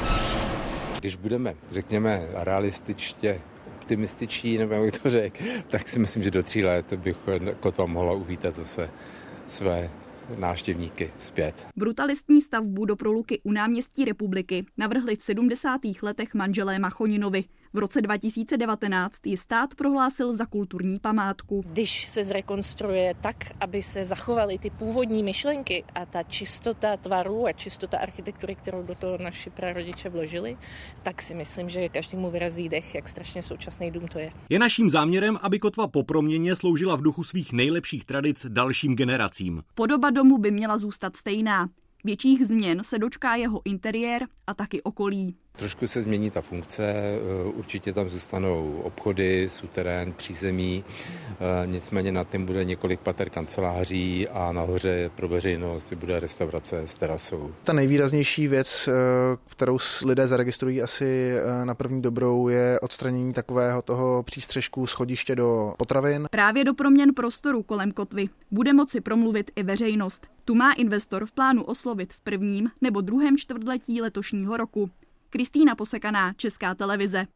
Když 0.99 1.15
budeme, 1.15 1.55
řekněme, 1.71 2.27
realističtě 2.33 3.41
optimističtí, 3.87 4.57
nebo 4.57 4.73
jak 4.73 4.97
to 4.97 5.09
řekl, 5.09 5.43
tak 5.69 5.87
si 5.87 5.99
myslím, 5.99 6.23
že 6.23 6.31
do 6.31 6.43
tří 6.43 6.63
let 6.63 6.93
bych 6.93 7.17
kotva 7.59 7.85
mohla 7.85 8.13
uvítat 8.13 8.55
zase 8.55 8.89
své 9.47 9.89
náštěvníky 10.37 11.11
zpět. 11.17 11.67
Brutalistní 11.75 12.41
stavbu 12.41 12.85
do 12.85 12.95
proluky 12.95 13.39
u 13.43 13.51
náměstí 13.51 14.05
republiky 14.05 14.65
navrhli 14.77 15.15
v 15.15 15.23
70. 15.23 15.81
letech 16.01 16.33
manželé 16.33 16.79
Machoninovi. 16.79 17.43
V 17.73 17.77
roce 17.77 18.01
2019 18.01 19.27
ji 19.27 19.37
stát 19.37 19.75
prohlásil 19.75 20.37
za 20.37 20.45
kulturní 20.45 20.99
památku. 20.99 21.63
Když 21.67 22.07
se 22.09 22.23
zrekonstruuje 22.23 23.13
tak, 23.21 23.35
aby 23.59 23.83
se 23.83 24.05
zachovaly 24.05 24.57
ty 24.57 24.69
původní 24.69 25.23
myšlenky 25.23 25.83
a 25.95 26.05
ta 26.05 26.23
čistota 26.23 26.97
tvarů 26.97 27.45
a 27.45 27.51
čistota 27.51 27.97
architektury, 27.97 28.55
kterou 28.55 28.83
do 28.83 28.95
toho 28.95 29.17
naši 29.17 29.49
prarodiče 29.49 30.09
vložili, 30.09 30.57
tak 31.03 31.21
si 31.21 31.35
myslím, 31.35 31.69
že 31.69 31.89
každému 31.89 32.31
vyrazí 32.31 32.69
dech, 32.69 32.95
jak 32.95 33.09
strašně 33.09 33.43
současný 33.43 33.91
dům 33.91 34.07
to 34.07 34.19
je. 34.19 34.31
Je 34.49 34.59
naším 34.59 34.89
záměrem, 34.89 35.37
aby 35.41 35.59
kotva 35.59 35.87
po 35.87 36.03
proměně 36.03 36.55
sloužila 36.55 36.95
v 36.95 37.01
duchu 37.01 37.23
svých 37.23 37.53
nejlepších 37.53 38.05
tradic 38.05 38.45
dalším 38.49 38.95
generacím. 38.95 39.63
Podoba 39.75 40.09
domu 40.09 40.37
by 40.37 40.51
měla 40.51 40.77
zůstat 40.77 41.15
stejná. 41.15 41.69
Větších 42.03 42.47
změn 42.47 42.83
se 42.83 42.99
dočká 42.99 43.35
jeho 43.35 43.61
interiér 43.65 44.27
a 44.47 44.53
taky 44.53 44.81
okolí. 44.81 45.35
Trošku 45.57 45.87
se 45.87 46.01
změní 46.01 46.31
ta 46.31 46.41
funkce, 46.41 46.83
eh, 46.83 47.19
určitě 47.43 47.93
tam 47.93 48.09
zůstanou 48.09 48.81
obchody, 48.83 49.49
suterén, 49.49 50.13
přízemí, 50.13 50.83
eh, 51.29 51.67
nicméně 51.67 52.11
na 52.11 52.23
tím 52.23 52.45
bude 52.45 52.65
několik 52.65 52.99
pater 52.99 53.29
kanceláří 53.29 54.27
a 54.27 54.51
nahoře 54.51 55.11
pro 55.15 55.27
veřejnost 55.27 55.93
bude 55.93 56.19
restaurace 56.19 56.79
s 56.79 56.95
terasou. 56.95 57.51
Ta 57.63 57.73
nejvýraznější 57.73 58.47
věc, 58.47 58.87
eh, 58.87 58.91
kterou 59.49 59.77
lidé 60.05 60.27
zaregistrují 60.27 60.81
asi 60.81 61.35
na 61.63 61.75
první 61.75 62.01
dobrou, 62.01 62.47
je 62.47 62.79
odstranění 62.79 63.33
takového 63.33 63.81
toho 63.81 64.23
přístřežku 64.23 64.87
schodiště 64.87 65.35
do 65.35 65.73
potravin. 65.77 66.27
Právě 66.31 66.63
do 66.63 66.73
proměn 66.73 67.13
prostoru 67.13 67.63
kolem 67.63 67.91
kotvy 67.91 68.29
bude 68.51 68.73
moci 68.73 69.01
promluvit 69.01 69.51
i 69.55 69.63
veřejnost. 69.63 70.27
Tu 70.45 70.55
má 70.55 70.73
investor 70.73 71.25
v 71.25 71.31
plánu 71.31 71.63
oslovit 71.63 72.13
v 72.13 72.19
prvním 72.19 72.69
nebo 72.81 73.01
druhém 73.01 73.37
čtvrtletí 73.37 74.01
letošního 74.01 74.57
roku. 74.57 74.89
Kristýna 75.29 75.75
Posekaná, 75.75 76.33
Česká 76.33 76.75
televize. 76.75 77.27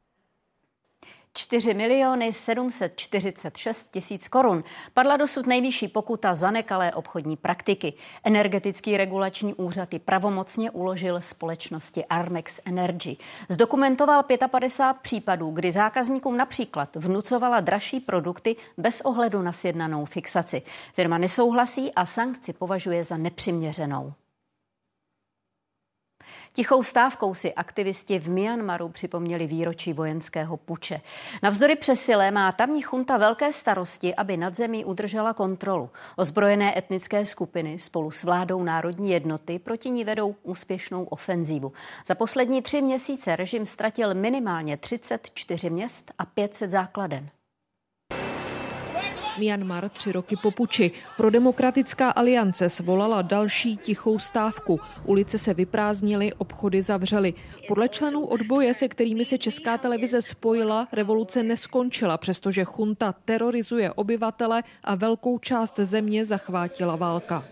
4 1.34 1.74
miliony 1.74 2.34
746 2.34 3.88
tisíc 3.92 4.28
korun. 4.28 4.64
Padla 4.94 5.18
dosud 5.18 5.48
nejvyšší 5.48 5.88
pokuta 5.88 6.36
za 6.36 6.52
nekalé 6.52 6.94
obchodní 6.94 7.38
praktiky. 7.38 7.94
Energetický 8.24 8.98
regulační 8.98 9.54
úřad 9.54 9.94
ji 9.94 10.00
pravomocně 10.00 10.72
uložil 10.72 11.22
společnosti 11.22 12.06
Armex 12.06 12.60
Energy. 12.66 13.18
Zdokumentoval 13.50 14.24
55 14.52 15.02
případů, 15.02 15.52
kdy 15.52 15.72
zákazníkům 15.72 16.38
například 16.38 16.96
vnucovala 16.96 17.60
dražší 17.60 18.00
produkty 18.00 18.56
bez 18.78 19.02
ohledu 19.02 19.42
na 19.42 19.52
sjednanou 19.52 20.06
fixaci. 20.06 20.62
Firma 20.94 21.18
nesouhlasí 21.18 21.94
a 21.94 22.06
sankci 22.06 22.54
považuje 22.54 23.04
za 23.04 23.18
nepřiměřenou. 23.18 24.14
Tichou 26.54 26.84
stávkou 26.84 27.34
si 27.34 27.54
aktivisti 27.54 28.20
v 28.20 28.30
Myanmaru 28.30 28.90
připomněli 28.90 29.48
výročí 29.48 29.94
vojenského 29.94 30.58
puče. 30.58 31.02
Navzdory 31.44 31.76
přesile 31.76 32.32
má 32.32 32.52
tamní 32.52 32.82
chunta 32.82 33.18
velké 33.18 33.54
starosti, 33.54 34.16
aby 34.16 34.38
nad 34.38 34.56
zemí 34.56 34.86
udržela 34.86 35.34
kontrolu. 35.34 35.90
Ozbrojené 36.16 36.78
etnické 36.78 37.26
skupiny 37.26 37.80
spolu 37.80 38.12
s 38.12 38.24
vládou 38.24 38.64
národní 38.64 39.12
jednoty 39.12 39.60
proti 39.60 39.90
ní 39.90 40.04
vedou 40.04 40.36
úspěšnou 40.44 41.04
ofenzívu. 41.04 41.74
Za 42.08 42.16
poslední 42.16 42.62
tři 42.62 42.82
měsíce 42.82 43.36
režim 43.36 43.66
ztratil 43.66 44.14
minimálně 44.14 44.78
34 44.78 45.70
měst 45.70 46.12
a 46.18 46.26
500 46.26 46.70
základen. 46.70 47.30
Myanmar 49.42 49.90
tři 49.90 50.12
roky 50.12 50.36
po 50.42 50.52
puči. 50.52 50.92
Pro 51.18 51.30
demokratická 51.30 52.10
aliance 52.10 52.70
svolala 52.70 53.22
další 53.22 53.78
tichou 53.78 54.20
stávku. 54.20 54.80
Ulice 55.06 55.38
se 55.38 55.54
vyprázdnily, 55.54 56.34
obchody 56.34 56.82
zavřely. 56.82 57.34
Podle 57.68 57.90
členů 57.90 58.26
odboje, 58.26 58.74
se 58.74 58.88
kterými 58.88 59.26
se 59.26 59.38
česká 59.38 59.78
televize 59.78 60.22
spojila, 60.22 60.88
revoluce 60.92 61.44
neskončila, 61.44 62.18
přestože 62.18 62.64
chunta 62.64 63.16
terorizuje 63.26 63.92
obyvatele 63.92 64.64
a 64.84 64.96
velkou 64.96 65.40
část 65.40 65.80
země 65.80 66.26
zachvátila 66.26 66.96
válka. 66.96 67.46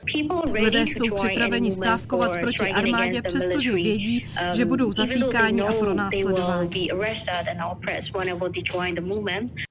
Lidé 0.52 0.82
jsou 0.82 1.16
připraveni 1.16 1.72
stávkovat 1.72 2.32
proti 2.32 2.72
armádě, 2.74 3.22
přestože 3.22 3.74
vědí, 3.74 4.30
že 4.54 4.66
budou 4.66 4.92
zatýkáni 4.92 5.62
a 5.62 5.74
pronásledováni. 5.74 6.90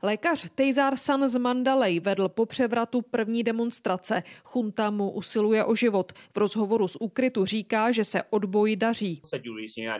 Lékař 0.03 0.47
Tejzár 0.55 0.97
San 0.97 1.29
z 1.29 1.37
Mandalay 1.39 2.01
vedl 2.09 2.29
po 2.29 2.47
převratu 2.47 3.03
první 3.03 3.43
demonstrace. 3.43 4.23
Chunta 4.45 4.91
mu 4.91 5.11
usiluje 5.11 5.65
o 5.65 5.75
život. 5.75 6.13
V 6.35 6.39
rozhovoru 6.39 6.89
z 6.89 6.97
úkrytu 7.01 7.45
říká, 7.45 7.93
že 7.93 8.05
se 8.05 8.23
odboj 8.31 8.77
daří. 8.77 9.23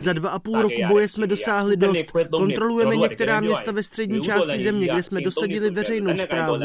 Za 0.01 0.13
dva 0.13 0.29
a 0.29 0.39
půl 0.39 0.61
roku 0.61 0.81
boje 0.87 1.07
jsme 1.07 1.27
dosáhli 1.27 1.77
dost. 1.77 2.11
Kontrolujeme 2.31 2.95
některá 2.95 3.39
města 3.39 3.71
ve 3.71 3.83
střední 3.83 4.21
části 4.21 4.59
země, 4.59 4.87
kde 4.93 5.03
jsme 5.03 5.21
dosadili 5.21 5.69
veřejnou 5.69 6.17
zprávu. 6.17 6.59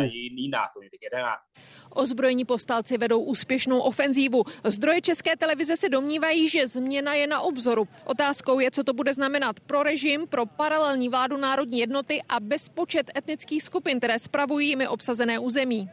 Ozbrojení 1.94 2.44
povstalci 2.44 2.98
vedou 2.98 3.20
úspěšnou 3.20 3.78
ofenzívu. 3.78 4.44
Zdroje 4.64 5.00
České 5.00 5.36
televize 5.36 5.76
se 5.76 5.88
domnívají, 5.88 6.48
že 6.48 6.66
změna 6.66 7.14
je 7.14 7.26
na 7.26 7.40
obzoru. 7.40 7.88
Otázkou 8.04 8.60
je, 8.60 8.70
co 8.70 8.84
to 8.84 8.92
bude 8.92 9.14
znamenat 9.14 9.60
pro 9.60 9.82
režim, 9.82 10.26
pro 10.26 10.46
paralelní 10.46 11.08
vládu 11.08 11.36
národní 11.36 11.78
jednoty 11.78 12.22
a 12.28 12.40
bezpočet 12.40 13.10
etnických 13.18 13.62
skupin, 13.62 13.98
které 13.98 14.18
spravují 14.18 14.68
jimi 14.68 14.88
obsazené 14.88 15.38
území. 15.38 15.90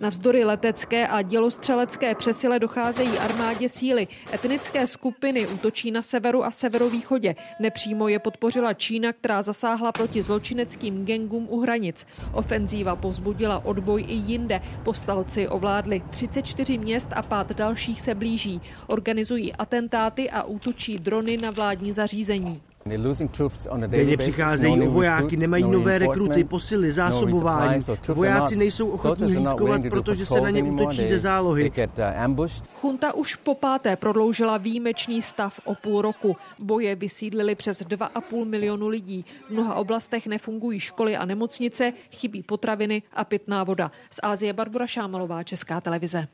Navzdory 0.00 0.44
letecké 0.44 1.08
a 1.08 1.22
dělostřelecké 1.22 2.14
přesile 2.14 2.58
docházejí 2.58 3.18
armádě 3.18 3.68
síly. 3.68 4.08
Etnické 4.32 4.86
skupiny 4.86 5.46
útočí 5.46 5.90
na 5.90 6.02
severu 6.02 6.44
a 6.44 6.50
severovýchodě. 6.50 7.34
Nepřímo 7.60 8.08
je 8.08 8.18
podpořila 8.18 8.74
Čína, 8.74 9.12
která 9.12 9.42
zasáhla 9.42 9.92
proti 9.92 10.22
zločineckým 10.22 11.04
gengům 11.04 11.46
u 11.50 11.60
hranic. 11.60 12.06
Ofenzíva 12.32 12.96
povzbudila 12.96 13.64
odboj 13.64 14.04
i 14.08 14.14
jinde. 14.14 14.60
Povstalci 14.84 15.48
ovládli 15.48 16.02
34 16.10 16.78
měst 16.78 17.08
a 17.12 17.22
pát 17.22 17.52
dalších 17.52 18.00
se 18.00 18.14
blíží. 18.14 18.60
Organizují 18.86 19.52
atentáty 19.52 20.30
a 20.30 20.42
útočí 20.42 20.96
drony 20.96 21.36
na 21.36 21.50
vládní 21.50 21.92
zařízení. 21.92 22.62
Denně 23.86 24.16
přicházejí 24.16 24.82
o 24.82 24.90
vojáky, 24.90 25.36
nemají 25.36 25.64
nové 25.64 25.98
rekruty, 25.98 26.44
posily, 26.44 26.92
zásobování. 26.92 27.84
Vojáci 28.08 28.56
nejsou 28.56 28.88
ochotní 28.88 29.34
hlídkovat, 29.34 29.82
protože 29.90 30.26
se 30.26 30.40
na 30.40 30.50
ně 30.50 30.62
útočí 30.62 31.06
ze 31.06 31.18
zálohy. 31.18 31.72
Chunta 32.80 33.14
už 33.14 33.34
po 33.34 33.54
páté 33.54 33.96
prodloužila 33.96 34.56
výjimečný 34.56 35.22
stav 35.22 35.60
o 35.64 35.74
půl 35.74 36.02
roku. 36.02 36.36
Boje 36.58 36.94
vysídlili 36.94 37.54
přes 37.54 37.82
2,5 37.82 38.44
milionu 38.44 38.88
lidí. 38.88 39.24
V 39.46 39.50
mnoha 39.50 39.74
oblastech 39.74 40.26
nefungují 40.26 40.80
školy 40.80 41.16
a 41.16 41.24
nemocnice, 41.24 41.92
chybí 42.10 42.42
potraviny 42.42 43.02
a 43.12 43.24
pitná 43.24 43.64
voda. 43.64 43.90
Z 44.10 44.20
Ázie 44.22 44.52
Barbara 44.52 44.86
Šámalová, 44.86 45.42
Česká 45.42 45.80
televize. 45.80 46.28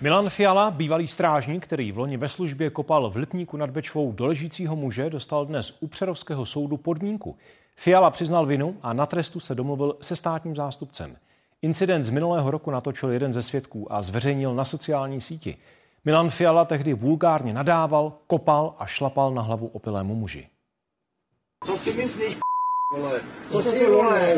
Milan 0.00 0.30
Fiala, 0.30 0.70
bývalý 0.70 1.08
strážník, 1.08 1.64
který 1.64 1.92
v 1.92 1.98
loni 1.98 2.16
ve 2.16 2.28
službě 2.28 2.70
kopal 2.70 3.10
v 3.10 3.16
Lipníku 3.16 3.56
nad 3.56 3.70
Bečvou 3.70 4.12
do 4.12 4.26
ležícího 4.26 4.76
muže, 4.76 5.10
dostal 5.10 5.46
dnes 5.46 5.76
u 5.80 5.86
Přerovského 5.86 6.46
soudu 6.46 6.76
podmínku. 6.76 7.36
Fiala 7.76 8.10
přiznal 8.10 8.46
vinu 8.46 8.76
a 8.82 8.92
na 8.92 9.06
trestu 9.06 9.40
se 9.40 9.54
domluvil 9.54 9.96
se 10.00 10.16
státním 10.16 10.56
zástupcem. 10.56 11.16
Incident 11.62 12.04
z 12.04 12.10
minulého 12.10 12.50
roku 12.50 12.70
natočil 12.70 13.10
jeden 13.10 13.32
ze 13.32 13.42
svědků 13.42 13.92
a 13.92 14.02
zveřejnil 14.02 14.54
na 14.54 14.64
sociální 14.64 15.20
síti. 15.20 15.56
Milan 16.04 16.30
Fiala 16.30 16.64
tehdy 16.64 16.94
vulgárně 16.94 17.54
nadával, 17.54 18.12
kopal 18.26 18.74
a 18.78 18.86
šlapal 18.86 19.34
na 19.34 19.42
hlavu 19.42 19.66
opilému 19.66 20.14
muži. 20.14 20.48
Co 21.66 21.76
si 21.76 21.92
myslíš, 21.92 22.36
vole? 22.92 23.20
Co 23.50 23.62
si 23.62 23.86
vole? 23.86 24.36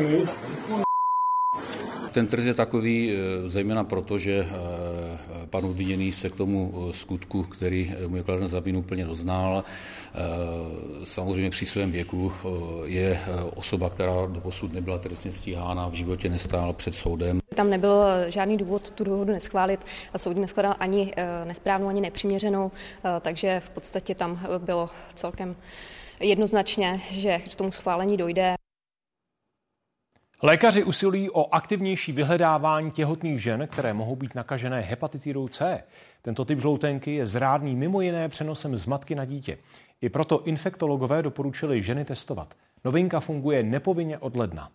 Ten 2.13 2.27
trz 2.27 2.45
je 2.45 2.55
takový 2.55 3.13
eh, 3.13 3.49
zejména 3.49 3.85
proto, 3.85 4.19
že 4.19 4.49
eh, 4.51 5.08
pan 5.47 5.65
obviněný 5.65 6.13
se 6.13 6.31
k 6.31 6.37
tomu 6.37 6.75
eh, 6.75 6.93
skutku, 6.93 7.43
který 7.43 7.95
mu 8.07 8.17
je 8.17 8.23
kladen 8.23 8.49
za 8.49 8.61
vinu, 8.61 8.83
plně 8.83 9.05
doznal. 9.05 9.65
Samozřejmě 11.05 11.51
při 11.51 11.67
svém 11.67 11.93
věku 11.93 12.33
je 12.85 13.21
osoba, 13.55 13.91
která 13.91 14.27
doposud 14.27 14.73
nebyla 14.73 14.99
trestně 14.99 15.33
stíhána, 15.33 15.89
v 15.89 15.93
životě 15.93 16.29
nestála 16.29 16.73
před 16.73 16.95
soudem. 16.95 17.41
Tam 17.55 17.71
nebyl 17.71 18.03
žádný 18.29 18.57
důvod 18.57 18.91
tu 18.91 19.05
dohodu 19.05 19.33
neschválit 19.33 19.85
a 20.13 20.19
soud 20.19 20.37
neskladal 20.37 20.75
ani 20.81 21.13
nesprávnou, 21.45 21.89
ani 21.89 22.01
nepřiměřenou, 22.01 22.71
takže 23.21 23.61
v 23.61 23.71
podstatě 23.71 24.15
tam 24.15 24.41
bylo 24.59 24.91
celkem 25.15 25.57
jednoznačně, 26.21 27.01
že 27.11 27.39
k 27.39 27.55
tomu 27.55 27.73
schválení 27.73 28.17
dojde. 28.17 28.55
Lékaři 30.43 30.85
usilují 30.85 31.31
o 31.31 31.55
aktivnější 31.55 32.13
vyhledávání 32.13 32.91
těhotných 32.91 33.43
žen, 33.43 33.69
které 33.73 33.93
mohou 33.93 34.17
být 34.17 34.35
nakažené 34.35 34.81
hepatitidou 34.81 35.49
C. 35.49 35.83
Tento 36.23 36.45
typ 36.45 36.61
žloutenky 36.61 37.15
je 37.15 37.27
zrádný 37.27 37.77
mimo 37.77 38.01
jiné 38.01 38.29
přenosem 38.29 38.77
z 38.77 38.87
matky 38.87 39.15
na 39.15 39.25
dítě. 39.25 39.59
I 40.01 40.09
proto 40.09 40.45
infektologové 40.45 41.23
doporučili 41.23 41.83
ženy 41.83 42.05
testovat. 42.05 42.55
Novinka 42.85 43.21
funguje 43.21 43.63
nepovinně 43.63 44.19
od 44.19 44.37
ledna. 44.37 44.71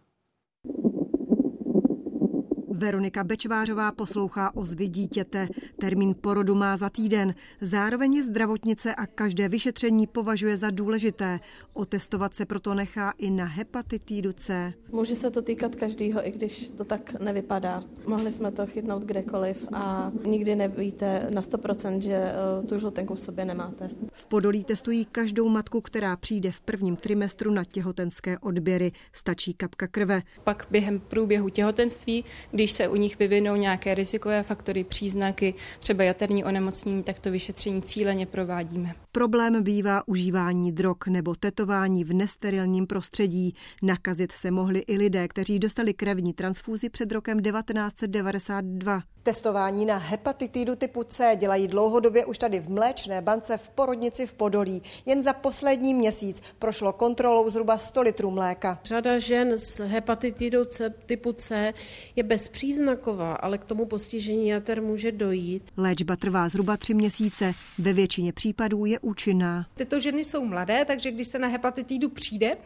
Veronika 2.74 3.24
Bečvářová 3.24 3.92
poslouchá 3.92 4.56
ozvy 4.56 4.88
dítěte. 4.88 5.48
Termín 5.80 6.16
porodu 6.22 6.56
má 6.56 6.78
za 6.78 6.90
týden. 6.90 7.36
Zároveň 7.62 8.14
je 8.14 8.24
zdravotnice 8.24 8.96
a 8.96 9.06
každé 9.06 9.50
vyšetření 9.50 10.08
považuje 10.08 10.58
za 10.58 10.70
důležité. 10.70 11.40
Otestovat 11.74 12.34
se 12.34 12.46
proto 12.46 12.74
nechá 12.74 13.14
i 13.18 13.30
na 13.30 13.46
hepatitidu 13.46 14.34
C. 14.34 14.74
Může 14.92 15.16
se 15.16 15.32
to 15.32 15.42
týkat 15.42 15.76
každého, 15.76 16.28
i 16.28 16.32
když 16.32 16.72
to 16.78 16.86
tak 16.86 17.20
nevypadá. 17.20 17.84
Mohli 18.08 18.32
jsme 18.32 18.52
to 18.52 18.66
chytnout 18.66 19.04
kdekoliv 19.04 19.68
a 19.74 20.12
nikdy 20.26 20.56
nevíte 20.56 21.28
na 21.34 21.42
100%, 21.42 22.00
že 22.00 22.14
eh, 22.14 22.68
tu 22.68 22.80
žlutenku 22.80 23.16
v 23.16 23.20
sobě 23.20 23.46
nemáte. 23.46 23.90
V 24.12 24.26
Podolí 24.26 24.64
testují 24.64 25.06
každou 25.06 25.50
matku, 25.50 25.82
která 25.82 26.18
přijde 26.18 26.52
v 26.52 26.62
prvním 26.62 26.96
trimestru 26.96 27.52
na 27.52 27.64
těhotenské 27.64 28.40
odběry. 28.40 28.92
Stačí 29.14 29.54
kapka 29.54 29.88
krve. 29.88 30.22
Pak 30.44 30.68
během 30.72 31.00
průběhu 31.00 31.50
těhotenství, 31.50 32.26
když 32.52 32.73
se 32.74 32.88
u 32.88 32.96
nich 32.96 33.20
vyvinou 33.20 33.56
nějaké 33.56 33.96
rizikové 33.96 34.44
faktory, 34.44 34.84
příznaky, 34.84 35.54
třeba 35.80 36.04
jaterní 36.04 36.44
onemocnění, 36.44 37.04
tak 37.04 37.20
to 37.20 37.32
vyšetření 37.32 37.82
cíleně 37.82 38.26
provádíme. 38.26 38.94
Problém 39.12 39.64
bývá 39.64 40.08
užívání 40.08 40.72
drog 40.72 40.98
nebo 41.10 41.36
tetování 41.36 42.04
v 42.04 42.14
nesterilním 42.14 42.88
prostředí. 42.88 43.56
Nakazit 43.82 44.32
se 44.32 44.52
mohli 44.52 44.80
i 44.80 44.98
lidé, 44.98 45.28
kteří 45.28 45.60
dostali 45.60 45.94
krevní 45.94 46.34
transfúzi 46.34 46.90
před 46.90 47.12
rokem 47.12 47.40
1992. 47.40 49.04
Testování 49.24 49.86
na 49.86 49.98
hepatitidu 49.98 50.76
typu 50.76 51.04
C 51.04 51.36
dělají 51.40 51.68
dlouhodobě 51.68 52.26
už 52.26 52.38
tady 52.38 52.60
v 52.60 52.70
Mléčné 52.70 53.22
bance 53.22 53.58
v 53.58 53.70
porodnici 53.70 54.26
v 54.26 54.34
Podolí. 54.34 54.82
Jen 55.06 55.24
za 55.24 55.34
poslední 55.34 55.94
měsíc 55.94 56.42
prošlo 56.60 56.94
kontrolou 56.94 57.50
zhruba 57.50 57.78
100 57.78 58.02
litrů 58.02 58.32
mléka. 58.32 58.80
Řada 58.84 59.20
žen 59.20 59.52
s 59.52 59.80
hepatitidou 59.80 60.66
C, 60.66 60.94
typu 61.06 61.34
C 61.34 61.74
je 62.16 62.24
bezpříznaková, 62.24 63.34
ale 63.34 63.58
k 63.58 63.66
tomu 63.66 63.86
postižení 63.86 64.48
jater 64.48 64.82
může 64.82 65.12
dojít. 65.12 65.64
Léčba 65.78 66.16
trvá 66.16 66.50
zhruba 66.50 66.78
tři 66.78 66.94
měsíce. 66.94 67.54
Ve 67.78 67.94
většině 67.94 68.34
případů 68.34 68.86
je 68.86 69.00
účinná. 69.00 69.66
Tyto 69.76 70.00
ženy 70.00 70.24
jsou 70.24 70.46
mladé, 70.46 70.86
takže 70.86 71.12
když 71.12 71.28
se 71.28 71.40
na 71.40 71.48
hepatitidu 71.48 72.10
přijde, 72.10 72.58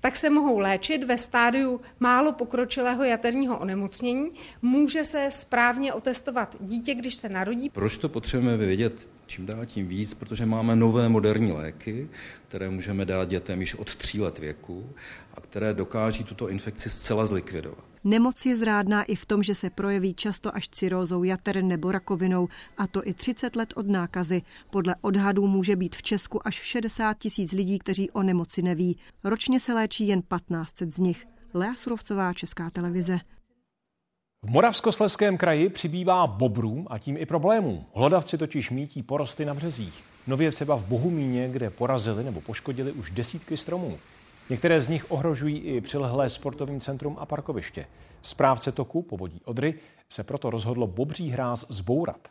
tak 0.00 0.16
se 0.16 0.30
mohou 0.30 0.58
léčit 0.58 1.04
ve 1.04 1.18
stádiu 1.18 1.80
málo 2.00 2.32
pokročilého 2.32 3.04
jaterního 3.04 3.58
onemocnění. 3.58 4.30
Může 4.62 5.04
se 5.04 5.26
správně 5.30 5.92
otestovat 6.02 6.56
dítě, 6.60 6.94
když 6.94 7.14
se 7.14 7.28
narodí. 7.28 7.70
Proč 7.70 7.98
to 7.98 8.08
potřebujeme 8.08 8.66
vědět 8.66 9.08
čím 9.26 9.46
dál 9.46 9.66
tím 9.66 9.86
víc, 9.88 10.14
protože 10.14 10.46
máme 10.46 10.76
nové 10.76 11.08
moderní 11.08 11.52
léky, 11.52 12.08
které 12.48 12.70
můžeme 12.70 13.04
dát 13.04 13.28
dětem 13.28 13.60
již 13.60 13.74
od 13.74 13.96
tří 13.96 14.20
let 14.20 14.38
věku 14.38 14.90
a 15.34 15.40
které 15.40 15.74
dokáží 15.74 16.24
tuto 16.24 16.48
infekci 16.48 16.90
zcela 16.90 17.26
zlikvidovat. 17.26 17.84
Nemoc 18.04 18.46
je 18.46 18.56
zrádná 18.56 19.02
i 19.02 19.14
v 19.14 19.26
tom, 19.26 19.42
že 19.42 19.54
se 19.54 19.70
projeví 19.70 20.14
často 20.14 20.56
až 20.56 20.68
cirózou 20.68 21.22
jater 21.22 21.64
nebo 21.64 21.92
rakovinou, 21.92 22.48
a 22.78 22.86
to 22.86 23.08
i 23.08 23.14
30 23.14 23.56
let 23.56 23.72
od 23.76 23.86
nákazy. 23.86 24.42
Podle 24.70 24.94
odhadů 25.00 25.46
může 25.46 25.76
být 25.76 25.96
v 25.96 26.02
Česku 26.02 26.46
až 26.46 26.54
60 26.54 27.18
tisíc 27.18 27.52
lidí, 27.52 27.78
kteří 27.78 28.10
o 28.10 28.22
nemoci 28.22 28.62
neví. 28.62 28.96
Ročně 29.24 29.60
se 29.60 29.74
léčí 29.74 30.08
jen 30.08 30.22
1500 30.22 30.94
z 30.94 30.98
nich. 30.98 31.26
Lea 31.54 31.74
Surovcová, 31.74 32.32
Česká 32.32 32.70
televize. 32.70 33.18
V 34.46 34.50
Moravskosleském 34.50 35.36
kraji 35.36 35.68
přibývá 35.68 36.26
bobrů 36.26 36.86
a 36.90 36.98
tím 36.98 37.16
i 37.16 37.26
problémů. 37.26 37.84
Hlodavci 37.94 38.38
totiž 38.38 38.70
mítí 38.70 39.02
porosty 39.02 39.44
na 39.44 39.54
březích. 39.54 40.04
Nově 40.26 40.52
třeba 40.52 40.76
v 40.76 40.84
Bohumíně, 40.84 41.48
kde 41.48 41.70
porazili 41.70 42.24
nebo 42.24 42.40
poškodili 42.40 42.92
už 42.92 43.10
desítky 43.10 43.56
stromů. 43.56 43.98
Některé 44.50 44.80
z 44.80 44.88
nich 44.88 45.10
ohrožují 45.10 45.58
i 45.58 45.80
přilehlé 45.80 46.30
sportovní 46.30 46.80
centrum 46.80 47.16
a 47.20 47.26
parkoviště. 47.26 47.86
Správce 48.22 48.72
toku 48.72 49.02
povodí 49.02 49.40
Odry 49.44 49.74
se 50.08 50.24
proto 50.24 50.50
rozhodlo 50.50 50.86
bobří 50.86 51.30
hráz 51.30 51.66
zbourat. 51.68 52.28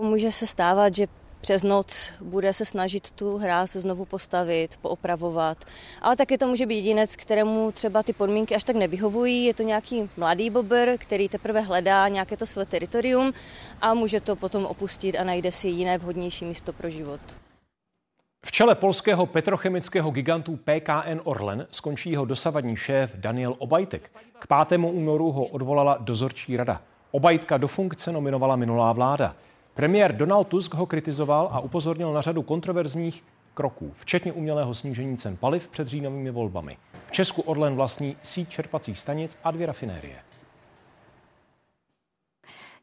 Může 0.00 0.32
se 0.32 0.46
stávat, 0.46 0.94
že 0.94 1.06
přes 1.42 1.62
noc 1.62 2.10
bude 2.20 2.52
se 2.52 2.64
snažit 2.64 3.10
tu 3.10 3.38
hráz 3.38 3.72
znovu 3.72 4.04
postavit, 4.04 4.76
poopravovat. 4.82 5.58
Ale 6.02 6.16
taky 6.16 6.38
to 6.38 6.46
může 6.46 6.66
být 6.66 6.76
jedinec, 6.76 7.16
kterému 7.16 7.72
třeba 7.72 8.02
ty 8.02 8.12
podmínky 8.12 8.54
až 8.56 8.64
tak 8.64 8.76
nevyhovují. 8.76 9.44
Je 9.44 9.54
to 9.54 9.62
nějaký 9.62 10.10
mladý 10.16 10.50
bobr, 10.50 10.96
který 10.98 11.28
teprve 11.28 11.60
hledá 11.60 12.08
nějaké 12.08 12.36
to 12.36 12.46
své 12.46 12.66
teritorium 12.66 13.32
a 13.80 13.94
může 13.94 14.20
to 14.20 14.36
potom 14.36 14.66
opustit 14.66 15.16
a 15.18 15.24
najde 15.24 15.52
si 15.52 15.68
jiné 15.68 15.98
vhodnější 15.98 16.44
místo 16.44 16.72
pro 16.72 16.90
život. 16.90 17.20
V 18.44 18.52
čele 18.52 18.74
polského 18.74 19.26
petrochemického 19.26 20.10
gigantu 20.10 20.56
PKN 20.56 21.20
Orlen 21.24 21.66
skončí 21.70 22.10
jeho 22.10 22.24
dosavadní 22.24 22.76
šéf 22.76 23.14
Daniel 23.14 23.54
Obajtek. 23.58 24.10
K 24.38 24.66
5. 24.68 24.78
únoru 24.78 25.32
ho 25.32 25.44
odvolala 25.44 25.96
dozorčí 26.00 26.56
rada. 26.56 26.80
Obajtka 27.10 27.56
do 27.56 27.68
funkce 27.68 28.12
nominovala 28.12 28.56
minulá 28.56 28.92
vláda. 28.92 29.36
Premiér 29.74 30.16
Donald 30.16 30.48
Tusk 30.48 30.74
ho 30.74 30.86
kritizoval 30.86 31.48
a 31.52 31.60
upozornil 31.60 32.12
na 32.12 32.20
řadu 32.20 32.42
kontroverzních 32.42 33.24
kroků, 33.54 33.92
včetně 33.96 34.32
umělého 34.32 34.74
snížení 34.74 35.16
cen 35.16 35.36
paliv 35.36 35.68
před 35.68 35.88
říjnovými 35.88 36.30
volbami. 36.30 36.76
V 37.06 37.12
Česku 37.12 37.42
Orlen 37.42 37.74
vlastní 37.74 38.16
síť 38.22 38.48
čerpacích 38.48 38.98
stanic 38.98 39.38
a 39.44 39.50
dvě 39.50 39.66
rafinérie. 39.66 40.16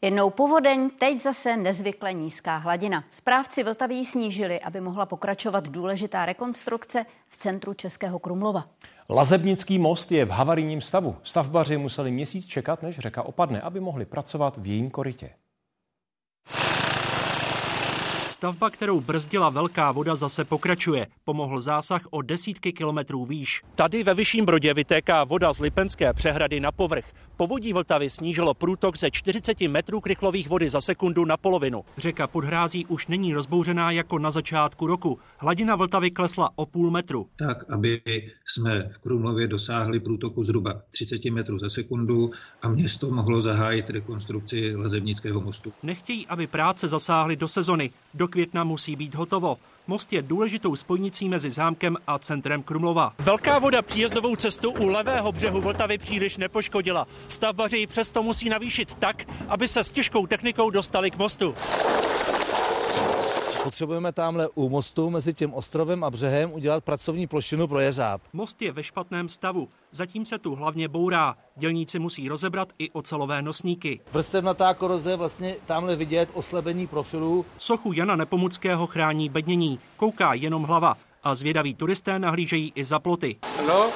Jednou 0.02 0.30
povodeň, 0.30 0.90
teď 1.00 1.22
zase 1.22 1.58
nezvykle 1.58 2.14
nízká 2.14 2.58
hladina. 2.58 3.04
Správci 3.10 3.64
Vltaví 3.64 4.06
snížili, 4.06 4.60
aby 4.60 4.82
mohla 4.82 5.06
pokračovat 5.06 5.68
důležitá 5.68 6.26
rekonstrukce 6.26 7.06
v 7.30 7.38
centru 7.38 7.74
Českého 7.74 8.20
Krumlova. 8.20 8.66
Lazebnický 9.10 9.80
most 9.80 10.12
je 10.12 10.26
v 10.26 10.30
havarijním 10.30 10.82
stavu. 10.82 11.16
Stavbaři 11.24 11.78
museli 11.78 12.12
měsíc 12.12 12.46
čekat, 12.46 12.84
než 12.84 13.00
řeka 13.00 13.24
opadne, 13.24 13.62
aby 13.62 13.80
mohli 13.80 14.06
pracovat 14.06 14.58
v 14.58 14.66
jejím 14.66 14.90
korytě. 14.92 15.30
Stavba, 18.40 18.70
kterou 18.70 19.02
brzdila 19.02 19.50
velká 19.50 19.92
voda, 19.92 20.16
zase 20.16 20.46
pokračuje. 20.46 21.08
Pomohl 21.24 21.62
zásah 21.62 22.02
o 22.10 22.22
desítky 22.22 22.74
kilometrů 22.74 23.26
výš. 23.26 23.64
Tady 23.76 24.04
ve 24.04 24.14
Vyšším 24.14 24.46
Brodě 24.46 24.74
vytéká 24.74 25.24
voda 25.24 25.54
z 25.54 25.60
Lipenské 25.60 26.14
přehrady 26.14 26.60
na 26.60 26.72
povrch. 26.72 27.06
Povodí 27.40 27.74
Vltavy 27.74 28.10
snížilo 28.10 28.54
průtok 28.54 28.98
ze 28.98 29.12
40 29.12 29.62
metrů 29.62 30.02
krychlových 30.02 30.50
vody 30.50 30.70
za 30.70 30.82
sekundu 30.82 31.26
na 31.26 31.38
polovinu. 31.38 31.86
Řeka 31.98 32.28
Podhrází 32.28 32.86
už 32.86 33.08
není 33.08 33.34
rozbouřená 33.34 33.92
jako 33.92 34.20
na 34.20 34.32
začátku 34.32 34.88
roku. 34.88 35.20
Hladina 35.38 35.76
Vltavy 35.76 36.12
klesla 36.12 36.50
o 36.56 36.66
půl 36.66 36.92
metru. 36.92 37.28
Tak, 37.36 37.72
aby 37.72 38.02
jsme 38.46 38.90
v 38.92 38.98
Krumlově 38.98 39.48
dosáhli 39.48 40.00
průtoku 40.00 40.44
zhruba 40.44 40.82
30 40.90 41.26
metrů 41.26 41.58
za 41.58 41.70
sekundu 41.70 42.32
a 42.62 42.70
město 42.70 43.12
mohlo 43.12 43.42
zahájit 43.42 43.90
rekonstrukci 43.90 44.76
Lazebnického 44.76 45.42
mostu. 45.42 45.74
Nechtějí, 45.84 46.28
aby 46.28 46.48
práce 46.48 46.88
zasáhly 46.88 47.36
do 47.36 47.48
sezony. 47.48 47.92
Do 48.14 48.28
května 48.28 48.64
musí 48.64 48.96
být 48.96 49.16
hotovo. 49.16 49.58
Most 49.90 50.14
je 50.14 50.22
důležitou 50.22 50.76
spojnicí 50.76 51.30
mezi 51.30 51.52
zámkem 51.52 51.98
a 52.08 52.20
centrem 52.20 52.64
Krumlova. 52.64 53.14
Velká 53.20 53.60
voda 53.60 53.82
příjezdovou 53.82 54.36
cestu 54.36 54.72
u 54.72 54.88
levého 54.88 55.32
břehu 55.32 55.62
Vltavy 55.62 55.98
příliš 55.98 56.38
nepoškodila. 56.38 57.08
Stavbaři 57.30 57.78
ji 57.78 57.88
přesto 57.88 58.24
musí 58.24 58.50
navýšit 58.50 58.94
tak, 58.94 59.26
aby 59.48 59.68
se 59.68 59.84
s 59.84 59.92
těžkou 59.92 60.28
technikou 60.28 60.70
dostali 60.70 61.12
k 61.12 61.18
mostu. 61.18 61.56
Potřebujeme 63.64 64.12
tamhle 64.12 64.50
u 64.56 64.70
mostu 64.70 65.10
mezi 65.10 65.34
tím 65.34 65.54
ostrovem 65.54 66.04
a 66.04 66.10
břehem 66.10 66.52
udělat 66.54 66.84
pracovní 66.84 67.28
plošinu 67.28 67.68
pro 67.68 67.80
jeřáb. 67.80 68.22
Most 68.34 68.62
je 68.62 68.72
ve 68.72 68.84
špatném 68.84 69.30
stavu. 69.30 69.70
Zatím 69.92 70.26
se 70.26 70.38
tu 70.40 70.56
hlavně 70.56 70.88
bourá. 70.88 71.36
Dělníci 71.56 72.00
musí 72.00 72.30
rozebrat 72.30 72.70
i 72.80 72.92
ocelové 72.92 73.42
nosníky. 73.42 74.00
Vrstevnatá 74.12 74.74
koroze 74.74 75.16
vlastně 75.16 75.56
tamhle 75.66 75.96
vidět 75.96 76.30
oslabení 76.34 76.88
profilu. 76.88 77.46
Sochu 77.58 77.94
Jana 77.94 78.16
Nepomuckého 78.16 78.88
chrání 78.88 79.30
bednění. 79.30 79.80
Kouká 79.98 80.34
jenom 80.34 80.64
hlava 80.64 80.98
a 81.24 81.36
zvědaví 81.36 81.76
turisté 81.76 82.20
nahlížejí 82.20 82.72
i 82.76 82.84
za 82.84 83.00
ploty. 83.00 83.36
Hello? 83.58 83.90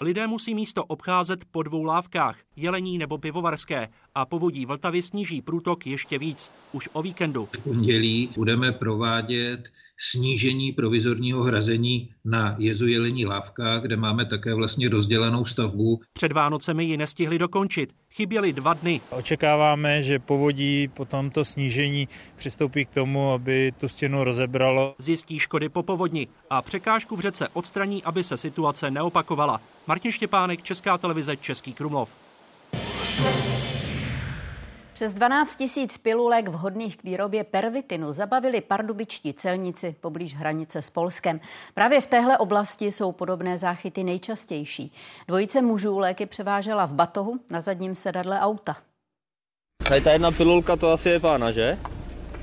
Lidé 0.00 0.26
musí 0.26 0.54
místo 0.54 0.84
obcházet 0.84 1.44
po 1.50 1.62
dvou 1.62 1.84
lávkách, 1.84 2.36
jelení 2.56 2.98
nebo 2.98 3.18
pivovarské, 3.18 3.88
a 4.16 4.24
povodí 4.24 4.66
Vltavy 4.66 5.02
sníží 5.02 5.42
průtok 5.42 5.86
ještě 5.86 6.18
víc, 6.18 6.50
už 6.72 6.88
o 6.92 7.02
víkendu. 7.02 7.48
V 7.56 7.64
pondělí 7.64 8.28
budeme 8.36 8.72
provádět 8.72 9.72
snížení 9.98 10.72
provizorního 10.72 11.42
hrazení 11.42 12.08
na 12.24 12.56
jezu 12.58 12.86
jelení 12.86 13.26
lávka, 13.26 13.78
kde 13.78 13.96
máme 13.96 14.24
také 14.24 14.54
vlastně 14.54 14.88
rozdělanou 14.88 15.44
stavbu. 15.44 16.00
Před 16.12 16.32
Vánocemi 16.32 16.84
ji 16.84 16.96
nestihli 16.96 17.38
dokončit. 17.38 17.92
Chyběly 18.10 18.52
dva 18.52 18.74
dny. 18.74 19.00
Očekáváme, 19.10 20.02
že 20.02 20.18
povodí 20.18 20.88
po 20.88 21.04
tomto 21.04 21.44
snížení 21.44 22.08
přistoupí 22.36 22.84
k 22.84 22.90
tomu, 22.90 23.32
aby 23.32 23.72
tu 23.78 23.88
stěnu 23.88 24.24
rozebralo. 24.24 24.94
Zjistí 24.98 25.38
škody 25.38 25.68
po 25.68 25.82
povodni 25.82 26.28
a 26.50 26.62
překážku 26.62 27.16
v 27.16 27.20
řece 27.20 27.48
odstraní, 27.52 28.02
aby 28.02 28.24
se 28.24 28.36
situace 28.36 28.90
neopakovala. 28.90 29.60
Martin 29.86 30.12
Štěpánek, 30.12 30.62
Česká 30.62 30.98
televize, 30.98 31.36
Český 31.36 31.72
Krumlov. 31.72 32.10
Přes 34.96 35.14
12 35.14 35.56
tisíc 35.56 35.98
pilulek 35.98 36.48
vhodných 36.48 36.96
k 36.96 37.04
výrobě 37.04 37.44
pervitinu 37.44 38.12
zabavili 38.12 38.60
pardubičtí 38.60 39.34
celníci 39.34 39.96
poblíž 40.00 40.34
hranice 40.34 40.82
s 40.82 40.90
Polskem. 40.90 41.40
Právě 41.74 42.00
v 42.00 42.06
téhle 42.06 42.38
oblasti 42.38 42.92
jsou 42.92 43.12
podobné 43.12 43.58
záchyty 43.58 44.04
nejčastější. 44.04 44.92
Dvojice 45.28 45.62
mužů 45.62 45.98
léky 45.98 46.26
převážela 46.26 46.86
v 46.86 46.92
batohu 46.92 47.40
na 47.50 47.60
zadním 47.60 47.94
sedadle 47.94 48.40
auta. 48.40 48.76
Tady 49.88 50.00
ta 50.00 50.12
jedna 50.12 50.30
pilulka 50.30 50.76
to 50.76 50.90
asi 50.90 51.08
je 51.08 51.20
pána, 51.20 51.52
že? 51.52 51.78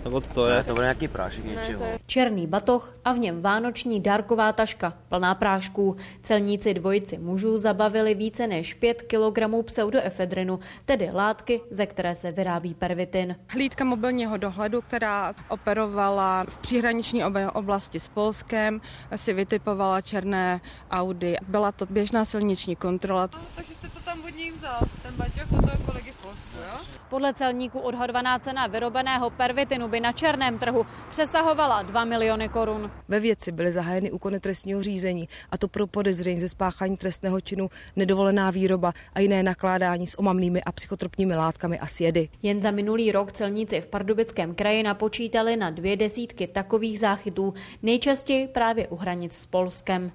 Nebo 0.03 0.21
to 0.21 0.47
je? 0.47 0.63
to 0.63 0.73
bude 0.73 0.83
nějaký 0.83 1.07
prášek 1.07 1.45
něčeho. 1.45 1.85
Černý 2.05 2.47
batoh 2.47 2.97
a 3.05 3.13
v 3.13 3.19
něm 3.19 3.41
vánoční 3.41 3.99
dárková 3.99 4.53
taška 4.53 4.93
plná 5.09 5.35
prášků. 5.35 5.95
Celníci 6.21 6.73
dvojici 6.73 7.17
mužů 7.17 7.57
zabavili 7.57 8.15
více 8.15 8.47
než 8.47 8.73
5 8.73 9.01
kg 9.01 9.65
pseudoefedrinu, 9.65 10.59
tedy 10.85 11.09
látky, 11.13 11.61
ze 11.71 11.85
které 11.85 12.15
se 12.15 12.31
vyrábí 12.31 12.73
pervitin. 12.73 13.35
Hlídka 13.47 13.83
mobilního 13.83 14.37
dohledu, 14.37 14.81
která 14.81 15.33
operovala 15.47 16.45
v 16.49 16.57
příhraniční 16.57 17.23
oblasti 17.53 17.99
s 17.99 18.07
Polskem, 18.07 18.81
si 19.15 19.33
vytipovala 19.33 20.01
černé 20.01 20.61
Audi. 20.91 21.35
Byla 21.47 21.71
to 21.71 21.85
běžná 21.85 22.25
silniční 22.25 22.75
kontrola. 22.75 23.29
No, 23.33 23.39
takže 23.55 23.73
jste 23.73 23.89
to 23.89 23.99
tam 23.99 24.19
od 24.25 24.35
nich 24.35 24.53
vzal, 24.53 24.79
ten 25.01 25.15
baťoch 25.15 25.51
od 25.51 25.69
toho 25.69 25.85
kolegy 25.85 26.11
v 26.11 26.21
Polsku, 26.21 26.57
jo? 26.57 27.02
Podle 27.13 27.33
celníků 27.33 27.79
odhadovaná 27.79 28.39
cena 28.39 28.67
vyrobeného 28.67 29.29
pervitinu 29.29 29.87
by 29.87 29.99
na 29.99 30.11
černém 30.11 30.57
trhu 30.59 30.85
přesahovala 31.09 31.81
2 31.81 32.05
miliony 32.05 32.49
korun. 32.49 32.91
Ve 33.07 33.19
věci 33.19 33.51
byly 33.51 33.71
zahájeny 33.71 34.11
úkony 34.11 34.39
trestního 34.39 34.83
řízení, 34.83 35.29
a 35.49 35.57
to 35.57 35.67
pro 35.67 35.87
podezření 35.87 36.39
ze 36.39 36.49
spáchání 36.49 36.97
trestného 36.97 37.41
činu, 37.41 37.69
nedovolená 37.95 38.51
výroba 38.51 38.93
a 39.13 39.19
jiné 39.19 39.43
nakládání 39.43 40.07
s 40.07 40.19
omamnými 40.19 40.63
a 40.63 40.71
psychotropními 40.71 41.35
látkami 41.35 41.79
a 41.79 41.85
sjedy. 41.85 42.29
Jen 42.41 42.61
za 42.61 42.71
minulý 42.71 43.11
rok 43.11 43.31
celníci 43.31 43.81
v 43.81 43.87
Pardubickém 43.87 44.55
kraji 44.55 44.83
napočítali 44.83 45.57
na 45.57 45.69
dvě 45.69 45.97
desítky 45.97 46.47
takových 46.47 46.99
záchytů, 46.99 47.53
nejčastěji 47.81 48.47
právě 48.47 48.87
u 48.87 48.95
hranic 48.95 49.33
s 49.33 49.45
Polskem 49.45 50.11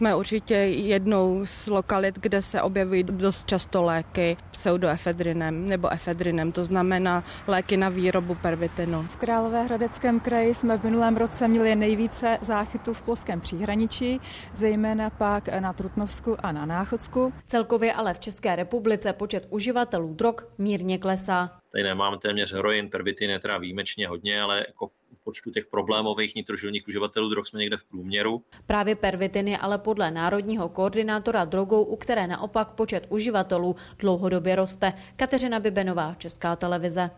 jsme 0.00 0.16
určitě 0.16 0.54
jednou 0.54 1.40
z 1.44 1.66
lokalit, 1.66 2.18
kde 2.18 2.42
se 2.42 2.62
objevují 2.62 3.02
dost 3.02 3.46
často 3.46 3.82
léky 3.82 4.36
pseudoefedrinem 4.50 5.68
nebo 5.68 5.92
efedrinem, 5.92 6.52
to 6.52 6.64
znamená 6.64 7.24
léky 7.46 7.76
na 7.76 7.88
výrobu 7.88 8.34
pervitinu. 8.34 9.02
V 9.02 9.16
Královéhradeckém 9.16 10.20
kraji 10.20 10.54
jsme 10.54 10.78
v 10.78 10.84
minulém 10.84 11.16
roce 11.16 11.48
měli 11.48 11.76
nejvíce 11.76 12.38
záchytů 12.42 12.94
v 12.94 13.02
polském 13.02 13.40
příhraničí, 13.40 14.20
zejména 14.54 15.10
pak 15.10 15.48
na 15.48 15.72
Trutnovsku 15.72 16.36
a 16.38 16.52
na 16.52 16.66
Náchodsku. 16.66 17.32
Celkově 17.46 17.92
ale 17.92 18.14
v 18.14 18.18
České 18.20 18.56
republice 18.56 19.12
počet 19.12 19.46
uživatelů 19.50 20.14
drog 20.14 20.34
mírně 20.58 20.98
klesá. 20.98 21.50
Tady 21.72 21.84
nemáme 21.84 22.18
téměř 22.18 22.52
heroin, 22.52 22.90
pervitin 22.90 23.30
je 23.30 23.38
teda 23.38 23.58
výjimečně 23.58 24.08
hodně, 24.08 24.42
ale 24.42 24.64
jako 24.68 24.90
počtu 25.24 25.50
těch 25.50 25.66
problémových 25.66 26.34
nitrožilních 26.34 26.88
uživatelů 26.88 27.28
drog 27.28 27.46
jsme 27.46 27.60
někde 27.60 27.76
v 27.76 27.84
průměru. 27.84 28.42
Právě 28.66 28.96
pervitin 28.96 29.48
je 29.48 29.58
ale 29.58 29.78
podle 29.78 30.10
národního 30.10 30.68
koordinátora 30.68 31.44
drogou, 31.44 31.82
u 31.82 31.96
které 31.96 32.26
naopak 32.26 32.68
počet 32.68 33.06
uživatelů 33.08 33.76
dlouhodobě 33.98 34.56
roste. 34.56 34.92
Kateřina 35.16 35.60
Bibenová, 35.60 36.14
Česká 36.18 36.56
televize. 36.56 37.10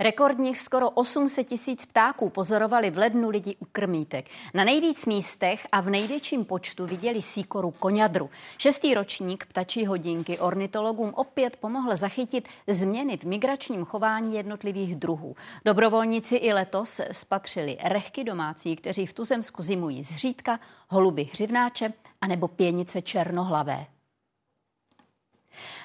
Rekordních 0.00 0.60
skoro 0.60 0.90
800 0.90 1.46
tisíc 1.46 1.84
ptáků 1.84 2.30
pozorovali 2.30 2.90
v 2.90 2.98
lednu 2.98 3.28
lidi 3.28 3.56
u 3.60 3.64
krmítek. 3.72 4.26
Na 4.54 4.64
nejvíc 4.64 5.06
místech 5.06 5.66
a 5.72 5.80
v 5.80 5.90
největším 5.90 6.44
počtu 6.44 6.86
viděli 6.86 7.22
síkoru 7.22 7.70
koňadru. 7.70 8.30
Šestý 8.58 8.94
ročník 8.94 9.46
ptačí 9.46 9.86
hodinky 9.86 10.38
ornitologům 10.38 11.12
opět 11.14 11.56
pomohl 11.56 11.96
zachytit 11.96 12.48
změny 12.66 13.16
v 13.16 13.24
migračním 13.24 13.84
chování 13.84 14.34
jednotlivých 14.34 14.96
druhů. 14.96 15.36
Dobrovolníci 15.64 16.36
i 16.36 16.52
letos 16.52 17.00
spatřili 17.12 17.78
rechky 17.84 18.24
domácí, 18.24 18.76
kteří 18.76 19.06
v 19.06 19.12
tuzemsku 19.12 19.62
zimují 19.62 20.02
zřídka, 20.02 20.60
holuby 20.88 21.24
hřivnáče 21.32 21.92
a 22.20 22.26
nebo 22.26 22.48
pěnice 22.48 23.02
černohlavé. 23.02 23.86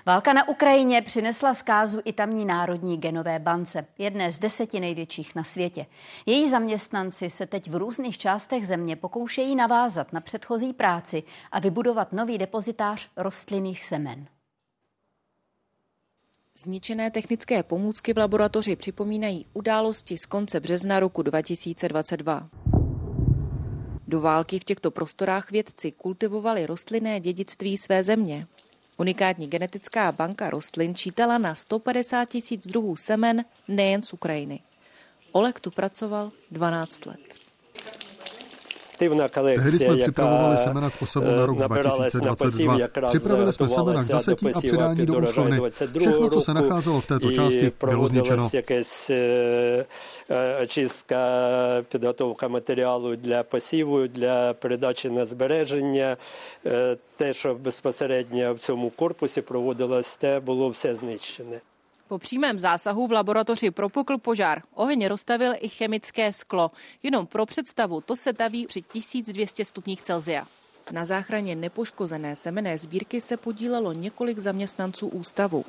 Válka 0.06 0.34
na 0.34 0.50
Ukrajině 0.50 1.02
přinesla 1.02 1.54
zkázu 1.54 2.02
i 2.06 2.14
tamní 2.14 2.46
Národní 2.46 2.98
genové 2.98 3.40
bance, 3.40 3.86
jedné 3.98 4.32
z 4.32 4.40
deseti 4.40 4.80
největších 4.80 5.36
na 5.36 5.44
světě. 5.44 5.86
Její 6.26 6.50
zaměstnanci 6.50 7.30
se 7.30 7.46
teď 7.46 7.70
v 7.70 7.76
různých 7.76 8.18
částech 8.18 8.68
země 8.68 8.96
pokoušejí 8.96 9.56
navázat 9.56 10.14
na 10.14 10.22
předchozí 10.22 10.74
práci 10.74 11.24
a 11.52 11.60
vybudovat 11.60 12.14
nový 12.14 12.38
depozitář 12.38 13.10
rostlinných 13.18 13.86
semen. 13.86 14.28
Zničené 16.58 17.12
technické 17.12 17.64
pomůcky 17.64 18.14
v 18.14 18.18
laboratoři 18.18 18.76
připomínají 18.76 19.46
události 19.54 20.18
z 20.18 20.26
konce 20.26 20.60
března 20.60 21.00
roku 21.00 21.22
2022. 21.22 22.50
Do 24.08 24.22
války 24.22 24.60
v 24.60 24.64
těchto 24.64 24.92
prostorách 24.92 25.52
vědci 25.52 25.92
kultivovali 25.92 26.66
rostlinné 26.66 27.20
dědictví 27.20 27.78
své 27.78 28.04
země. 28.04 28.48
Unikátní 28.98 29.48
genetická 29.48 30.12
banka 30.12 30.50
rostlin 30.50 30.96
čítala 30.96 31.38
na 31.38 31.56
150 31.56 32.26
tisíc 32.26 32.68
druhů 32.68 32.96
semen 32.96 33.46
nejen 33.68 34.04
z 34.04 34.14
Ukrajiny. 34.14 34.60
Olek 35.32 35.60
tu 35.60 35.72
pracoval 35.72 36.32
12 36.52 37.06
let. 37.06 37.43
Tehdy 39.56 39.78
jsme 39.78 39.98
připravovali 39.98 40.58
semena 40.58 40.90
k 40.90 41.02
osavu 41.02 41.26
na 41.26 41.46
rok 41.46 41.58
2022. 41.58 42.78
Připravili 43.10 43.54
jsme 43.54 43.70
semena 43.70 44.04
k 44.04 44.06
zasetí 44.06 44.54
a 44.54 44.60
předání 44.60 45.06
do 45.06 45.18
úschovny. 45.18 45.62
Všechno, 46.00 46.30
co 46.30 46.42
se 46.42 46.54
nacházelo 46.54 47.02
v 47.02 47.06
této 47.06 47.32
části, 47.32 47.72
bylo 47.86 48.08
zničeno. 48.08 48.50
Чистка, 50.68 51.18
підготовка 51.92 52.48
матеріалу 52.48 53.16
для 53.16 53.44
посіву, 53.44 54.08
для 54.08 54.54
передачі 54.54 55.10
на 55.10 55.26
збереження. 55.26 56.18
Те, 57.18 57.34
що 57.34 57.56
безпосередньо 57.56 58.54
в 58.54 58.60
цьому 58.60 58.90
корпусі 58.90 59.42
проводилось, 59.42 60.18
те 60.18 60.40
було 60.40 60.70
все 60.70 60.96
знищене. 60.96 61.62
Po 62.08 62.18
přímém 62.18 62.58
zásahu 62.58 63.08
v 63.08 63.12
laboratoři 63.12 63.72
propukl 63.72 64.18
požár. 64.18 64.62
Oheň 64.74 65.08
rozstavil 65.08 65.54
i 65.60 65.70
chemické 65.70 66.34
sklo. 66.34 66.72
Jenom 67.04 67.28
pro 67.28 67.46
představu, 67.46 68.02
to 68.02 68.16
se 68.16 68.34
taví 68.34 68.66
při 68.66 68.82
1200 68.82 69.66
stupních 69.66 70.02
Celzia. 70.02 70.46
Na 70.92 71.06
záchraně 71.06 71.56
nepoškozené 71.56 72.36
semené 72.36 72.78
sbírky 72.78 73.22
se 73.22 73.38
podílelo 73.38 73.94
několik 73.94 74.40
zaměstnanců 74.40 75.08
ústavu. 75.08 75.66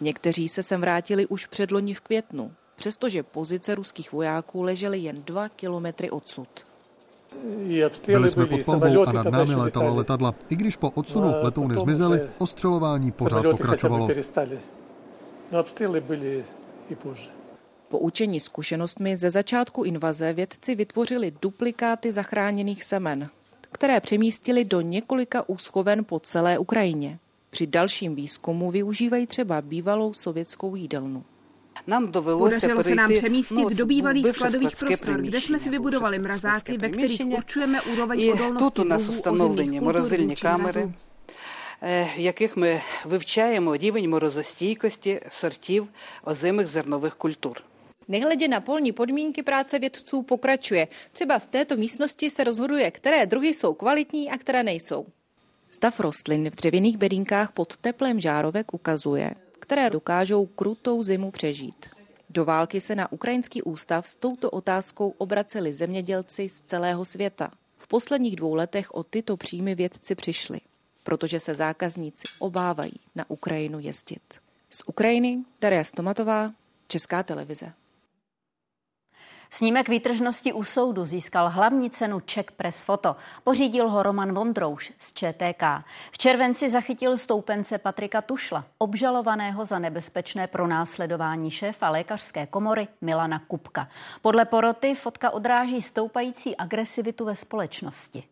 Někteří 0.00 0.48
se 0.48 0.62
sem 0.62 0.80
vrátili 0.80 1.26
už 1.26 1.46
předloni 1.46 1.94
v 1.94 2.00
květnu, 2.00 2.52
přestože 2.76 3.22
pozice 3.22 3.74
ruských 3.74 4.12
vojáků 4.12 4.62
ležely 4.62 4.98
jen 4.98 5.22
dva 5.22 5.48
kilometry 5.48 6.10
odsud. 6.10 6.48
Byli 8.06 8.30
jsme 8.30 8.46
pod 8.46 8.64
palbou 8.64 9.06
a 9.06 9.12
nad 9.12 9.30
námi 9.30 9.54
letala 9.54 9.90
letadla. 9.90 10.34
I 10.48 10.56
když 10.56 10.76
po 10.76 10.90
odsunu 10.90 11.34
letouny 11.42 11.78
zmizely, 11.80 12.20
ostřelování 12.38 13.12
pořád 13.12 13.42
pokračovalo 13.42 14.08
No 15.51 15.59
obstřely 15.59 16.01
byly 16.01 16.45
i 16.89 16.95
pozже. 16.95 17.29
Po 17.89 17.99
učení 17.99 18.39
zkušenostmi 18.39 19.17
ze 19.17 19.31
začátku 19.31 19.83
invaze 19.83 20.33
vědci 20.33 20.75
vytvořili 20.75 21.33
duplikáty 21.41 22.11
zachráněných 22.11 22.83
semen, 22.83 23.29
které 23.71 23.99
přemístili 23.99 24.65
do 24.65 24.81
několika 24.81 25.49
úschoven 25.49 26.05
po 26.05 26.19
celé 26.19 26.57
Ukrajině. 26.57 27.19
Při 27.49 27.67
dalším 27.67 28.15
výzkumu 28.15 28.71
využívají 28.71 29.27
třeba 29.27 29.61
bývalou 29.61 30.13
sovětskou 30.13 30.75
jídelnu. 30.75 31.23
Nám 31.87 32.11
Podařilo 32.11 32.83
se 32.83 32.95
nám 32.95 33.13
přemístit 33.13 33.57
no, 33.57 33.69
do 33.69 33.85
bývalých 33.85 34.27
skladových 34.27 34.75
prostor, 34.75 35.21
kde 35.21 35.41
jsme 35.41 35.59
si 35.59 35.69
vybudovali 35.69 36.19
mrazáky, 36.19 36.77
ve 36.77 36.89
kterých 36.89 37.21
určujeme 37.25 37.81
úroveň 37.81 38.31
odolnosti 38.31 38.59
тут 38.59 38.79
у 38.79 38.83
нас 38.83 39.09
установлені 39.09 39.81
морозильні 39.81 40.35
камери, 40.35 40.83
в 40.85 41.06
яких 42.15 42.57
ми 42.57 42.81
вивчаємо 43.05 43.75
рівень 43.75 44.09
морозостійкості 44.09 45.19
сортів 45.29 45.87
озимих 46.23 46.67
зернових 46.67 47.15
культур. 47.15 47.61
Nehledě 48.07 48.47
na 48.47 48.61
polní 48.61 48.91
podmínky 48.91 49.43
práce 49.43 49.79
vědců 49.79 50.23
pokračuje. 50.23 50.87
Třeba 51.11 51.39
v 51.39 51.45
této 51.45 51.75
místnosti 51.75 52.29
se 52.29 52.43
rozhoduje, 52.43 52.91
které 52.91 53.25
druhy 53.25 53.53
jsou 53.53 53.73
kvalitní 53.73 54.31
a 54.31 54.37
které 54.37 54.63
nejsou. 54.63 55.05
Stav 55.69 55.99
rostlin 55.99 56.49
v 56.49 56.55
dřevěných 56.55 56.97
bedínkách 56.97 57.51
pod 57.51 57.77
teplem 57.77 58.19
žárovek 58.19 58.73
ukazuje, 58.73 59.35
které 59.59 59.89
dokážou 59.89 60.45
krutou 60.45 61.03
zimu 61.03 61.31
přežít. 61.31 61.89
Do 62.29 62.45
války 62.45 62.81
se 62.81 62.95
na 62.95 63.11
Ukrajinský 63.11 63.61
ústav 63.61 64.07
s 64.07 64.15
touto 64.15 64.49
otázkou 64.49 65.13
obraceli 65.17 65.73
zemědělci 65.73 66.49
z 66.49 66.61
celého 66.61 67.05
světa. 67.05 67.51
V 67.77 67.87
posledních 67.87 68.35
dvou 68.35 68.53
letech 68.53 68.93
o 68.95 69.03
tyto 69.03 69.37
příjmy 69.37 69.75
vědci 69.75 70.15
přišli 70.15 70.59
protože 71.08 71.40
se 71.40 71.54
zákazníci 71.54 72.22
obávají 72.38 73.00
na 73.14 73.24
Ukrajinu 73.28 73.78
jezdit. 73.78 74.40
Z 74.70 74.82
Ukrajiny 74.86 75.44
Daria 75.60 75.84
Stomatová, 75.84 76.52
Česká 76.88 77.22
televize. 77.22 77.72
Snímek 79.50 79.88
výtržnosti 79.88 80.52
u 80.52 80.64
soudu 80.64 81.04
získal 81.04 81.48
hlavní 81.48 81.90
cenu 81.90 82.20
Czech 82.20 82.52
Press 82.52 82.84
Photo. 82.84 83.16
Pořídil 83.44 83.88
ho 83.88 84.02
Roman 84.02 84.34
Vondrouš 84.34 84.92
z 84.98 85.12
ČTK. 85.12 85.62
V 86.12 86.18
červenci 86.18 86.70
zachytil 86.70 87.18
stoupence 87.18 87.78
Patrika 87.78 88.22
Tušla, 88.22 88.64
obžalovaného 88.78 89.64
za 89.64 89.78
nebezpečné 89.78 90.46
pronásledování 90.46 91.50
šéfa 91.50 91.90
lékařské 91.90 92.46
komory 92.46 92.88
Milana 93.00 93.38
Kupka. 93.38 93.88
Podle 94.22 94.44
poroty 94.44 94.94
fotka 94.94 95.30
odráží 95.30 95.82
stoupající 95.82 96.56
agresivitu 96.56 97.24
ve 97.24 97.36
společnosti. 97.36 98.24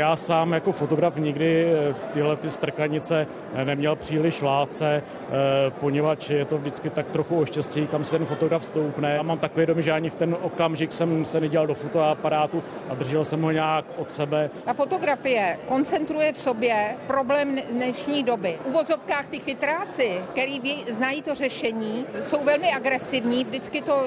Já 0.00 0.16
sám 0.16 0.52
jako 0.52 0.72
fotograf 0.72 1.16
nikdy 1.16 1.64
eh, 1.64 1.94
tyhle 2.12 2.36
ty 2.36 2.50
strkanice 2.50 3.26
eh, 3.54 3.64
neměl 3.64 3.96
příliš 3.96 4.40
vládce, 4.40 5.02
eh, 5.02 5.30
poněvadž 5.70 6.30
je 6.30 6.44
to 6.44 6.58
vždycky 6.58 6.90
tak 6.90 7.08
trochu 7.08 7.40
o 7.40 7.46
štěstí, 7.46 7.86
kam 7.86 8.04
se 8.04 8.10
ten 8.10 8.26
fotograf 8.26 8.64
stoupne. 8.64 9.14
Já 9.14 9.22
mám 9.22 9.38
takový 9.38 9.66
dom, 9.66 9.82
že 9.82 9.92
ani 9.92 10.10
v 10.10 10.14
ten 10.14 10.36
okamžik 10.42 10.92
jsem 10.92 11.24
se 11.24 11.40
nedělal 11.40 11.66
do 11.66 11.74
fotoaparátu 11.74 12.62
a 12.88 12.94
držel 12.94 13.24
jsem 13.24 13.42
ho 13.42 13.50
nějak 13.50 13.84
od 13.96 14.12
sebe. 14.12 14.50
Ta 14.64 14.72
fotografie 14.72 15.58
koncentruje 15.66 16.32
v 16.32 16.38
sobě 16.38 16.96
problém 17.06 17.58
dnešní 17.70 18.22
doby. 18.22 18.58
V 18.64 18.66
uvozovkách 18.66 19.28
ty 19.28 19.38
chytráci, 19.38 20.20
který 20.30 20.60
znají 20.90 21.22
to 21.22 21.34
řešení, 21.34 22.06
jsou 22.22 22.44
velmi 22.44 22.72
agresivní, 22.72 23.44
vždycky 23.44 23.82
to 23.82 24.04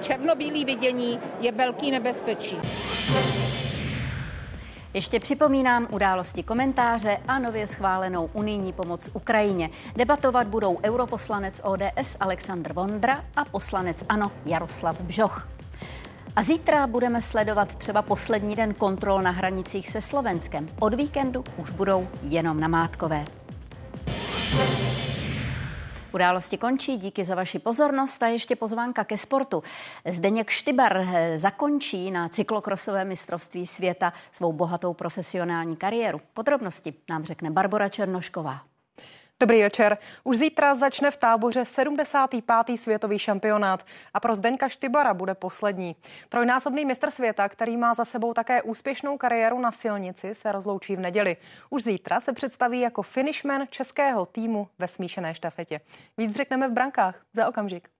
černobílé 0.00 0.64
vidění 0.64 1.20
je 1.40 1.52
velký 1.52 1.90
nebezpečí. 1.90 2.56
Ještě 4.96 5.20
připomínám 5.20 5.86
události 5.90 6.42
komentáře 6.42 7.18
a 7.28 7.38
nově 7.38 7.66
schválenou 7.66 8.30
unijní 8.32 8.72
pomoc 8.72 9.10
Ukrajině. 9.12 9.70
Debatovat 9.96 10.46
budou 10.46 10.78
europoslanec 10.84 11.60
ODS 11.64 12.16
Aleksandr 12.20 12.72
Vondra 12.72 13.24
a 13.36 13.44
poslanec 13.44 14.04
ANO 14.08 14.32
Jaroslav 14.46 15.00
Bžoch. 15.00 15.48
A 16.36 16.42
zítra 16.42 16.86
budeme 16.86 17.22
sledovat 17.22 17.76
třeba 17.76 18.02
poslední 18.02 18.56
den 18.56 18.74
kontrol 18.74 19.22
na 19.22 19.30
hranicích 19.30 19.90
se 19.90 20.00
Slovenskem. 20.00 20.68
Od 20.80 20.94
víkendu 20.94 21.44
už 21.56 21.70
budou 21.70 22.08
jenom 22.22 22.60
namátkové. 22.60 23.24
Události 26.16 26.58
končí, 26.58 26.96
díky 26.96 27.24
za 27.24 27.34
vaši 27.34 27.58
pozornost 27.58 28.22
a 28.22 28.26
ještě 28.26 28.56
pozvánka 28.56 29.04
ke 29.04 29.18
sportu. 29.18 29.62
Zdeněk 30.10 30.50
Štybar 30.50 30.96
eh, 30.96 31.38
zakončí 31.38 32.10
na 32.10 32.28
cyklokrosové 32.28 33.04
mistrovství 33.04 33.66
světa 33.66 34.12
svou 34.32 34.52
bohatou 34.52 34.94
profesionální 34.94 35.76
kariéru. 35.76 36.20
Podrobnosti 36.34 36.94
nám 37.08 37.24
řekne 37.24 37.50
Barbara 37.50 37.88
Černošková. 37.88 38.75
Dobrý 39.40 39.62
večer. 39.62 39.98
Už 40.24 40.36
zítra 40.36 40.74
začne 40.74 41.10
v 41.10 41.16
táboře 41.16 41.64
75. 41.64 42.76
světový 42.76 43.18
šampionát 43.18 43.86
a 44.14 44.20
pro 44.20 44.34
Zdeňka 44.34 44.68
Štybara 44.68 45.14
bude 45.14 45.34
poslední. 45.34 45.96
Trojnásobný 46.28 46.84
mistr 46.84 47.10
světa, 47.10 47.48
který 47.48 47.76
má 47.76 47.94
za 47.94 48.04
sebou 48.04 48.34
také 48.34 48.62
úspěšnou 48.62 49.18
kariéru 49.18 49.58
na 49.58 49.72
silnici, 49.72 50.34
se 50.34 50.52
rozloučí 50.52 50.96
v 50.96 51.00
neděli. 51.00 51.36
Už 51.70 51.82
zítra 51.82 52.20
se 52.20 52.32
představí 52.32 52.80
jako 52.80 53.02
finishman 53.02 53.66
českého 53.70 54.26
týmu 54.26 54.68
ve 54.78 54.88
smíšené 54.88 55.34
štafetě. 55.34 55.80
Víc 56.18 56.36
řekneme 56.36 56.68
v 56.68 56.72
brankách 56.72 57.14
za 57.34 57.48
okamžik. 57.48 57.95